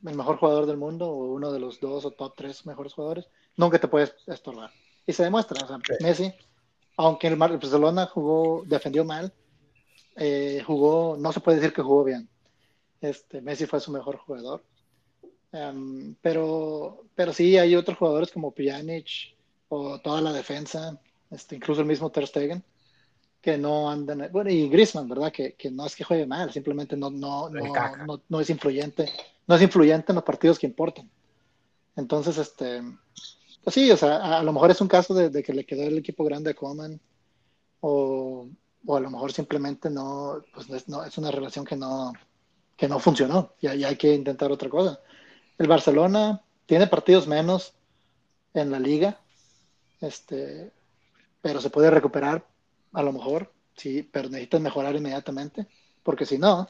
el 0.05 0.15
mejor 0.15 0.37
jugador 0.37 0.67
del 0.67 0.77
mundo, 0.77 1.09
o 1.09 1.33
uno 1.33 1.51
de 1.51 1.59
los 1.59 1.79
dos 1.79 2.05
o 2.05 2.11
top 2.11 2.35
tres 2.37 2.63
mejores 2.67 2.93
jugadores, 2.93 3.27
nunca 3.57 3.79
te 3.79 3.87
puedes 3.87 4.13
estorbar. 4.27 4.69
Y 5.07 5.13
se 5.13 5.23
demuestra, 5.23 5.65
o 5.65 5.67
sea, 5.67 5.79
Messi, 6.01 6.31
aunque 6.95 7.25
el 7.25 7.37
Barcelona 7.37 8.05
jugó, 8.05 8.61
defendió 8.67 9.03
mal, 9.03 9.33
eh, 10.15 10.61
jugó, 10.63 11.17
no 11.17 11.31
se 11.33 11.39
puede 11.39 11.57
decir 11.57 11.73
que 11.73 11.81
jugó 11.81 12.03
bien. 12.03 12.29
Este, 13.01 13.41
Messi 13.41 13.65
fue 13.65 13.79
su 13.79 13.91
mejor 13.91 14.17
jugador. 14.17 14.63
Em, 15.53 16.13
pero, 16.21 17.05
pero 17.15 17.33
sí 17.33 17.57
hay 17.57 17.75
otros 17.75 17.97
jugadores 17.97 18.31
como 18.31 18.51
Pjanic 18.51 19.35
o 19.69 19.99
toda 20.01 20.21
la 20.21 20.31
defensa, 20.31 21.01
este, 21.31 21.55
incluso 21.55 21.81
el 21.81 21.87
mismo 21.87 22.11
Ter 22.11 22.27
Stegen, 22.27 22.63
que 23.41 23.57
no 23.57 23.89
andan, 23.89 24.29
bueno, 24.31 24.51
y 24.51 24.69
Griezmann, 24.69 25.09
¿verdad? 25.09 25.31
Que, 25.31 25.53
que 25.53 25.71
no 25.71 25.85
es 25.85 25.95
que 25.95 26.03
juegue 26.03 26.27
mal, 26.27 26.53
simplemente 26.53 26.95
no, 26.95 27.09
no, 27.09 27.49
no, 27.49 27.73
no, 28.05 28.21
no 28.29 28.39
es 28.39 28.49
influyente, 28.51 29.11
no 29.47 29.55
es 29.55 29.61
influyente 29.63 30.11
en 30.11 30.15
los 30.15 30.23
partidos 30.23 30.59
que 30.59 30.67
importan. 30.67 31.09
Entonces, 31.95 32.37
este, 32.37 32.83
pues 33.63 33.73
sí, 33.73 33.89
o 33.89 33.97
sea, 33.97 34.17
a, 34.17 34.39
a 34.39 34.43
lo 34.43 34.53
mejor 34.53 34.69
es 34.69 34.79
un 34.79 34.87
caso 34.87 35.15
de, 35.15 35.29
de 35.29 35.41
que 35.41 35.53
le 35.53 35.65
quedó 35.65 35.83
el 35.83 35.97
equipo 35.97 36.23
grande 36.23 36.51
a 36.51 36.53
Coman, 36.53 36.99
o, 37.79 38.47
o 38.85 38.95
a 38.95 38.99
lo 38.99 39.09
mejor 39.09 39.33
simplemente 39.33 39.89
no, 39.89 40.43
pues 40.53 40.69
no 40.69 40.75
es, 40.75 40.87
no, 40.87 41.03
es 41.03 41.17
una 41.17 41.31
relación 41.31 41.65
que 41.65 41.75
no, 41.75 42.13
que 42.77 42.87
no 42.87 42.99
funcionó, 42.99 43.53
y 43.59 43.67
ahí 43.67 43.83
hay 43.83 43.95
que 43.95 44.13
intentar 44.13 44.51
otra 44.51 44.69
cosa. 44.69 44.99
El 45.57 45.67
Barcelona 45.67 46.43
tiene 46.67 46.85
partidos 46.85 47.27
menos 47.27 47.73
en 48.53 48.69
la 48.69 48.79
liga, 48.79 49.19
este, 49.99 50.71
pero 51.41 51.59
se 51.59 51.71
puede 51.71 51.89
recuperar 51.89 52.45
a 52.93 53.03
lo 53.03 53.11
mejor, 53.13 53.53
sí, 53.75 54.03
pero 54.03 54.29
necesitan 54.29 54.63
mejorar 54.63 54.95
inmediatamente, 54.95 55.67
porque 56.03 56.25
si 56.25 56.37
no, 56.37 56.69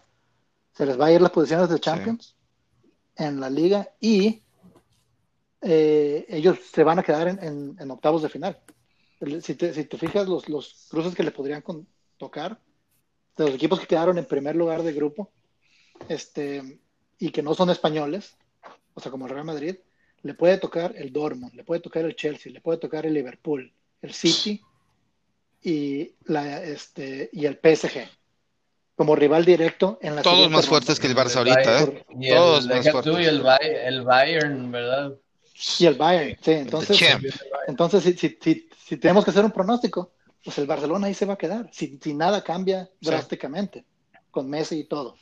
se 0.74 0.86
les 0.86 1.00
va 1.00 1.08
a 1.08 1.12
ir 1.12 1.22
las 1.22 1.32
posiciones 1.32 1.70
de 1.70 1.80
Champions 1.80 2.36
en 3.16 3.40
la 3.40 3.50
liga 3.50 3.90
y 4.00 4.42
eh, 5.62 6.26
ellos 6.30 6.60
se 6.72 6.84
van 6.84 7.00
a 7.00 7.04
quedar 7.04 7.28
en, 7.28 7.44
en- 7.44 7.76
en 7.80 7.92
octavos 7.92 8.22
de 8.22 8.30
final. 8.30 8.60
Si 9.42 9.54
te, 9.56 9.74
si 9.74 9.86
te 9.86 9.98
fijas, 9.98 10.28
los, 10.28 10.50
los 10.50 10.88
cruces 10.90 11.14
que 11.14 11.24
le 11.24 11.32
podrían 11.32 11.62
con- 11.62 11.88
tocar, 12.18 12.60
de 13.38 13.46
los 13.46 13.54
equipos 13.56 13.80
que 13.80 13.86
quedaron 13.88 14.18
en 14.18 14.26
primer 14.26 14.56
lugar 14.56 14.82
de 14.84 14.94
grupo, 14.94 15.32
este, 16.10 16.80
y 17.20 17.30
que 17.32 17.44
no 17.44 17.54
son 17.54 17.70
españoles, 17.70 18.36
o 18.96 19.00
sea, 19.00 19.12
como 19.12 19.26
el 19.28 19.32
Real 19.34 19.46
Madrid, 19.46 19.76
le 20.24 20.34
puede 20.34 20.58
tocar 20.58 20.94
el 20.96 21.14
Dortmund, 21.14 21.54
le 21.54 21.64
puede 21.64 21.82
tocar 21.82 22.06
el 22.06 22.16
Chelsea, 22.16 22.52
le 22.52 22.62
puede 22.62 22.80
tocar 22.80 23.06
el 23.06 23.14
Liverpool, 23.14 23.72
el 24.02 24.14
City 24.14 24.62
y, 25.64 26.16
la, 26.26 26.64
este, 26.64 27.30
y 27.34 27.46
el 27.46 27.58
PSG 27.58 28.10
como 28.96 29.16
rival 29.16 29.46
directo 29.46 29.98
en 30.02 30.16
la 30.16 30.22
Todos 30.22 30.50
más 30.52 30.66
ronda. 30.66 30.70
fuertes 30.70 31.00
que 31.00 31.08
el 31.08 31.16
Barça 31.16 31.32
El 31.32 31.38
ahorita, 31.40 31.84
¿eh? 31.84 32.06
Y 32.20 32.28
el- 32.30 32.36
Todos 32.36 32.68
más 32.68 32.90
fuertes. 32.92 33.20
y 33.20 33.26
el, 33.26 33.42
Bay- 33.42 33.60
el 33.86 34.02
Bayern, 34.04 34.72
¿verdad? 34.72 35.14
Y 35.80 35.86
el 35.86 35.96
Bayern, 35.96 36.38
sí, 36.42 36.52
entonces, 36.52 37.00
entonces 37.68 38.04
si, 38.04 38.14
si, 38.14 38.38
si, 38.42 38.70
si 38.86 38.98
tenemos 38.98 39.24
que 39.24 39.32
hacer 39.32 39.46
un 39.46 39.52
pronóstico, 39.52 40.14
pues 40.44 40.58
el 40.58 40.68
Barcelona 40.68 41.08
ahí 41.08 41.14
se 41.14 41.26
va 41.26 41.34
a 41.34 41.38
quedar, 41.38 41.70
si, 41.72 42.00
si 42.02 42.14
nada 42.14 42.44
cambia 42.44 42.86
Sí. 43.02 43.10
drásticamente, 43.10 43.86
con 44.32 44.50
Messi 44.50 44.80
y 44.80 44.84
todo. 44.86 45.16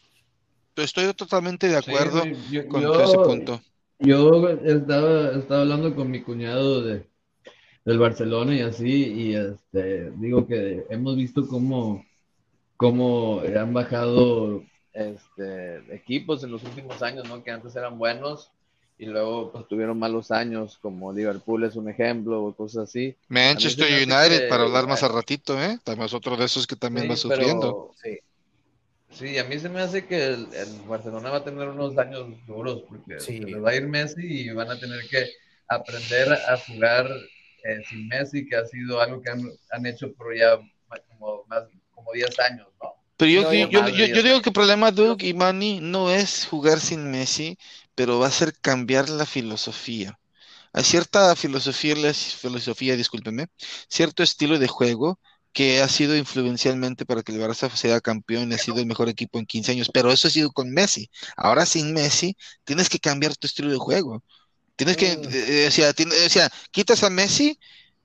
Estoy 0.75 1.13
totalmente 1.13 1.67
de 1.67 1.77
acuerdo 1.77 2.23
Sí, 2.23 2.31
yo- 2.51 2.67
con 2.67 2.81
yo- 2.81 3.03
ese 3.03 3.17
punto. 3.17 3.61
Yo 3.99 4.47
estaba, 4.63 5.31
estaba 5.37 5.61
hablando 5.61 5.93
con 5.93 6.09
mi 6.09 6.21
cuñado 6.21 6.81
de, 6.83 7.05
del 7.89 7.97
Barcelona 7.99 8.55
y 8.55 8.61
así, 8.61 9.13
y 9.13 9.35
este, 9.35 10.11
digo 10.17 10.45
que 10.45 10.85
hemos 10.91 11.15
visto 11.15 11.47
cómo, 11.47 12.05
cómo 12.77 13.41
han 13.41 13.73
bajado 13.73 14.63
este, 14.93 15.77
equipos 15.95 16.43
en 16.43 16.51
los 16.51 16.63
últimos 16.63 17.01
años, 17.01 17.27
¿no? 17.27 17.43
Que 17.43 17.49
antes 17.51 17.75
eran 17.75 17.97
buenos 17.97 18.51
y 18.99 19.05
luego 19.07 19.51
pues, 19.51 19.67
tuvieron 19.67 19.97
malos 19.97 20.29
años, 20.29 20.77
como 20.81 21.11
Liverpool 21.11 21.63
es 21.63 21.75
un 21.75 21.89
ejemplo 21.89 22.43
o 22.43 22.53
cosas 22.55 22.89
así. 22.89 23.15
Manchester 23.27 23.87
A 23.91 23.95
United, 23.97 24.41
que- 24.43 24.47
para 24.49 24.63
hablar 24.63 24.87
más 24.87 25.01
al 25.01 25.13
ratito, 25.13 25.59
¿eh? 25.59 25.79
También 25.83 26.05
es 26.05 26.13
otro 26.13 26.37
de 26.37 26.45
esos 26.45 26.67
que 26.67 26.75
también 26.75 27.05
Sí, 27.05 27.09
va 27.09 27.15
sufriendo. 27.15 27.91
pero- 28.01 28.13
Sí. 28.13 28.19
Sí, 29.11 29.37
a 29.39 29.43
mí 29.45 29.57
se 29.57 29.69
me 29.69 29.79
hace 29.79 30.05
que 30.05 30.23
el, 30.27 30.47
el 30.53 30.81
Barcelona 30.87 31.31
va 31.31 31.37
a 31.37 31.43
tener 31.43 31.67
unos 31.69 31.97
años 31.97 32.27
duros 32.45 32.83
porque 32.87 33.19
Sí. 33.19 33.39
se 33.39 33.45
les 33.45 33.63
va 33.63 33.71
a 33.71 33.75
ir 33.75 33.87
Messi 33.87 34.21
y 34.21 34.49
van 34.51 34.69
a 34.69 34.79
tener 34.79 34.99
que 35.09 35.25
aprender 35.67 36.31
a 36.33 36.57
jugar 36.57 37.09
eh, 37.63 37.83
sin 37.83 38.07
Messi, 38.07 38.45
que 38.47 38.55
ha 38.55 38.65
sido 38.65 38.99
algo 39.01 39.21
que 39.21 39.29
han, 39.29 39.41
han 39.71 39.85
hecho 39.85 40.13
por 40.13 40.35
ya 40.35 40.57
como, 41.09 41.45
más, 41.47 41.63
como 41.93 42.11
10 42.13 42.37
años, 42.39 42.67
¿no? 42.81 42.95
Pero 43.17 43.31
yo, 43.31 43.41
No, 43.43 43.89
yo, 43.89 44.05
yo 44.05 44.23
digo 44.23 44.41
que 44.41 44.49
el 44.49 44.53
problema, 44.53 44.91
Doug 44.91 45.21
y 45.23 45.33
Manny, 45.33 45.79
no 45.81 46.09
es 46.09 46.45
jugar 46.47 46.79
sin 46.79 47.11
Messi, 47.11 47.57
pero 47.95 48.19
va 48.19 48.27
a 48.27 48.31
ser 48.31 48.53
cambiar 48.61 49.09
la 49.09 49.25
filosofía. 49.25 50.17
Hay 50.73 50.83
cierta 50.85 51.35
filosofía, 51.35 51.95
la 51.95 52.13
filosofía, 52.13 52.95
discúlpeme, 52.97 53.47
cierto 53.89 54.23
estilo 54.23 54.59
de 54.59 54.67
juego 54.67 55.19
que 55.53 55.81
ha 55.81 55.89
sido 55.89 56.15
influencialmente 56.17 57.05
para 57.05 57.23
que 57.23 57.31
el 57.33 57.41
Barça 57.41 57.69
sea 57.75 58.01
campeón 58.01 58.51
y 58.51 58.55
ha 58.55 58.59
sido 58.59 58.79
el 58.79 58.85
mejor 58.87 59.09
equipo 59.09 59.39
en 59.39 59.45
15 59.47 59.71
años, 59.73 59.89
pero 59.93 60.11
eso 60.11 60.27
ha 60.29 60.31
sido 60.31 60.51
con 60.51 60.71
Messi. 60.71 61.09
Ahora 61.37 61.65
sin 61.65 61.93
Messi, 61.93 62.37
tienes 62.65 62.89
que 62.89 62.99
cambiar 62.99 63.35
tu 63.37 63.47
estilo 63.47 63.71
de 63.71 63.77
juego. 63.77 64.23
Tienes 64.79 64.95
que, 64.95 65.17
Mm. 65.17 65.21
eh, 65.33 65.65
o 65.67 65.71
sea, 65.71 65.91
o 65.91 66.29
sea, 66.29 66.49
quitas 66.71 67.03
a 67.03 67.09
Messi 67.09 67.59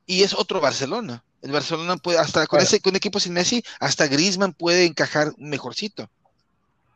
y 0.06 0.24
es 0.24 0.34
otro 0.34 0.60
Barcelona. 0.60 1.22
El 1.40 1.52
Barcelona 1.52 1.96
puede, 1.98 2.18
hasta 2.18 2.40
con 2.48 2.58
Claro. 2.58 2.64
ese, 2.64 2.80
con 2.80 2.90
un 2.90 2.96
equipo 2.96 3.20
sin 3.20 3.32
Messi, 3.32 3.62
hasta 3.78 4.08
Griezmann 4.08 4.54
puede 4.54 4.84
encajar 4.84 5.32
mejorcito. 5.38 6.10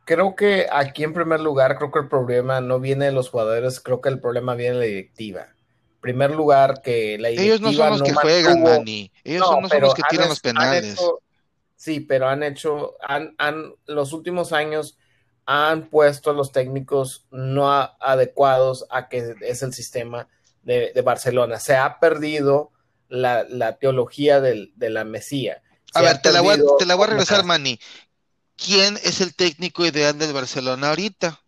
Creo 0.04 0.34
que 0.34 0.66
aquí 0.72 1.04
en 1.04 1.12
primer 1.14 1.38
lugar, 1.38 1.76
creo 1.78 1.92
que 1.92 2.00
el 2.00 2.08
problema 2.08 2.60
no 2.60 2.80
viene 2.80 3.04
de 3.04 3.12
los 3.12 3.30
jugadores, 3.30 3.78
creo 3.78 4.00
que 4.00 4.08
el 4.08 4.18
problema 4.20 4.56
viene 4.56 4.74
de 4.74 4.80
la 4.80 4.86
directiva. 4.86 5.46
primer 6.00 6.30
lugar 6.32 6.80
que 6.82 7.18
la 7.18 7.28
Ellos 7.28 7.60
no 7.60 7.68
directiva 7.70 7.88
son 7.90 7.98
los 7.98 8.02
que 8.08 8.14
mantuvo- 8.14 8.22
juegan, 8.22 8.62
Manny. 8.64 9.12
Ellos 9.22 9.40
No, 9.40 9.46
son, 9.46 9.54
no 9.62 9.68
son 9.68 9.76
pero 9.76 9.86
los 9.86 9.94
que 9.94 10.02
tiran 10.10 10.28
los 10.28 10.40
penales. 10.40 10.92
hecho- 10.94 11.20
sí, 11.76 12.00
pero 12.00 12.28
han 12.28 12.42
hecho, 12.42 12.94
han, 13.00 13.34
han, 13.38 13.74
los 13.86 14.12
últimos 14.12 14.52
años 14.52 14.96
han 15.50 15.88
puesto 15.88 16.30
a 16.30 16.34
los 16.34 16.52
técnicos 16.52 17.24
no 17.30 17.72
a- 17.72 17.96
adecuados 18.00 18.84
a 18.90 19.08
que 19.08 19.34
es 19.40 19.62
el 19.62 19.72
sistema 19.72 20.28
de, 20.62 20.92
de 20.94 21.00
Barcelona. 21.00 21.58
Se 21.58 21.74
ha 21.74 21.98
perdido 22.00 22.70
la, 23.08 23.44
la 23.48 23.78
teología 23.78 24.42
del- 24.42 24.72
de 24.76 24.90
la 24.90 25.04
Mesía. 25.04 25.62
A 25.94 26.02
ver, 26.02 26.20
te 26.20 26.32
la, 26.32 26.42
voy 26.42 26.62
te 26.78 26.84
la 26.84 26.94
voy 26.96 27.04
a 27.04 27.06
regresar, 27.06 27.46
Manny. 27.46 27.80
¿Quién 28.62 28.98
es 29.02 29.22
el 29.22 29.34
técnico 29.34 29.86
ideal 29.86 30.18
del 30.18 30.34
Barcelona 30.34 30.90
ahorita? 30.90 31.40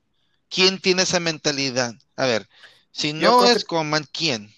¿Quién 0.49 0.81
tiene 0.81 1.03
esa 1.03 1.21
mentalidad? 1.21 1.93
A 2.17 2.25
ver, 2.25 2.49
si 2.93 3.13
no 3.13 3.45
es 3.45 3.59
que- 3.59 3.65
Coman, 3.65 4.07
¿quién? 4.11 4.51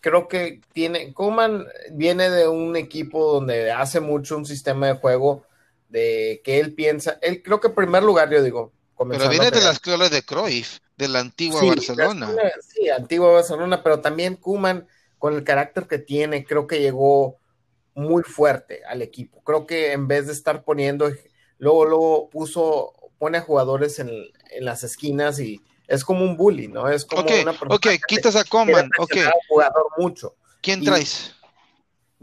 creo 0.00 0.28
que 0.28 0.60
tiene, 0.74 1.12
Koeman 1.12 1.66
viene 1.90 2.30
de 2.30 2.46
un 2.46 2.76
equipo 2.76 3.32
donde 3.32 3.72
hace 3.72 3.98
mucho 4.00 4.36
un 4.36 4.44
sistema 4.44 4.86
de 4.86 4.94
juego 4.94 5.44
de 5.88 6.40
que 6.44 6.60
él 6.60 6.74
piensa, 6.74 7.18
él 7.22 7.42
creo 7.42 7.60
que 7.60 7.68
en 7.68 7.74
primer 7.74 8.02
lugar 8.02 8.30
yo 8.30 8.42
digo, 8.42 8.72
Pero 9.08 9.28
viene 9.30 9.50
de 9.50 9.62
las 9.62 9.72
escuela 9.72 10.10
de 10.10 10.22
Cruyff, 10.22 10.78
de 10.96 11.08
la 11.08 11.20
antigua 11.20 11.64
Sí, 11.64 11.64
Barcelona. 11.64 12.44
Sí, 12.60 12.88
antigua 12.90 13.32
Barcelona, 13.32 13.82
pero 13.82 14.00
también 14.00 14.36
Kuman, 14.36 14.86
con 15.18 15.34
el 15.34 15.44
carácter 15.44 15.86
que 15.86 15.98
tiene, 15.98 16.44
creo 16.44 16.66
que 16.66 16.80
llegó 16.80 17.40
muy 17.94 18.22
fuerte 18.22 18.82
al 18.86 19.02
equipo. 19.02 19.42
Creo 19.44 19.66
que 19.66 19.92
en 19.92 20.08
vez 20.08 20.26
de 20.26 20.32
estar 20.32 20.64
poniendo, 20.64 21.10
luego, 21.58 21.84
luego 21.86 22.30
puso, 22.30 22.92
pone 23.18 23.38
a 23.38 23.42
jugadores 23.42 23.98
en, 23.98 24.08
en 24.10 24.64
las 24.64 24.84
esquinas 24.84 25.38
y 25.40 25.64
es 25.86 26.04
como 26.04 26.24
un 26.24 26.36
bully, 26.36 26.68
¿no? 26.68 26.88
Es 26.88 27.04
como 27.04 27.30
Ok, 27.30 27.30
una 27.38 27.58
persona 27.58 27.76
ok, 27.76 27.86
quitas 28.06 28.36
a 28.36 28.44
Coman, 28.44 28.92
ok. 28.96 29.16
jugador 29.48 29.86
mucho. 29.96 30.36
¿Quién 30.60 30.82
y- 30.82 30.82
traes? 30.82 31.33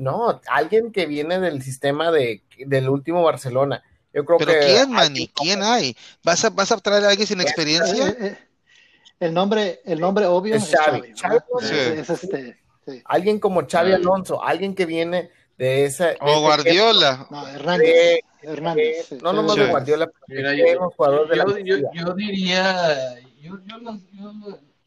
No, 0.02 0.42
alguien 0.48 0.92
que 0.92 1.06
viene 1.06 1.40
del 1.40 1.62
sistema 1.62 2.12
de, 2.12 2.42
del 2.66 2.90
último 2.90 3.22
Barcelona. 3.22 3.84
Yo 4.12 4.26
creo 4.26 4.40
¿Pero 4.40 4.52
que 4.52 4.60
quién, 4.66 4.92
Manny? 4.92 5.28
¿Quién 5.28 5.62
hay? 5.62 5.96
¿Vas 6.24 6.44
a, 6.44 6.50
¿Vas 6.50 6.72
a 6.72 6.78
traer 6.78 7.06
a 7.06 7.10
alguien 7.10 7.28
sin 7.28 7.40
experiencia? 7.40 8.08
Eh, 8.10 8.16
eh, 8.20 8.38
el 9.20 9.32
nombre, 9.34 9.82
el 9.86 10.00
nombre 10.00 10.26
obvio 10.26 10.56
Es 10.56 10.64
es 10.64 10.76
Xavi. 10.76 11.00
Xavi. 11.00 11.14
Xavi 11.16 11.34
¿verdad? 11.34 11.46
Alonso. 11.48 11.76
Es, 11.76 12.10
es 12.10 12.24
este, 12.24 12.60
sí. 12.88 13.02
Alguien 13.06 13.40
como 13.40 13.62
Xavi. 13.68 13.94
Alonso, 13.94 14.44
alguien 14.44 14.74
que 14.74 14.88
viene 14.88 15.30
de 15.58 15.86
esa. 15.86 16.08
de 16.08 16.18
O 16.20 16.42
Guardiola. 16.42 17.28
No, 17.30 17.48
Hernández. 17.48 17.88
De- 17.88 18.24
Hernández. 18.42 19.06
sí, 19.08 19.20
no 19.22 19.30
sí, 19.30 19.36
nomás 19.36 19.54
sí. 19.54 19.62
de 19.62 19.68
Guardiola, 19.70 20.12
Mira, 20.28 20.54
yo- 20.56 20.66
Yo, 21.64 21.78
yo, 21.94 22.14
diría, 22.16 23.20
yo, 23.40 23.60
yo, 23.68 23.78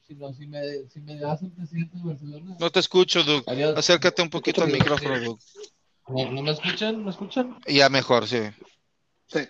si, 0.06 0.14
no, 0.14 0.32
si, 0.32 0.46
me, 0.46 0.60
si 0.88 1.00
me 1.00 1.16
das 1.16 1.42
el 1.42 1.50
presidente 1.52 1.96
de 1.98 2.04
Barcelona, 2.04 2.56
No 2.58 2.70
te 2.70 2.80
escucho, 2.80 3.22
Doug. 3.24 3.44
haría- 3.46 3.70
Acércate 3.70 4.22
un 4.22 4.30
poquito 4.30 4.62
al 4.62 4.70
micrófono, 4.70 5.18
Doug. 5.20 5.38
¿No, 6.08 6.30
no 6.32 6.42
me 6.42 6.50
escuchan? 6.50 7.02
¿Me 7.04 7.10
escuchan? 7.10 7.58
Ya 7.66 7.88
mejor, 7.88 8.26
sí. 8.28 8.40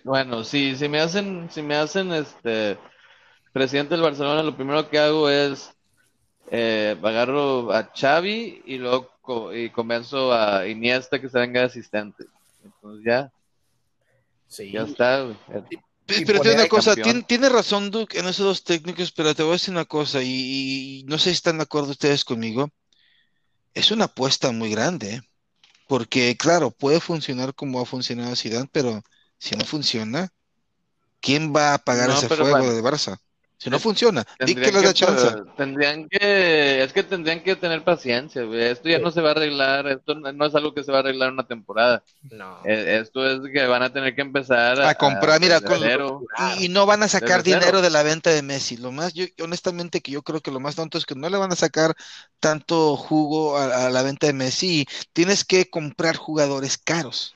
Bueno, 0.03 0.43
si, 0.43 0.75
si 0.77 0.87
me 0.87 0.99
hacen, 0.99 1.49
si 1.51 1.61
me 1.61 1.75
hacen 1.75 2.11
este 2.13 2.77
presidente 3.51 3.93
del 3.93 4.03
Barcelona, 4.03 4.41
lo 4.41 4.55
primero 4.55 4.89
que 4.89 4.97
hago 4.97 5.29
es 5.29 5.71
eh, 6.49 6.97
agarro 7.03 7.71
a 7.73 7.91
Xavi 7.93 8.63
y 8.65 8.77
luego 8.77 9.09
co- 9.21 9.53
y 9.53 9.69
convenzo 9.71 10.31
a 10.33 10.65
Iniesta 10.67 11.19
que 11.19 11.29
se 11.29 11.39
venga 11.39 11.59
de 11.61 11.65
asistente. 11.67 12.25
Entonces 12.63 13.03
ya, 13.05 13.31
Sí. 14.47 14.71
ya 14.71 14.83
está. 14.83 15.23
güey. 15.23 15.35
Pero 16.07 16.39
tiene 16.39 16.55
una 16.55 16.67
cosa, 16.67 16.95
tiene, 16.95 17.23
tiene 17.23 17.49
razón 17.49 17.91
Duke 17.91 18.19
en 18.19 18.27
esos 18.27 18.45
dos 18.45 18.63
técnicos, 18.63 19.11
pero 19.11 19.33
te 19.35 19.43
voy 19.43 19.51
a 19.51 19.53
decir 19.53 19.73
una 19.73 19.85
cosa, 19.85 20.21
y, 20.23 21.01
y 21.01 21.03
no 21.05 21.17
sé 21.17 21.25
si 21.25 21.31
están 21.35 21.57
de 21.57 21.63
acuerdo 21.63 21.91
ustedes 21.91 22.23
conmigo. 22.25 22.69
Es 23.73 23.91
una 23.91 24.05
apuesta 24.05 24.51
muy 24.51 24.71
grande, 24.71 25.15
¿eh? 25.15 25.21
porque 25.87 26.37
claro, 26.37 26.71
puede 26.71 26.99
funcionar 27.01 27.55
como 27.55 27.81
ha 27.81 27.85
funcionado 27.85 28.35
Zidane, 28.35 28.69
pero 28.71 29.03
si 29.39 29.55
no 29.55 29.65
funciona, 29.65 30.29
¿quién 31.21 31.53
va 31.55 31.73
a 31.75 31.79
pagar 31.79 32.09
No, 32.09 32.17
ese 32.17 32.29
fuego 32.29 32.51
bueno. 32.51 32.73
de 32.73 32.83
Barça? 32.83 33.19
Si 33.65 33.71
no 33.71 33.79
funciona, 33.79 34.23
di 34.39 34.53
que 34.55 34.71
da 34.71 34.93
que, 34.93 34.93
chance. 34.93 35.27
tendrían 35.57 36.07
que, 36.07 36.83
es 36.83 36.93
que 36.93 37.01
tendrían 37.01 37.41
que 37.41 37.55
tener 37.55 37.83
paciencia, 37.83 38.43
güey. 38.43 38.61
Esto 38.61 38.89
ya 38.89 38.99
no 38.99 39.09
se 39.09 39.21
va 39.21 39.29
a 39.29 39.31
arreglar, 39.31 39.87
esto 39.87 40.13
no 40.13 40.45
es 40.45 40.53
algo 40.53 40.73
que 40.75 40.83
se 40.83 40.91
va 40.91 40.99
a 40.99 41.01
arreglar 41.01 41.31
una 41.31 41.47
temporada. 41.47 42.03
No. 42.29 42.59
Eh, 42.63 42.99
Esto 43.01 43.25
es 43.27 43.39
que 43.51 43.65
van 43.65 43.81
a 43.81 43.91
tener 43.91 44.13
que 44.15 44.21
empezar 44.21 44.79
A 44.81 44.93
comprar, 44.93 45.39
mira, 45.41 45.59
desde 45.59 45.97
con-. 45.97 46.25
Y, 46.59 46.65
y 46.65 46.69
no 46.69 46.85
van 46.85 47.01
a 47.01 47.07
sacar 47.07 47.41
dinero 47.41 47.81
de 47.81 47.89
la 47.89 48.03
venta 48.03 48.29
de 48.29 48.43
Messi. 48.43 48.77
Lo 48.77 48.91
más, 48.91 49.13
yo 49.13 49.25
honestamente 49.41 50.01
que 50.01 50.11
yo 50.11 50.21
creo 50.21 50.41
que 50.41 50.51
lo 50.51 50.59
más 50.59 50.75
tonto 50.75 50.97
es 50.99 51.05
que 51.05 51.15
no 51.15 51.27
le 51.29 51.37
van 51.37 51.51
a 51.51 51.55
sacar 51.55 51.95
tanto 52.39 52.95
jugo 52.97 53.57
a, 53.57 53.87
a 53.87 53.89
la 53.89 54.03
venta 54.03 54.27
de 54.27 54.33
Messi. 54.33 54.81
y 54.81 54.85
Tienes 55.13 55.43
que 55.43 55.69
comprar 55.69 56.15
jugadores 56.17 56.77
caros. 56.77 57.35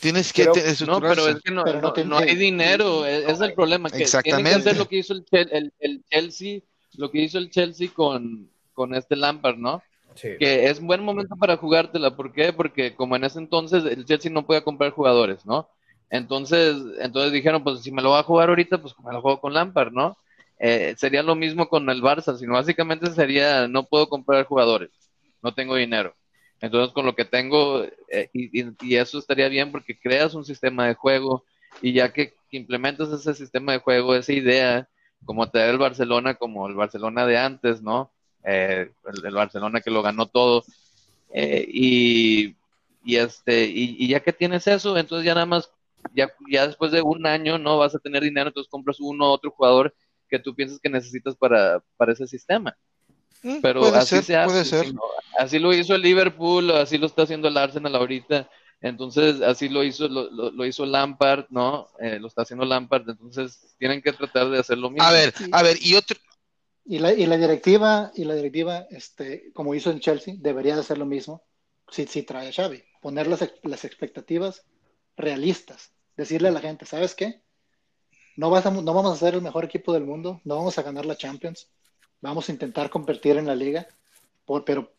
Tienes 0.00 0.32
que 0.32 0.44
Pero- 0.44 0.54
No, 0.86 1.00
pero 1.00 1.28
es 1.28 1.42
que 1.42 1.50
no, 1.50 1.64
Pero 1.64 1.80
no 1.80 1.92
no, 2.04 2.18
hay 2.18 2.34
dinero, 2.36 3.04
es, 3.04 3.28
es 3.28 3.40
el 3.40 3.52
problema. 3.54 3.88
Que 3.90 3.96
Tienen 3.98 4.10
que 4.10 4.18
Exactamente. 4.18 4.58
hacer 4.70 4.76
lo 4.78 4.88
que 4.88 4.96
hizo 4.98 5.12
el, 5.12 5.24
el, 5.30 5.72
el 5.78 6.02
Chelsea, 6.10 6.60
lo 6.96 7.10
que 7.10 7.22
hizo 7.22 7.38
el 7.38 7.50
Chelsea 7.50 7.88
con, 7.92 8.48
con 8.72 8.94
este 8.94 9.16
Lampard, 9.16 9.56
¿no? 9.56 9.82
Sí. 10.14 10.30
Que 10.38 10.68
es 10.68 10.80
un 10.80 10.86
buen 10.86 11.02
momento 11.04 11.36
para 11.36 11.56
jugártela. 11.56 12.16
¿Por 12.16 12.32
qué? 12.32 12.52
Porque 12.52 12.94
como 12.94 13.14
en 13.16 13.24
ese 13.24 13.38
entonces 13.38 13.84
el 13.84 14.04
Chelsea 14.04 14.30
no 14.30 14.44
podía 14.46 14.62
comprar 14.64 14.90
jugadores, 14.90 15.44
¿no? 15.46 15.68
Entonces, 16.08 16.76
entonces 17.00 17.32
dijeron, 17.32 17.62
pues 17.62 17.82
si 17.82 17.92
me 17.92 18.02
lo 18.02 18.10
voy 18.10 18.18
a 18.18 18.24
jugar 18.24 18.48
ahorita, 18.48 18.78
pues 18.82 18.94
me 19.04 19.12
lo 19.12 19.20
juego 19.22 19.40
con 19.40 19.54
Lampard, 19.54 19.92
¿no? 19.92 20.18
Eh, 20.58 20.94
sería 20.98 21.22
lo 21.22 21.34
mismo 21.36 21.68
con 21.68 21.88
el 21.88 22.02
Barça, 22.02 22.36
sino 22.36 22.54
básicamente 22.54 23.10
sería, 23.12 23.68
no 23.68 23.84
puedo 23.84 24.08
comprar 24.08 24.44
jugadores, 24.44 24.90
no 25.42 25.54
tengo 25.54 25.76
dinero. 25.76 26.14
Entonces, 26.60 26.92
con 26.92 27.06
lo 27.06 27.14
que 27.14 27.24
tengo, 27.24 27.84
eh, 28.08 28.30
y, 28.32 28.96
eso 28.96 29.18
estaría 29.18 29.48
bien 29.48 29.72
porque 29.72 29.98
creas 29.98 30.34
un 30.34 30.44
sistema 30.44 30.86
de 30.86 30.94
juego 30.94 31.44
y 31.82 31.92
ya 31.92 32.12
que 32.12 32.34
implementas 32.50 33.10
ese 33.10 33.34
sistema 33.34 33.72
de 33.72 33.78
juego, 33.78 34.14
esa 34.14 34.32
idea, 34.32 34.88
como 35.24 35.48
traer 35.50 35.70
el 35.70 35.78
Barcelona, 35.78 36.34
como 36.34 36.66
el 36.68 36.74
Barcelona 36.74 37.26
de 37.26 37.38
antes, 37.38 37.82
¿no? 37.82 38.12
Eh, 38.44 38.90
el, 39.12 39.26
el 39.26 39.34
Barcelona 39.34 39.80
que 39.80 39.90
lo 39.90 40.02
ganó 40.02 40.26
todo. 40.26 40.64
eh, 41.32 41.64
y, 41.68 42.56
y 43.04 43.16
este, 43.16 43.64
y, 43.66 43.96
y 43.98 44.08
ya 44.08 44.20
que 44.20 44.32
tienes 44.32 44.66
eso, 44.66 44.96
entonces 44.98 45.24
ya 45.26 45.34
nada 45.34 45.46
más, 45.46 45.70
ya, 46.14 46.30
ya 46.50 46.66
después 46.66 46.92
de 46.92 47.02
un 47.02 47.26
año, 47.26 47.58
¿no? 47.58 47.78
Vas 47.78 47.94
a 47.94 47.98
tener 47.98 48.22
dinero, 48.22 48.48
entonces 48.48 48.70
compras 48.70 48.98
uno 49.00 49.26
u 49.30 49.32
otro 49.32 49.50
jugador 49.50 49.94
que 50.28 50.38
tú 50.38 50.54
piensas 50.54 50.80
que 50.80 50.88
necesitas 50.90 51.36
para, 51.36 51.82
para 51.96 52.12
ese 52.12 52.26
sistema. 52.26 52.76
Mm, 53.42 53.60
Pero 53.62 53.80
puede 53.80 53.96
así 53.98 54.16
ser, 54.16 54.24
se 54.24 54.36
hace. 54.36 54.46
puede 54.46 54.64
ser. 54.64 54.94
¿no? 54.94 55.00
Así 55.38 55.58
lo 55.58 55.72
hizo 55.72 55.94
el 55.94 56.02
Liverpool, 56.02 56.70
así 56.72 56.98
lo 56.98 57.06
está 57.06 57.22
haciendo 57.22 57.48
el 57.48 57.56
Arsenal 57.56 57.94
ahorita. 57.96 58.50
Entonces, 58.82 59.40
así 59.42 59.68
lo 59.68 59.84
hizo, 59.84 60.08
lo, 60.08 60.30
lo- 60.30 60.50
lo 60.50 60.66
hizo 60.66 60.86
Lampard, 60.86 61.46
¿no? 61.50 61.88
Eh, 62.00 62.18
lo 62.18 62.28
está 62.28 62.42
haciendo 62.42 62.64
Lampard. 62.64 63.08
Entonces, 63.08 63.74
tienen 63.78 64.00
que 64.02 64.12
tratar 64.12 64.48
de 64.50 64.58
hacer 64.58 64.78
lo 64.78 64.90
mismo. 64.90 65.06
A 65.06 65.12
ver, 65.12 65.34
a 65.52 65.62
ver, 65.62 65.76
y 65.82 65.94
otro, 65.94 66.16
Y 66.84 66.98
la, 66.98 67.12
y 67.12 67.26
la 67.26 67.36
directiva, 67.36 68.10
y 68.14 68.24
la 68.24 68.34
directiva, 68.34 68.86
este, 68.90 69.52
como 69.52 69.74
hizo 69.74 69.90
en 69.90 70.00
Chelsea, 70.00 70.34
debería 70.38 70.74
de 70.74 70.80
hacer 70.80 70.96
lo 70.98 71.06
mismo 71.06 71.42
si, 71.90 72.06
si 72.06 72.22
trae 72.22 72.48
a 72.48 72.52
Xavi. 72.52 72.82
Poner 73.02 73.26
las, 73.26 73.40
las 73.62 73.84
expectativas 73.84 74.64
realistas. 75.16 75.92
Decirle 76.16 76.48
a 76.48 76.52
la 76.52 76.60
gente, 76.60 76.86
¿sabes 76.86 77.14
qué? 77.14 77.42
No, 78.36 78.50
vas 78.50 78.64
a- 78.66 78.70
no 78.70 78.94
vamos 78.94 79.12
a 79.14 79.16
ser 79.24 79.34
el 79.34 79.42
mejor 79.42 79.64
equipo 79.64 79.92
del 79.92 80.04
mundo, 80.04 80.40
no 80.44 80.56
vamos 80.56 80.78
a 80.78 80.82
ganar 80.82 81.04
la 81.06 81.16
Champions, 81.16 81.68
vamos 82.20 82.48
a 82.48 82.52
intentar 82.52 82.90
competir 82.90 83.36
en 83.36 83.46
la 83.46 83.54
liga, 83.54 83.86
por, 84.44 84.64
pero 84.64 84.92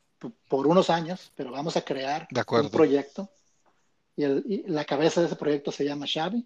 por 0.48 0.68
unos 0.68 0.90
años, 0.90 1.32
pero 1.36 1.52
vamos 1.52 1.76
a 1.78 1.82
crear 1.84 2.28
De 2.30 2.44
un 2.48 2.70
proyecto. 2.70 3.30
Y, 4.16 4.24
el- 4.24 4.44
y 4.48 4.64
la 4.68 4.86
cabeza 4.86 5.22
de 5.22 5.28
ese 5.28 5.36
proyecto 5.36 5.72
se 5.72 5.86
llama 5.86 6.06
Xavi 6.12 6.46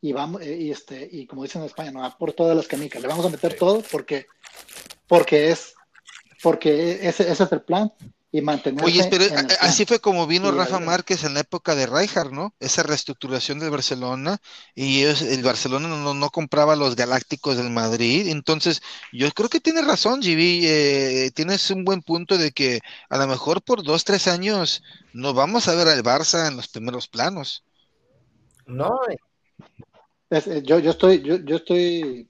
y 0.00 0.12
vamos 0.12 0.42
eh, 0.42 0.56
y 0.60 0.70
este 0.70 1.08
y 1.10 1.26
como 1.26 1.42
dicen 1.44 1.62
en 1.62 1.66
España, 1.66 1.90
no 1.92 2.00
va 2.00 2.16
por 2.18 2.32
todas 2.32 2.56
las 2.56 2.66
canicas, 2.66 3.00
le 3.00 3.08
vamos 3.08 3.24
a 3.24 3.30
meter 3.30 3.52
Sí. 3.52 3.58
todo 3.58 3.82
porque 3.90 4.26
porque 5.06 5.50
es 5.50 5.74
porque 6.42 7.06
ese, 7.08 7.30
ese 7.30 7.44
es 7.44 7.52
el 7.52 7.62
plan 7.62 7.92
y 8.36 8.42
mantenerse 8.42 8.84
Oye, 8.84 9.06
pero 9.08 9.24
en 9.26 9.38
el 9.48 9.56
así 9.60 9.84
fue 9.84 10.00
como 10.00 10.26
vino 10.26 10.50
Sí, 10.50 10.56
Rafa 10.58 10.80
Márquez 10.80 11.22
en 11.22 11.34
la 11.34 11.40
época 11.40 11.76
de 11.76 11.86
Rijkaard, 11.86 12.32
¿no? 12.32 12.52
Esa 12.58 12.82
reestructuración 12.82 13.60
del 13.60 13.70
Barcelona 13.70 14.38
y 14.74 15.02
ellos- 15.04 15.22
el 15.22 15.40
Barcelona 15.44 15.86
no, 15.86 16.14
no 16.14 16.30
compraba 16.30 16.74
los 16.74 16.96
Galácticos 16.96 17.56
del 17.56 17.70
Madrid. 17.70 18.26
Entonces, 18.26 18.82
yo 19.12 19.30
creo 19.30 19.48
que 19.48 19.60
tienes 19.60 19.86
razón, 19.86 20.20
GB. 20.20 20.62
eh, 20.64 21.30
tienes 21.32 21.70
un 21.70 21.84
buen 21.84 22.02
punto 22.02 22.36
de 22.36 22.50
que 22.50 22.80
a 23.08 23.18
lo 23.18 23.28
mejor 23.28 23.62
por 23.62 23.84
dos, 23.84 24.02
tres 24.02 24.26
años 24.26 24.82
no 25.12 25.32
vamos 25.32 25.68
a 25.68 25.76
ver 25.76 25.86
al 25.86 26.02
Barça 26.02 26.48
en 26.48 26.56
los 26.56 26.66
primeros 26.66 27.06
planos. 27.06 27.62
No, 28.66 28.98
Es- 30.28 30.48
eh, 30.48 30.60
yo, 30.64 30.80
yo 30.80 30.90
estoy 30.90 31.22
yo, 31.22 31.36
yo 31.36 31.54
estoy 31.54 32.28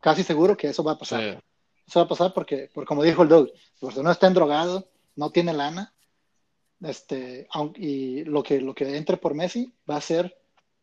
casi 0.00 0.22
seguro 0.22 0.56
que 0.56 0.68
eso 0.68 0.82
va 0.82 0.92
a 0.92 0.98
pasar. 0.98 1.20
Sí. 1.20 1.38
Eso 1.86 1.98
va 2.00 2.06
a 2.06 2.08
pasar 2.08 2.32
porque, 2.32 2.70
porque 2.72 2.86
como 2.88 3.02
dijo 3.02 3.24
el 3.24 3.28
Doug, 3.28 3.48
el 3.48 3.52
Barcelona 3.82 4.12
está 4.12 4.26
endrogado, 4.28 4.88
no 5.16 5.30
tiene 5.30 5.52
lana, 5.52 5.94
este, 6.80 7.46
y 7.76 8.24
lo 8.24 8.42
que, 8.42 8.60
lo 8.60 8.74
que 8.74 8.96
entre 8.96 9.16
por 9.16 9.34
Messi 9.34 9.72
va 9.88 9.96
a 9.96 10.00
ser 10.00 10.36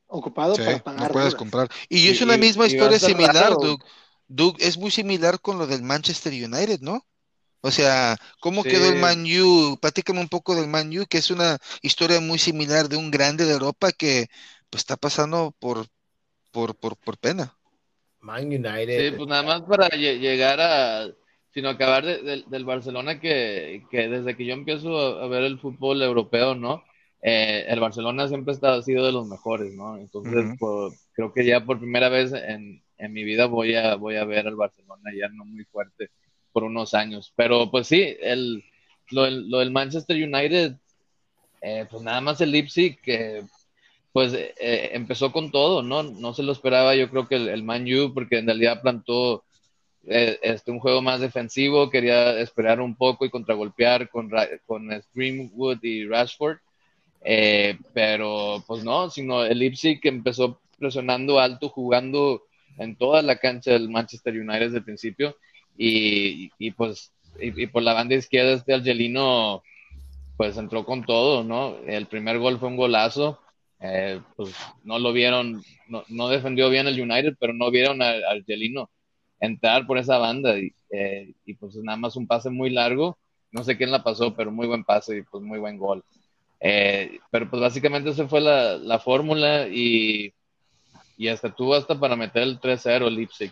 ocupado 0.07 0.55
Sí, 0.55 0.61
para 0.61 0.77
no 0.77 0.83
pagar 0.83 1.11
puedes 1.11 1.35
comprar. 1.35 1.69
Y 1.89 2.07
Y- 2.07 2.09
es 2.09 2.21
una 2.21 2.35
y- 2.35 2.39
misma 2.39 2.65
y 2.67 2.71
historia 2.71 2.99
similar, 2.99 3.35
raro. 3.35 3.55
Doug. 3.57 3.83
Doug, 4.27 4.55
es 4.59 4.77
muy 4.77 4.91
similar 4.91 5.39
con 5.41 5.57
lo 5.57 5.67
del 5.67 5.81
Manchester 5.83 6.31
United, 6.33 6.79
¿no? 6.81 7.05
O 7.61 7.71
sea, 7.71 8.15
¿cómo 8.39 8.63
Sí. 8.63 8.69
quedó 8.69 8.89
el 8.89 8.99
Man 8.99 9.25
U? 9.25 9.77
Platícame 9.81 10.21
un 10.21 10.29
poco 10.29 10.55
del 10.55 10.67
Man 10.67 10.97
U, 10.97 11.05
que 11.07 11.17
es 11.17 11.29
una 11.31 11.57
historia 11.81 12.21
muy 12.21 12.39
similar 12.39 12.87
de 12.87 12.95
un 12.95 13.11
grande 13.11 13.45
de 13.45 13.53
Europa 13.53 13.91
que 13.91 14.27
pues 14.69 14.81
está 14.81 14.95
pasando 14.95 15.53
por, 15.59 15.87
por, 16.51 16.75
por, 16.75 16.95
por 16.95 17.17
pena. 17.17 17.57
Man 18.21 18.49
Sí, 18.49 18.55
United. 18.55 19.17
pues 19.17 19.27
nada 19.27 19.43
más 19.43 19.61
para 19.63 19.89
lle- 19.89 20.19
llegar 20.19 20.61
a, 20.61 21.07
sino 21.53 21.69
acabar 21.69 22.05
de- 22.05 22.21
del- 22.21 22.45
del 22.47 22.65
Barcelona 22.65 23.19
que, 23.19 23.83
que 23.89 24.07
desde 24.07 24.35
que 24.35 24.45
yo 24.45 24.53
empiezo 24.53 24.97
a, 25.19 25.23
a 25.23 25.27
ver 25.27 25.43
el 25.43 25.59
fútbol 25.59 26.01
europeo, 26.01 26.55
¿no? 26.55 26.83
Eh, 27.21 27.65
el 27.67 27.79
Barcelona 27.79 28.27
siempre 28.27 28.55
ha 28.61 28.81
sido 28.81 29.05
de 29.05 29.11
los 29.11 29.27
mejores, 29.27 29.73
¿no? 29.73 29.97
Entonces, 29.97 30.33
creo 31.13 31.33
que 31.33 31.45
ya 31.45 31.65
por 31.65 31.79
primera 31.79 32.07
vez 32.09 32.31
en, 32.33 32.81
en 32.97 33.13
mi 33.13 33.23
vida 33.23 33.45
voy 33.47 33.75
a, 33.75 33.95
voy 33.95 34.15
a 34.15 34.25
ver 34.25 34.47
al 34.47 34.55
Barcelona 34.55 35.11
ya 35.17 35.27
no 35.29 35.43
muy 35.43 35.65
fuerte 35.65 36.11
por 36.53 36.63
unos 36.63 36.93
años. 36.93 37.33
Pero 37.35 37.69
pues 37.71 37.87
sí, 37.87 38.15
el, 38.21 38.63
lo, 39.11 39.23
del- 39.23 39.49
lo 39.49 39.59
del 39.59 39.71
Manchester 39.71 40.15
United, 40.15 40.75
eh, 41.61 41.85
pues 41.89 42.03
nada 42.03 42.21
más 42.21 42.39
el 42.41 42.51
Leipzig, 42.51 43.01
que 43.01 43.43
pues 44.13 44.33
eh, 44.33 44.89
empezó 44.93 45.31
con 45.31 45.51
todo, 45.51 45.83
¿no? 45.83 46.03
No 46.03 46.33
se 46.33 46.43
lo 46.43 46.51
esperaba, 46.51 46.95
yo 46.95 47.09
creo 47.09 47.27
que 47.27 47.35
el, 47.35 47.49
el 47.49 47.63
Man 47.63 47.85
U, 47.93 48.13
porque 48.13 48.37
en 48.39 48.45
realidad 48.47 48.81
plantó 48.81 49.43
este, 50.05 50.71
un 50.71 50.79
juego 50.79 51.01
más 51.01 51.19
defensivo, 51.19 51.89
quería 51.89 52.39
esperar 52.39 52.81
un 52.81 52.95
poco 52.95 53.25
y 53.25 53.29
contragolpear 53.29 54.09
con, 54.09 54.31
con 54.65 54.89
Greenwood 55.13 55.83
y 55.83 56.05
Rashford, 56.05 56.57
eh, 57.21 57.77
pero 57.93 58.63
pues 58.67 58.83
no, 58.83 59.09
sino 59.09 59.43
el 59.43 59.59
Leipzig 59.59 59.99
empezó 60.03 60.59
presionando 60.77 61.39
alto, 61.39 61.69
jugando 61.69 62.43
en 62.77 62.95
toda 62.95 63.21
la 63.21 63.37
cancha 63.37 63.71
del 63.71 63.89
Manchester 63.89 64.33
United 64.33 64.65
desde 64.65 64.77
el 64.77 64.83
principio, 64.85 65.35
y, 65.77 66.51
y 66.57 66.71
pues 66.71 67.11
y, 67.39 67.67
por 67.67 67.83
la 67.83 67.93
banda 67.93 68.15
izquierda 68.15 68.53
este 68.53 68.73
Argelino 68.73 69.63
pues 70.37 70.57
entró 70.57 70.85
con 70.85 71.03
todo, 71.03 71.43
¿no? 71.43 71.77
El 71.85 72.05
primer 72.07 72.39
gol 72.39 72.59
fue 72.59 72.69
un 72.69 72.77
golazo, 72.77 73.39
eh, 73.81 74.21
pues 74.37 74.55
no 74.85 74.97
lo 74.97 75.11
vieron, 75.11 75.61
no, 75.89 76.05
no 76.07 76.29
defendió 76.29 76.69
bien 76.69 76.87
el 76.87 76.99
United, 76.99 77.35
pero 77.39 77.53
no 77.53 77.69
vieron 77.71 78.01
a, 78.01 78.11
a 78.11 78.33
entrar 79.39 79.85
por 79.87 79.97
esa 79.97 80.17
banda 80.17 80.57
y, 80.57 80.73
eh, 80.91 81.33
y, 81.45 81.53
pues 81.53 81.75
nada 81.75 81.97
más 81.97 82.15
un 82.15 82.27
pase 82.27 82.49
muy 82.49 82.69
largo, 82.69 83.17
no 83.51 83.63
sé 83.63 83.77
quién 83.77 83.91
la 83.91 84.03
pasó, 84.03 84.35
pero 84.35 84.51
muy 84.51 84.67
buen 84.67 84.83
pase 84.83 85.17
y 85.17 85.21
pues 85.23 85.43
muy 85.43 85.59
buen 85.59 85.77
gol. 85.77 86.03
Eh, 86.59 87.19
pero 87.31 87.49
pues 87.49 87.61
básicamente 87.61 88.09
esa 88.09 88.27
fue 88.27 88.41
la, 88.41 88.77
la 88.77 88.99
fórmula 88.99 89.67
y, 89.67 90.33
y 91.17 91.27
hasta 91.27 91.53
tuvo 91.53 91.75
hasta 91.75 91.99
para 91.99 92.15
meter 92.15 92.43
el 92.43 92.59
3-0 92.59 93.09
Leipzig. 93.09 93.51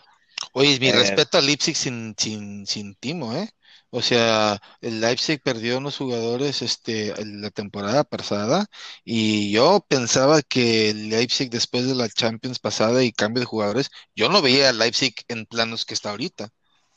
Oye, 0.53 0.79
mi 0.79 0.91
Eh, 0.91 0.91
respeto 0.91 1.37
a 1.37 1.41
Leipzig 1.41 1.75
sin, 1.75 2.15
sin, 2.17 2.65
sin 2.65 2.95
timo, 2.95 3.35
¿eh? 3.35 3.49
O 3.89 4.01
sea, 4.01 4.59
el 4.81 4.99
Leipzig 4.99 5.41
perdió 5.41 5.77
unos 5.77 5.97
jugadores 5.97 6.61
este, 6.61 7.13
la 7.25 7.49
temporada 7.51 8.03
pasada 8.03 8.65
y 9.05 9.51
yo 9.51 9.85
pensaba 9.87 10.41
que 10.41 10.89
el 10.89 11.09
Leipzig 11.09 11.49
después 11.49 11.87
de 11.87 11.95
la 11.95 12.09
Champions 12.09 12.59
pasada 12.59 13.03
y 13.03 13.13
cambio 13.13 13.39
de 13.41 13.45
jugadores, 13.45 13.89
yo 14.15 14.27
no 14.29 14.41
veía 14.41 14.69
al 14.69 14.79
Leipzig 14.79 15.13
en 15.29 15.45
planos 15.45 15.85
que 15.85 15.93
está 15.93 16.09
ahorita. 16.11 16.49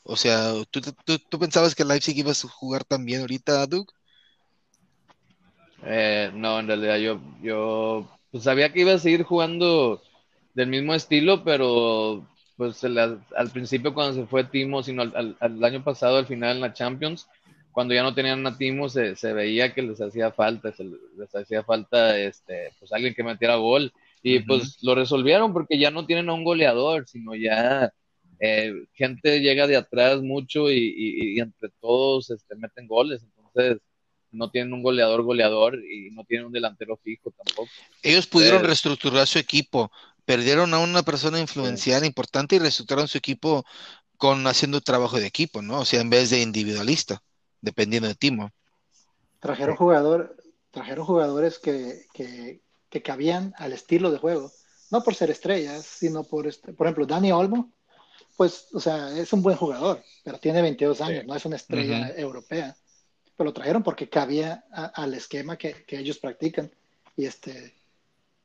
O 0.03 0.17
sea, 0.17 0.51
¿tú, 0.69 0.81
tú, 0.81 1.19
tú 1.19 1.39
pensabas 1.39 1.75
que 1.75 1.83
el 1.83 1.89
Leipzig 1.89 2.17
iba 2.17 2.31
a 2.31 2.35
jugar 2.35 2.83
tan 2.83 3.05
bien 3.05 3.21
ahorita, 3.21 3.65
Doug? 3.67 3.87
Eh, 5.83 6.31
no, 6.33 6.59
en 6.59 6.67
realidad 6.67 6.97
yo, 6.97 7.19
yo 7.41 8.07
pues 8.31 8.43
sabía 8.43 8.71
que 8.71 8.81
iba 8.81 8.93
a 8.93 8.99
seguir 8.99 9.23
jugando 9.23 10.01
del 10.53 10.67
mismo 10.67 10.93
estilo, 10.93 11.43
pero 11.43 12.27
pues 12.61 12.83
al, 12.83 13.49
principio 13.51 13.91
cuando 13.91 14.13
se 14.21 14.27
fue 14.27 14.43
Timo, 14.43 14.83
sino 14.83 15.01
al, 15.01 15.13
al- 15.15 15.37
al 15.39 15.63
año 15.63 15.83
pasado, 15.83 16.17
al 16.17 16.27
final 16.27 16.57
en 16.57 16.61
la 16.61 16.73
Champions, 16.73 17.27
cuando 17.71 17.95
ya 17.95 18.03
no 18.03 18.13
tenían 18.13 18.45
a 18.45 18.55
Timo, 18.55 18.87
se, 18.87 19.15
se 19.15 19.33
veía 19.33 19.73
que 19.73 19.81
les 19.81 19.99
hacía 19.99 20.31
falta, 20.31 20.71
se 20.71 20.83
les 20.83 21.33
hacía 21.33 21.63
falta 21.63 22.19
este, 22.19 22.69
pues 22.79 22.91
alguien 22.93 23.15
que 23.15 23.23
metiera 23.23 23.55
gol. 23.55 23.91
Y 24.21 24.37
Ujú. 24.37 24.45
pues 24.45 24.77
lo 24.83 24.93
resolvieron 24.93 25.53
porque 25.53 25.79
ya 25.79 25.89
no 25.89 26.05
tienen 26.05 26.29
a 26.29 26.33
un 26.33 26.43
goleador, 26.43 27.07
sino 27.07 27.33
ya 27.33 27.91
eh, 28.39 28.73
gente 28.93 29.39
llega 29.39 29.65
de 29.65 29.77
atrás 29.77 30.21
mucho 30.21 30.69
y, 30.69 30.77
y- 30.77 31.37
y 31.37 31.39
entre 31.39 31.69
todos 31.81 32.29
este, 32.29 32.55
meten 32.57 32.85
goles. 32.87 33.23
Entonces 33.23 33.79
no 34.31 34.51
tienen 34.51 34.73
un 34.73 34.83
goleador 34.83 35.23
goleador 35.23 35.79
y 35.83 36.11
no 36.11 36.23
tienen 36.25 36.45
un 36.45 36.53
delantero 36.53 36.95
fijo 36.97 37.31
tampoco. 37.31 37.71
Ellos 38.03 38.27
pudieron 38.27 38.63
Eh, 38.63 38.67
reestructurar 38.67 39.27
su 39.27 39.39
equipo, 39.39 39.91
perdieron 40.25 40.73
a 40.73 40.79
una 40.79 41.03
persona 41.03 41.39
influencial 41.39 42.05
importante 42.05 42.55
y 42.55 42.59
reestructuraron 42.59 43.07
su 43.07 43.17
equipo 43.17 43.65
con 44.17 44.47
haciendo 44.47 44.81
trabajo 44.81 45.19
de 45.19 45.27
equipo, 45.27 45.61
¿no? 45.61 45.81
O 45.81 45.85
sea, 45.85 46.01
en 46.01 46.09
vez 46.11 46.29
de 46.31 46.41
individualista, 46.41 47.23
dependiendo 47.61 48.07
de 48.09 48.15
Timo. 48.15 48.51
Trajeron 49.39 49.75
jugador, 49.75 50.37
trajeron 50.71 51.05
jugadores 51.05 51.57
que, 51.59 52.05
que, 52.13 52.61
que 52.89 53.01
cabían 53.01 53.53
al 53.57 53.73
estilo 53.73 54.11
de 54.11 54.19
juego, 54.19 54.51
no 54.91 55.03
por 55.03 55.15
ser 55.15 55.31
estrellas, 55.31 55.85
sino 55.85 56.23
por 56.23 56.47
este, 56.47 56.73
por 56.73 56.85
ejemplo, 56.87 57.05
Dani 57.05 57.31
Olmo, 57.31 57.71
pues, 58.37 58.67
o 58.73 58.79
sea, 58.79 59.17
es 59.17 59.33
un 59.33 59.43
buen 59.43 59.57
jugador, 59.57 60.03
pero 60.23 60.39
tiene 60.39 60.61
22 60.61 61.01
años, 61.01 61.25
no 61.25 61.35
es 61.35 61.45
una 61.45 61.57
estrella 61.57 62.09
Ujú. 62.09 62.19
europea, 62.21 62.75
pero 63.37 63.49
lo 63.49 63.53
trajeron 63.53 63.83
porque 63.83 64.09
cabía 64.09 64.65
a- 64.73 64.87
al 65.03 65.13
esquema 65.15 65.57
que, 65.57 65.85
que 65.85 65.99
ellos 65.99 66.19
practican 66.19 66.71
y 67.17 67.25
este 67.25 67.75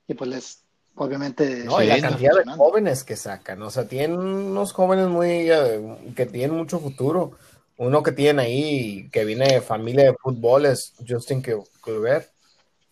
y 0.09 0.15
pues 0.15 0.31
les 0.31 0.66
obviamente 0.97 1.65
No, 1.65 1.83
y 1.83 1.85
Sí, 1.85 1.91
la 1.91 2.01
cantidad 2.01 2.33
de 2.35 2.53
jóvenes 2.53 3.05
que 3.05 3.17
sacan, 3.17 3.63
o 3.63 3.71
sea, 3.71 3.87
tienen 3.89 4.19
unos 4.19 4.73
jóvenes 4.73 5.09
muy 5.09 5.51
eh, 5.51 6.13
que 6.17 6.27
tienen 6.27 6.57
mucho 6.57 6.81
futuro. 6.81 7.33
Uno 7.79 8.03
que 8.03 8.13
tienen 8.13 8.39
ahí 8.41 9.09
que 9.11 9.25
viene 9.25 9.53
de 9.55 9.61
familia 9.61 10.05
de 10.05 10.15
fútbol 10.21 10.67
es 10.67 10.95
Justin 11.07 11.43
Kluivert, 11.83 12.29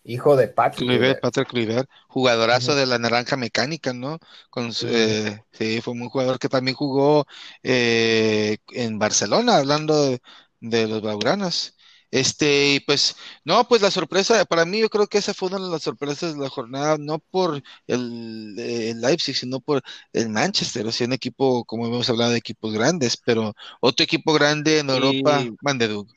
hijo 0.03 0.35
de 0.35 0.47
Patrick 0.47 0.87
Kluivert. 0.87 1.19
Patrick 1.21 1.47
Kluivert, 1.49 1.89
jugadorazo 2.07 2.75
de 2.75 2.85
la 2.85 2.99
naranja 2.99 3.37
mecánica, 3.37 3.93
¿no? 3.93 4.19
Con 4.49 4.73
su- 4.73 4.87
Sí. 4.87 4.93
eh, 4.95 5.39
sí, 5.51 5.81
fue 5.81 5.93
un 5.93 6.09
jugador 6.09 6.39
que 6.39 6.49
también 6.49 6.75
jugó 6.75 7.25
eh, 7.63 8.57
en 8.73 8.99
Barcelona, 8.99 9.57
hablando 9.57 10.03
de, 10.05 10.21
de 10.59 10.87
los 10.87 11.01
Blaugranas. 11.01 11.74
Este, 12.15 12.75
y 12.75 12.79
pues, 12.81 13.15
no, 13.43 13.67
pues 13.67 13.81
la 13.81 13.91
sorpresa, 13.91 14.45
para 14.45 14.65
mí 14.65 14.79
yo 14.79 14.89
creo 14.89 15.07
que 15.07 15.17
esa 15.17 15.33
fue 15.33 15.49
una 15.49 15.59
de 15.65 15.69
las 15.71 15.83
sorpresas 15.83 16.33
de 16.35 16.41
la 16.41 16.49
jornada, 16.49 16.97
no 16.97 17.19
por 17.19 17.61
el, 17.87 18.55
eh, 18.57 18.91
el 18.91 19.01
Leipzig, 19.01 19.35
sino 19.35 19.59
por 19.59 19.81
el 20.13 20.29
Manchester, 20.29 20.85
o 20.87 20.91
sea, 20.91 21.07
un 21.07 21.13
equipo, 21.13 21.65
como 21.65 21.87
hemos 21.87 22.09
hablado 22.09 22.31
de 22.31 22.37
equipos 22.37 22.73
grandes, 22.73 23.17
pero 23.17 23.53
otro 23.81 24.03
equipo 24.03 24.33
grande 24.33 24.79
en 24.79 24.89
Europa, 24.89 25.49
Y- 25.49 25.57
mande 25.61 25.87
Doug. 25.89 26.07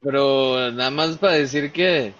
Pero 0.00 0.70
nada 0.72 0.90
más 0.90 1.16
para 1.18 1.34
decir 1.34 1.72
que, 1.72 2.12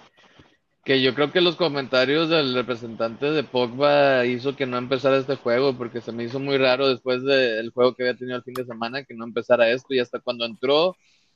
que 0.85 1.01
yo 1.01 1.15
creo 1.15 1.31
que 1.31 1.41
los 1.41 1.55
comentarios 1.57 2.29
del 2.29 2.53
representante 2.55 3.31
de 3.31 3.43
Pogba 3.43 4.25
hizo 4.25 4.55
que 4.55 4.65
no 4.67 4.77
empezara 4.77 5.17
este 5.17 5.35
juego, 5.37 5.77
porque 5.77 6.01
se 6.01 6.11
me 6.11 6.25
hizo 6.25 6.39
muy 6.39 6.57
raro 6.57 6.87
después 6.89 7.23
del 7.23 7.71
juego 7.71 7.95
que 7.95 8.03
había 8.03 8.17
tenido 8.17 8.37
el 8.37 8.43
fin 8.43 8.55
de 8.55 8.65
semana 8.65 9.03
que 9.05 9.15
no 9.15 9.25
empezara 9.25 9.69
esto, 9.71 9.93
y 9.93 9.99
hasta 9.99 10.19
cuando 10.19 10.45
entró 10.45 10.95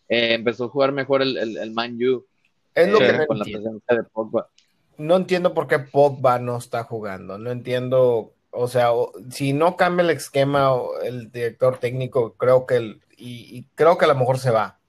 eh, 0.10 0.34
empezó 0.36 0.66
a 0.66 0.70
jugar 0.70 0.92
mejor 0.92 1.22
el, 1.22 1.38
el, 1.38 1.58
el 1.58 1.72
Man 1.72 1.98
U 2.04 2.26
Es 2.74 2.90
lo 2.90 3.00
eh, 3.00 3.06
que 3.06 3.14
no 3.14 3.26
la 3.36 3.46
entiendo. 3.46 3.64
presencia 3.64 3.96
de 3.96 4.04
Pogba. 4.04 4.50
No 4.98 5.16
entiendo 5.16 5.54
por 5.54 5.68
qué 5.68 5.80
Pogba 5.80 6.40
no 6.40 6.58
está 6.58 6.84
jugando. 6.84 7.38
No 7.38 7.52
entiendo, 7.52 8.34
o 8.52 8.68
sea, 8.68 8.94
o- 8.94 9.12
si 9.32 9.54
no 9.54 9.76
cambia 9.78 10.04
el 10.04 10.10
esquema 10.12 10.74
o 10.74 11.00
el 11.02 11.32
director 11.32 11.80
técnico, 11.80 12.36
creo 12.38 12.66
que 12.66 12.76
el, 12.78 13.02
y, 13.18 13.58
y 13.58 13.64
creo 13.76 13.98
que 13.98 14.06
a 14.06 14.08
lo 14.10 14.16
mejor 14.16 14.40
se 14.40 14.52
va, 14.52 14.80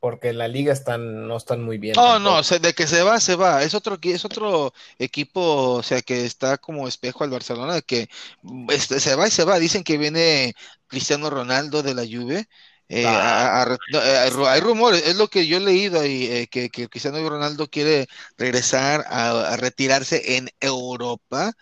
porque 0.00 0.30
en 0.30 0.38
la 0.38 0.48
liga 0.48 0.72
están 0.72 1.28
no 1.28 1.36
están 1.38 1.62
muy 1.64 1.78
bien. 1.78 1.94
Oh, 1.94 2.18
tampoco. 2.18 2.20
no, 2.20 2.38
o 2.38 2.42
sea, 2.42 2.58
de 2.58 2.72
que 2.72 2.86
se 2.86 3.02
va, 3.02 3.20
se 3.20 3.34
va. 3.36 3.62
Es 3.62 3.74
otro, 3.74 3.98
es 4.02 4.24
otro 4.24 4.72
equipo, 4.98 5.74
o 5.74 5.82
sea, 5.82 6.00
que 6.00 6.24
está 6.24 6.56
como 6.56 6.88
espejo 6.88 7.22
al 7.22 7.30
Barcelona, 7.30 7.82
que 7.82 8.08
mm, 8.42 8.70
este, 8.70 8.98
se 8.98 9.14
va 9.14 9.28
y 9.28 9.30
se 9.30 9.44
va. 9.44 9.58
Dicen 9.58 9.84
que 9.84 9.98
viene 9.98 10.54
Cristiano 10.86 11.28
Ronaldo 11.28 11.82
de 11.82 11.94
la 11.94 12.02
Juve. 12.04 12.48
Eh, 12.94 13.18
a- 13.18 13.62
eh, 13.64 14.18
hay 14.18 14.30
ru- 14.30 14.46
hay 14.46 14.60
rumores, 14.60 15.06
es 15.06 15.16
lo 15.16 15.28
que 15.28 15.46
yo 15.46 15.56
he 15.58 15.60
leído 15.60 16.00
ahí, 16.00 16.26
eh, 16.26 16.46
que, 16.48 16.68
que 16.70 16.88
Cristiano 16.88 17.26
Ronaldo 17.28 17.68
quiere 17.68 18.06
regresar 18.36 19.04
a 19.08 19.56
retirarse 19.56 20.36
en 20.36 20.48
Europa, 20.60 21.52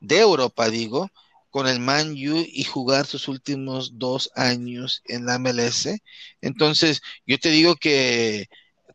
de 0.00 0.18
Europa 0.20 0.68
digo, 0.70 1.10
con 1.50 1.66
el 1.68 1.80
Man 1.80 2.12
U 2.12 2.44
y 2.46 2.64
jugar 2.64 3.06
sus 3.06 3.28
últimos 3.28 3.98
dos 3.98 4.30
años 4.36 5.02
en 5.06 5.26
la 5.26 5.36
MLS. 5.36 5.98
Entonces, 6.40 7.00
yo 7.26 7.38
te 7.38 7.50
digo 7.50 7.76
que 7.76 8.46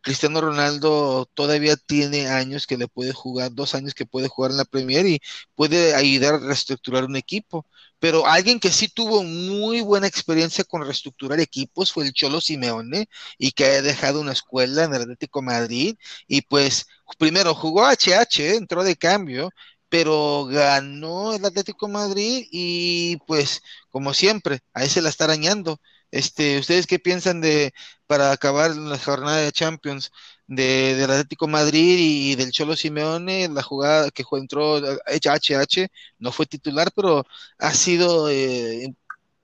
Cristiano 0.05 0.39
Ronaldo 0.41 1.27
todavía 1.33 1.75
tiene 1.77 2.27
años 2.29 2.67
que 2.67 2.77
le 2.77 2.87
puede 2.87 3.11
jugar, 3.13 3.51
dos 3.53 3.73
años 3.75 3.95
que 3.95 4.05
puede 4.05 4.27
jugar 4.29 4.51
en 4.51 4.57
la 4.57 4.65
Premier 4.65 5.05
y 5.07 5.19
puede 5.55 5.95
ayudar 5.95 6.35
a 6.35 6.39
reestructurar 6.39 7.05
un 7.05 7.15
equipo. 7.15 7.65
Pero 7.99 8.27
alguien 8.27 8.59
que 8.59 8.71
sí 8.71 8.87
tuvo 8.87 9.23
muy 9.23 9.81
buena 9.81 10.07
experiencia 10.07 10.63
con 10.63 10.83
reestructurar 10.85 11.39
equipos 11.39 11.91
fue 11.91 12.05
el 12.05 12.13
Cholo 12.13 12.39
Simeone 12.41 13.07
y 13.39 13.51
que 13.51 13.65
ha 13.65 13.81
dejado 13.81 14.21
una 14.21 14.33
escuela 14.33 14.83
en 14.83 14.93
el 14.93 15.01
Atlético 15.03 15.41
Madrid 15.41 15.95
y 16.27 16.41
pues 16.43 16.85
primero 17.17 17.55
jugó 17.55 17.85
HH, 17.87 18.39
¿eh? 18.41 18.55
entró 18.57 18.83
de 18.83 18.95
cambio, 18.97 19.49
pero 19.89 20.45
ganó 20.45 21.33
el 21.33 21.45
Atlético 21.45 21.87
Madrid 21.87 22.45
y 22.51 23.17
pues 23.25 23.61
como 23.89 24.13
siempre, 24.13 24.59
ahí 24.73 24.89
se 24.89 25.01
la 25.01 25.09
está 25.09 25.23
arañando. 25.25 25.79
Este, 26.15 26.57
¿ustedes 26.59 26.87
qué 26.87 26.97
piensan 26.97 27.41
de 27.41 27.73
para 28.07 28.31
acabar 28.31 28.73
la 28.73 28.97
jornada 28.97 29.35
de 29.39 29.51
Champions 29.51 30.13
de, 30.47 30.95
del 30.95 31.11
Atlético 31.11 31.45
Madrid 31.49 31.97
y 31.99 32.35
del 32.35 32.51
Cholo 32.51 32.77
Simeone? 32.77 33.49
La 33.49 33.61
jugada 33.61 34.09
que 34.11 34.23
entró 34.31 34.79
HH 34.79 35.89
no 36.19 36.31
fue 36.31 36.45
titular, 36.45 36.89
pero 36.95 37.25
ha 37.59 37.73
sido 37.73 38.29
eh, 38.29 38.95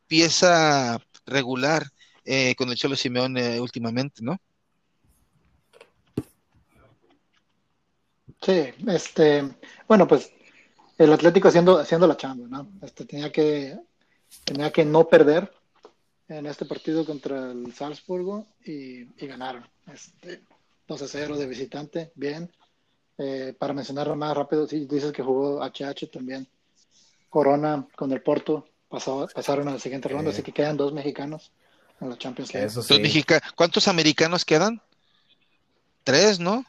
pieza 0.07 0.97
regular 1.26 1.88
eh, 2.24 2.55
con 2.55 2.69
el 2.69 2.78
Cholo 2.78 2.95
Simeone 2.95 3.59
últimamente, 3.59 4.22
¿no? 4.24 4.39
Sí, 8.41 8.74
este, 8.88 9.43
bueno, 9.89 10.07
pues 10.07 10.32
el 10.97 11.11
Atlético 11.11 11.49
haciendo, 11.49 11.80
haciendo 11.80 12.07
la 12.07 12.15
chamba, 12.15 12.47
¿no? 12.47 12.72
Este, 12.82 13.03
tenía 13.03 13.30
que, 13.30 13.78
tenía 14.45 14.72
que 14.72 14.86
no 14.86 15.09
perder 15.09 15.51
en 16.38 16.45
este 16.45 16.65
partido 16.65 17.05
contra 17.05 17.51
el 17.51 17.73
Salzburgo 17.73 18.45
y, 18.65 19.01
y 19.01 19.27
ganaron. 19.27 19.65
Este, 19.91 20.41
2 20.88 21.01
a 21.01 21.07
0 21.07 21.38
de 21.38 21.45
visitante, 21.47 22.11
bien. 22.15 22.51
Eh, 23.17 23.53
para 23.57 23.73
mencionarlo 23.73 24.15
más 24.15 24.36
rápido, 24.36 24.67
sí, 24.67 24.86
dices 24.86 25.11
que 25.11 25.21
jugó 25.23 25.61
HH 25.63 26.07
también. 26.11 26.47
Corona 27.29 27.88
con 27.95 28.11
el 28.11 28.21
Porto 28.21 28.67
pasó- 28.89 29.27
pasaron 29.34 29.67
a 29.67 29.73
la 29.73 29.79
siguiente 29.79 30.09
ronda, 30.09 30.32
Sí. 30.32 30.36
así 30.38 30.43
que 30.43 30.51
quedan 30.53 30.77
dos 30.77 30.91
mexicanos 30.93 31.51
en 31.99 32.09
la 32.09 32.17
Champions 32.17 32.53
League. 32.53 32.67
Eso 32.67 32.82
sí. 32.82 32.99
mexica- 32.99 33.41
¿Cuántos 33.55 33.88
americanos 33.88 34.43
quedan? 34.43 34.82
Tres, 36.03 36.39
¿no? 36.39 36.65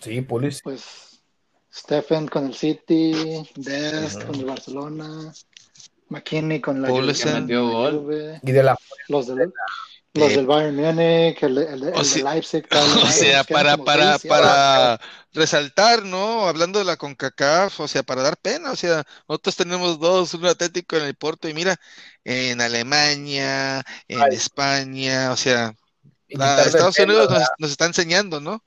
Sí, 0.00 0.20
Pulis. 0.20 0.60
Pues 0.62 1.20
Stephen 1.72 2.28
con 2.28 2.46
el 2.46 2.54
City, 2.54 3.42
Dest 3.56 4.24
con 4.24 4.34
el 4.34 4.44
Barcelona, 4.44 5.32
McKinney 6.12 6.60
con 6.60 6.80
la 6.80 6.88
Metió 6.88 7.68
gol. 7.68 8.38
Y 8.42 8.52
de 8.52 8.62
la 8.62 8.76
los 9.08 9.26
del, 9.26 9.52
los 10.14 10.28
del 10.28 10.46
Bayern 10.46 10.76
Múnich, 10.76 11.42
el, 11.42 11.54
de- 11.54 11.64
el 11.72 11.80
de- 11.80 11.86
o 11.88 11.94
el 11.94 11.98
de 11.98 12.04
sea- 12.04 12.32
Leipzig. 12.32 12.66
O 13.02 13.06
sea, 13.10 13.44
para, 13.44 13.76
para, 13.78 14.18
para 14.18 15.00
resaltar, 15.32 16.04
¿no? 16.04 16.46
Hablando 16.46 16.78
de 16.78 16.84
la 16.84 16.96
CONCACAF, 16.96 17.80
o 17.80 17.88
sea, 17.88 18.02
para 18.02 18.22
dar 18.22 18.36
pena, 18.36 18.70
o 18.72 18.76
sea, 18.76 19.04
nosotros 19.28 19.56
tenemos 19.56 19.98
dos, 19.98 20.34
un 20.34 20.46
Atlético 20.46 20.96
en 20.96 21.04
el 21.04 21.14
Porto 21.14 21.48
y 21.48 21.54
mira, 21.54 21.76
en 22.24 22.60
Alemania, 22.60 23.82
en 24.08 24.20
Ay. 24.22 24.28
España, 24.32 25.32
o 25.32 25.36
sea, 25.36 25.74
la- 26.28 26.56
quitarle 26.56 26.62
Estados 26.70 26.96
pena, 26.96 27.12
Unidos 27.12 27.48
nos, 27.58 27.70
está 27.70 27.86
enseñando, 27.86 28.40
¿no? 28.40 28.62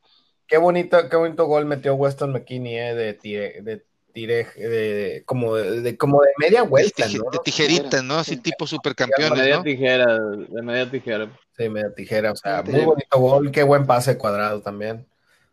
Qué 0.48 0.58
bonito, 0.58 1.10
qué 1.10 1.16
bonito 1.16 1.46
gol 1.46 1.66
metió 1.66 1.96
Weston 1.96 2.32
McKinney, 2.32 2.76
eh, 2.78 2.93
de 2.96 3.14
de 3.62 3.86
tire, 4.16 4.47
de, 4.55 5.24
como 5.26 5.55
de, 5.55 5.82
de- 5.82 5.97
como 5.97 6.22
de 6.22 6.30
media 6.39 6.61
De, 6.63 6.68
vuelta, 6.68 7.05
tije- 7.05 7.18
¿no? 7.24 7.30
de 7.30 7.39
tijerita, 7.43 8.01
¿no? 8.01 8.16
Así 8.20 8.32
Sí. 8.36 8.38
tipo 8.38 8.63
De 8.66 8.70
supercampeones, 8.70 9.38
media 9.38 9.57
¿no? 9.57 9.63
tijera, 9.63 10.20
de 10.20 10.61
media 10.63 10.89
tijera. 10.89 11.30
Sí, 11.57 11.70
media 11.70 11.93
tijera, 11.93 12.32
o 12.32 12.36
sea, 12.36 12.63
Sí. 12.66 12.72
muy 12.72 12.86
bonito 12.86 13.20
gol, 13.20 13.51
qué 13.51 13.61
buen 13.63 13.86
pase 13.86 14.18
cuadrado 14.18 14.61
también. 14.61 15.05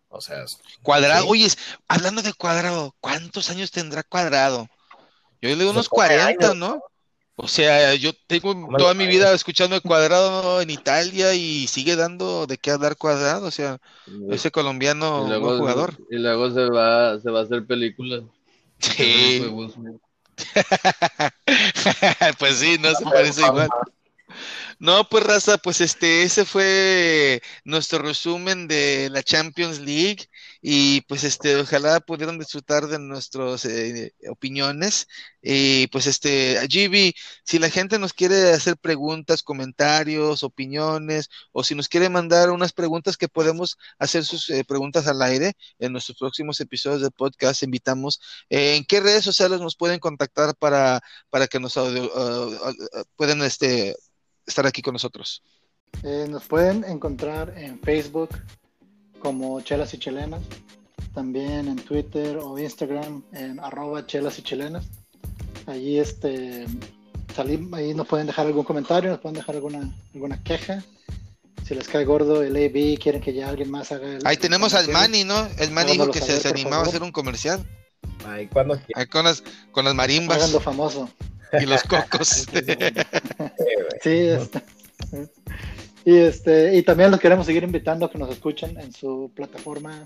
O 0.08 0.20
sea, 0.20 0.44
Cuadrado, 0.82 1.22
Sí. 1.24 1.28
oye, 1.30 1.48
hablando 1.88 2.22
de 2.22 2.32
cuadrado, 2.34 2.94
¿cuántos 3.00 3.50
años 3.50 3.70
tendrá 3.70 4.02
cuadrado? 4.02 4.68
Yo 5.40 5.48
le 5.48 5.56
digo 5.56 5.66
Pues 5.66 5.70
unos 5.72 5.88
como 5.88 5.98
40, 6.02 6.46
años, 6.50 6.56
¿no? 6.56 6.82
O 7.34 7.48
sea, 7.48 7.94
yo 7.94 8.12
tengo 8.26 8.54
toda 8.76 8.92
mi 8.94 9.06
vida 9.06 9.32
escuchando 9.32 9.74
el 9.74 9.82
cuadrado 9.82 10.60
en 10.60 10.68
Italia 10.70 11.32
y 11.34 11.66
sigue 11.66 11.96
dando 11.96 12.46
de 12.46 12.58
qué 12.58 12.70
hablar 12.70 12.96
cuadrado, 12.96 13.46
o 13.46 13.50
sea, 13.50 13.78
ese 14.30 14.50
colombiano 14.50 15.24
y 15.34 15.40
buen 15.40 15.58
jugador. 15.58 15.94
y 16.10 16.16
luego 16.18 16.50
se 16.50 16.66
va, 16.68 17.18
se 17.18 17.30
va 17.30 17.40
a 17.40 17.42
hacer 17.44 17.64
películas. 17.66 18.22
Sí, 18.82 19.42
pues 22.38 22.56
sí, 22.56 22.76
no 22.80 22.94
se 22.94 23.04
parece 23.04 23.46
igual. 23.46 23.68
No, 24.78 25.08
pues 25.08 25.24
raza, 25.24 25.58
pues 25.58 25.80
este, 25.80 26.22
ese 26.22 26.44
fue 26.44 27.40
nuestro 27.64 28.00
resumen 28.00 28.66
de 28.66 29.08
la 29.10 29.22
Champions 29.22 29.78
League 29.78 30.28
y 30.62 31.00
pues 31.02 31.24
este, 31.24 31.56
ojalá 31.56 32.00
pudieran 32.00 32.38
disfrutar 32.38 32.86
de 32.86 32.98
nuestras 32.98 33.64
eh, 33.64 34.14
opiniones 34.30 35.08
y 35.42 35.88
pues 35.88 36.06
este, 36.06 36.56
GB, 36.68 37.12
si 37.44 37.58
la 37.58 37.68
gente 37.68 37.98
nos 37.98 38.12
quiere 38.12 38.52
hacer 38.52 38.76
preguntas, 38.76 39.42
comentarios, 39.42 40.44
opiniones 40.44 41.28
o 41.50 41.64
si 41.64 41.74
nos 41.74 41.88
quiere 41.88 42.08
mandar 42.08 42.50
unas 42.50 42.72
preguntas 42.72 43.16
que 43.16 43.28
podemos 43.28 43.76
hacer 43.98 44.24
sus 44.24 44.48
eh, 44.50 44.64
preguntas 44.64 45.08
al 45.08 45.20
aire 45.20 45.54
en 45.80 45.92
nuestros 45.92 46.16
próximos 46.16 46.60
episodios 46.60 47.02
de 47.02 47.10
podcast, 47.10 47.64
invitamos. 47.64 48.20
Eh, 48.48 48.76
¿En 48.76 48.84
qué 48.84 49.00
redes 49.00 49.24
sociales 49.24 49.60
nos 49.60 49.76
pueden 49.76 49.98
contactar 49.98 50.54
para, 50.56 51.00
para 51.28 51.48
que 51.48 51.58
nos 51.58 51.76
audio, 51.76 52.04
uh, 52.04 52.70
uh, 52.70 53.04
puedan 53.16 53.42
este 53.42 53.96
estar 54.46 54.66
aquí 54.66 54.82
con 54.82 54.92
nosotros. 54.92 55.42
Eh, 56.02 56.26
nos 56.28 56.44
pueden 56.44 56.84
encontrar 56.84 57.54
en 57.56 57.80
Facebook 57.80 58.30
como 59.22 59.60
Chelas 59.60 59.94
y 59.94 59.98
Chilenas, 59.98 60.40
también 61.14 61.68
en 61.68 61.76
Twitter 61.76 62.38
o 62.38 62.58
Instagram 62.58 63.22
en 63.32 63.60
arroba 63.60 64.04
chelas 64.06 64.38
y 64.38 64.42
chilenas. 64.42 64.84
Allí 65.66 65.98
este 65.98 66.66
salim, 67.34 67.72
ahí 67.72 67.94
nos 67.94 68.08
pueden 68.08 68.26
dejar 68.26 68.46
algún 68.46 68.64
comentario, 68.64 69.10
nos 69.10 69.20
pueden 69.20 69.36
dejar 69.36 69.54
alguna, 69.54 69.94
alguna 70.12 70.42
queja. 70.42 70.82
Si 71.64 71.74
les 71.76 71.86
cae 71.86 72.04
gordo 72.04 72.42
el 72.42 72.56
AB, 72.56 72.98
quieren 72.98 73.20
que 73.22 73.32
ya 73.32 73.48
alguien 73.48 73.70
más 73.70 73.92
haga 73.92 74.16
el. 74.16 74.26
Ahí 74.26 74.36
tenemos 74.36 74.74
al 74.74 74.88
Manny, 74.88 75.22
¿no? 75.22 75.46
El 75.58 75.70
Manny 75.70 75.92
dijo 75.92 76.10
que 76.10 76.18
se, 76.18 76.26
saber, 76.26 76.42
se 76.42 76.48
animaba 76.48 76.82
a 76.82 76.86
hacer 76.88 77.02
un 77.02 77.12
comercial. 77.12 77.64
Ay, 78.26 78.48
cuando 78.48 78.80
Ahí 78.94 79.06
con 79.06 79.24
las, 79.24 79.44
con 79.70 79.84
las 79.84 79.94
marimbas 79.94 80.38
Háganlo 80.38 80.60
famoso. 80.60 81.08
y 81.60 81.66
los 81.66 81.82
cocos. 81.84 82.46
Sí, 84.02 84.10
este. 84.10 84.62
Y 86.04 86.16
este, 86.16 86.76
y 86.76 86.82
también 86.82 87.10
los 87.10 87.20
queremos 87.20 87.46
seguir 87.46 87.62
invitando 87.62 88.06
a 88.06 88.10
que 88.10 88.18
nos 88.18 88.30
escuchen 88.30 88.78
en 88.80 88.92
su 88.92 89.30
plataforma 89.34 90.02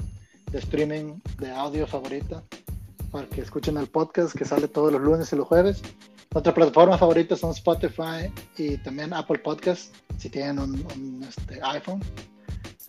de 0.50 0.58
streaming 0.58 1.20
de 1.38 1.50
audio 1.50 1.86
favorita, 1.86 2.42
para 3.10 3.26
que 3.28 3.40
escuchen 3.40 3.76
el 3.78 3.86
podcast 3.86 4.36
que 4.36 4.44
sale 4.44 4.68
todos 4.68 4.92
los 4.92 5.00
lunes 5.00 5.32
y 5.32 5.36
los 5.36 5.46
jueves. 5.46 5.82
Nuestra 6.32 6.52
plataforma 6.52 6.98
favorita 6.98 7.34
son 7.34 7.52
Spotify 7.52 8.30
y 8.58 8.76
también 8.78 9.14
Apple 9.14 9.38
Podcast, 9.38 9.94
si 10.18 10.28
tienen 10.28 10.58
un, 10.58 11.24
este, 11.26 11.60
iPhone. 11.62 12.02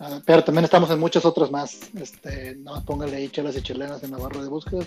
Ah, 0.00 0.20
pero 0.26 0.44
también 0.44 0.64
estamos 0.64 0.90
en 0.90 1.00
muchos 1.00 1.24
otros 1.24 1.50
más. 1.50 1.90
Este, 1.98 2.56
no, 2.56 2.84
póngale 2.84 3.16
ahí 3.16 3.28
chelas 3.30 3.56
y 3.56 3.62
chilenas 3.62 4.02
en 4.02 4.10
la 4.10 4.18
barra 4.18 4.42
de 4.42 4.48
búsqueda. 4.48 4.84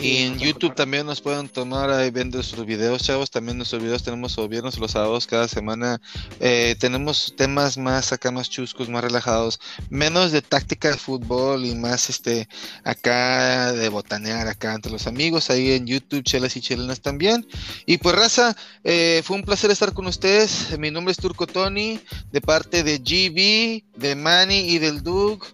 Y 0.00 0.18
en 0.18 0.38
YouTube 0.38 0.74
también 0.76 1.06
nos 1.06 1.20
pueden 1.20 1.48
tomar 1.48 1.90
ahí 1.90 2.10
ven 2.10 2.30
nuestros 2.30 2.64
videos, 2.64 3.02
chavos. 3.02 3.30
También 3.30 3.56
nuestros 3.56 3.82
videos 3.82 4.04
tenemos 4.04 4.36
los 4.36 4.48
viernes 4.48 4.76
o 4.76 4.80
los 4.80 4.92
sábados 4.92 5.26
cada 5.26 5.48
semana. 5.48 6.00
Eh, 6.38 6.76
tenemos 6.78 7.34
temas 7.36 7.76
más 7.78 8.12
acá, 8.12 8.30
más 8.30 8.48
chuscos, 8.48 8.88
más 8.88 9.02
relajados, 9.02 9.58
menos 9.90 10.30
de 10.30 10.40
táctica 10.40 10.90
de 10.90 10.96
fútbol 10.96 11.64
y 11.64 11.74
más 11.74 12.10
este 12.10 12.48
acá 12.84 13.72
de 13.72 13.88
botanear 13.88 14.46
acá 14.46 14.74
entre 14.74 14.92
los 14.92 15.08
amigos. 15.08 15.50
Ahí 15.50 15.72
en 15.72 15.86
YouTube, 15.86 16.22
Chelas 16.22 16.56
y 16.56 16.60
Chilenas 16.60 17.00
también. 17.00 17.46
Y 17.84 17.98
pues, 17.98 18.14
raza, 18.14 18.56
eh, 18.84 19.22
fue 19.24 19.36
un 19.36 19.42
placer 19.42 19.72
estar 19.72 19.94
con 19.94 20.06
ustedes. 20.06 20.78
Mi 20.78 20.92
nombre 20.92 21.10
es 21.10 21.18
Turco 21.18 21.46
Tony, 21.46 21.98
de 22.30 22.40
parte 22.40 22.84
de 22.84 22.98
GB, 22.98 23.98
de 23.98 24.14
Manny 24.14 24.60
y 24.60 24.78
del 24.78 25.02
Doug. 25.02 25.44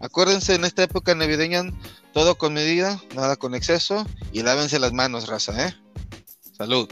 Acuérdense 0.00 0.56
en 0.56 0.64
esta 0.64 0.82
época 0.82 1.14
navideña 1.14 1.62
todo 2.12 2.36
con 2.36 2.54
medida, 2.54 3.00
nada 3.14 3.36
con 3.36 3.54
exceso 3.54 4.06
y 4.32 4.42
lávense 4.42 4.78
las 4.78 4.92
manos, 4.92 5.28
raza, 5.28 5.68
¿eh? 5.68 5.74
Salud. 6.56 6.88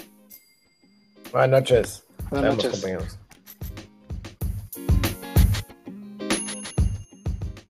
Buenas 1.33 1.51
noches. 1.51 2.05
Buenas 2.31 2.57
noches. 2.57 2.71
compañeros. 2.73 3.20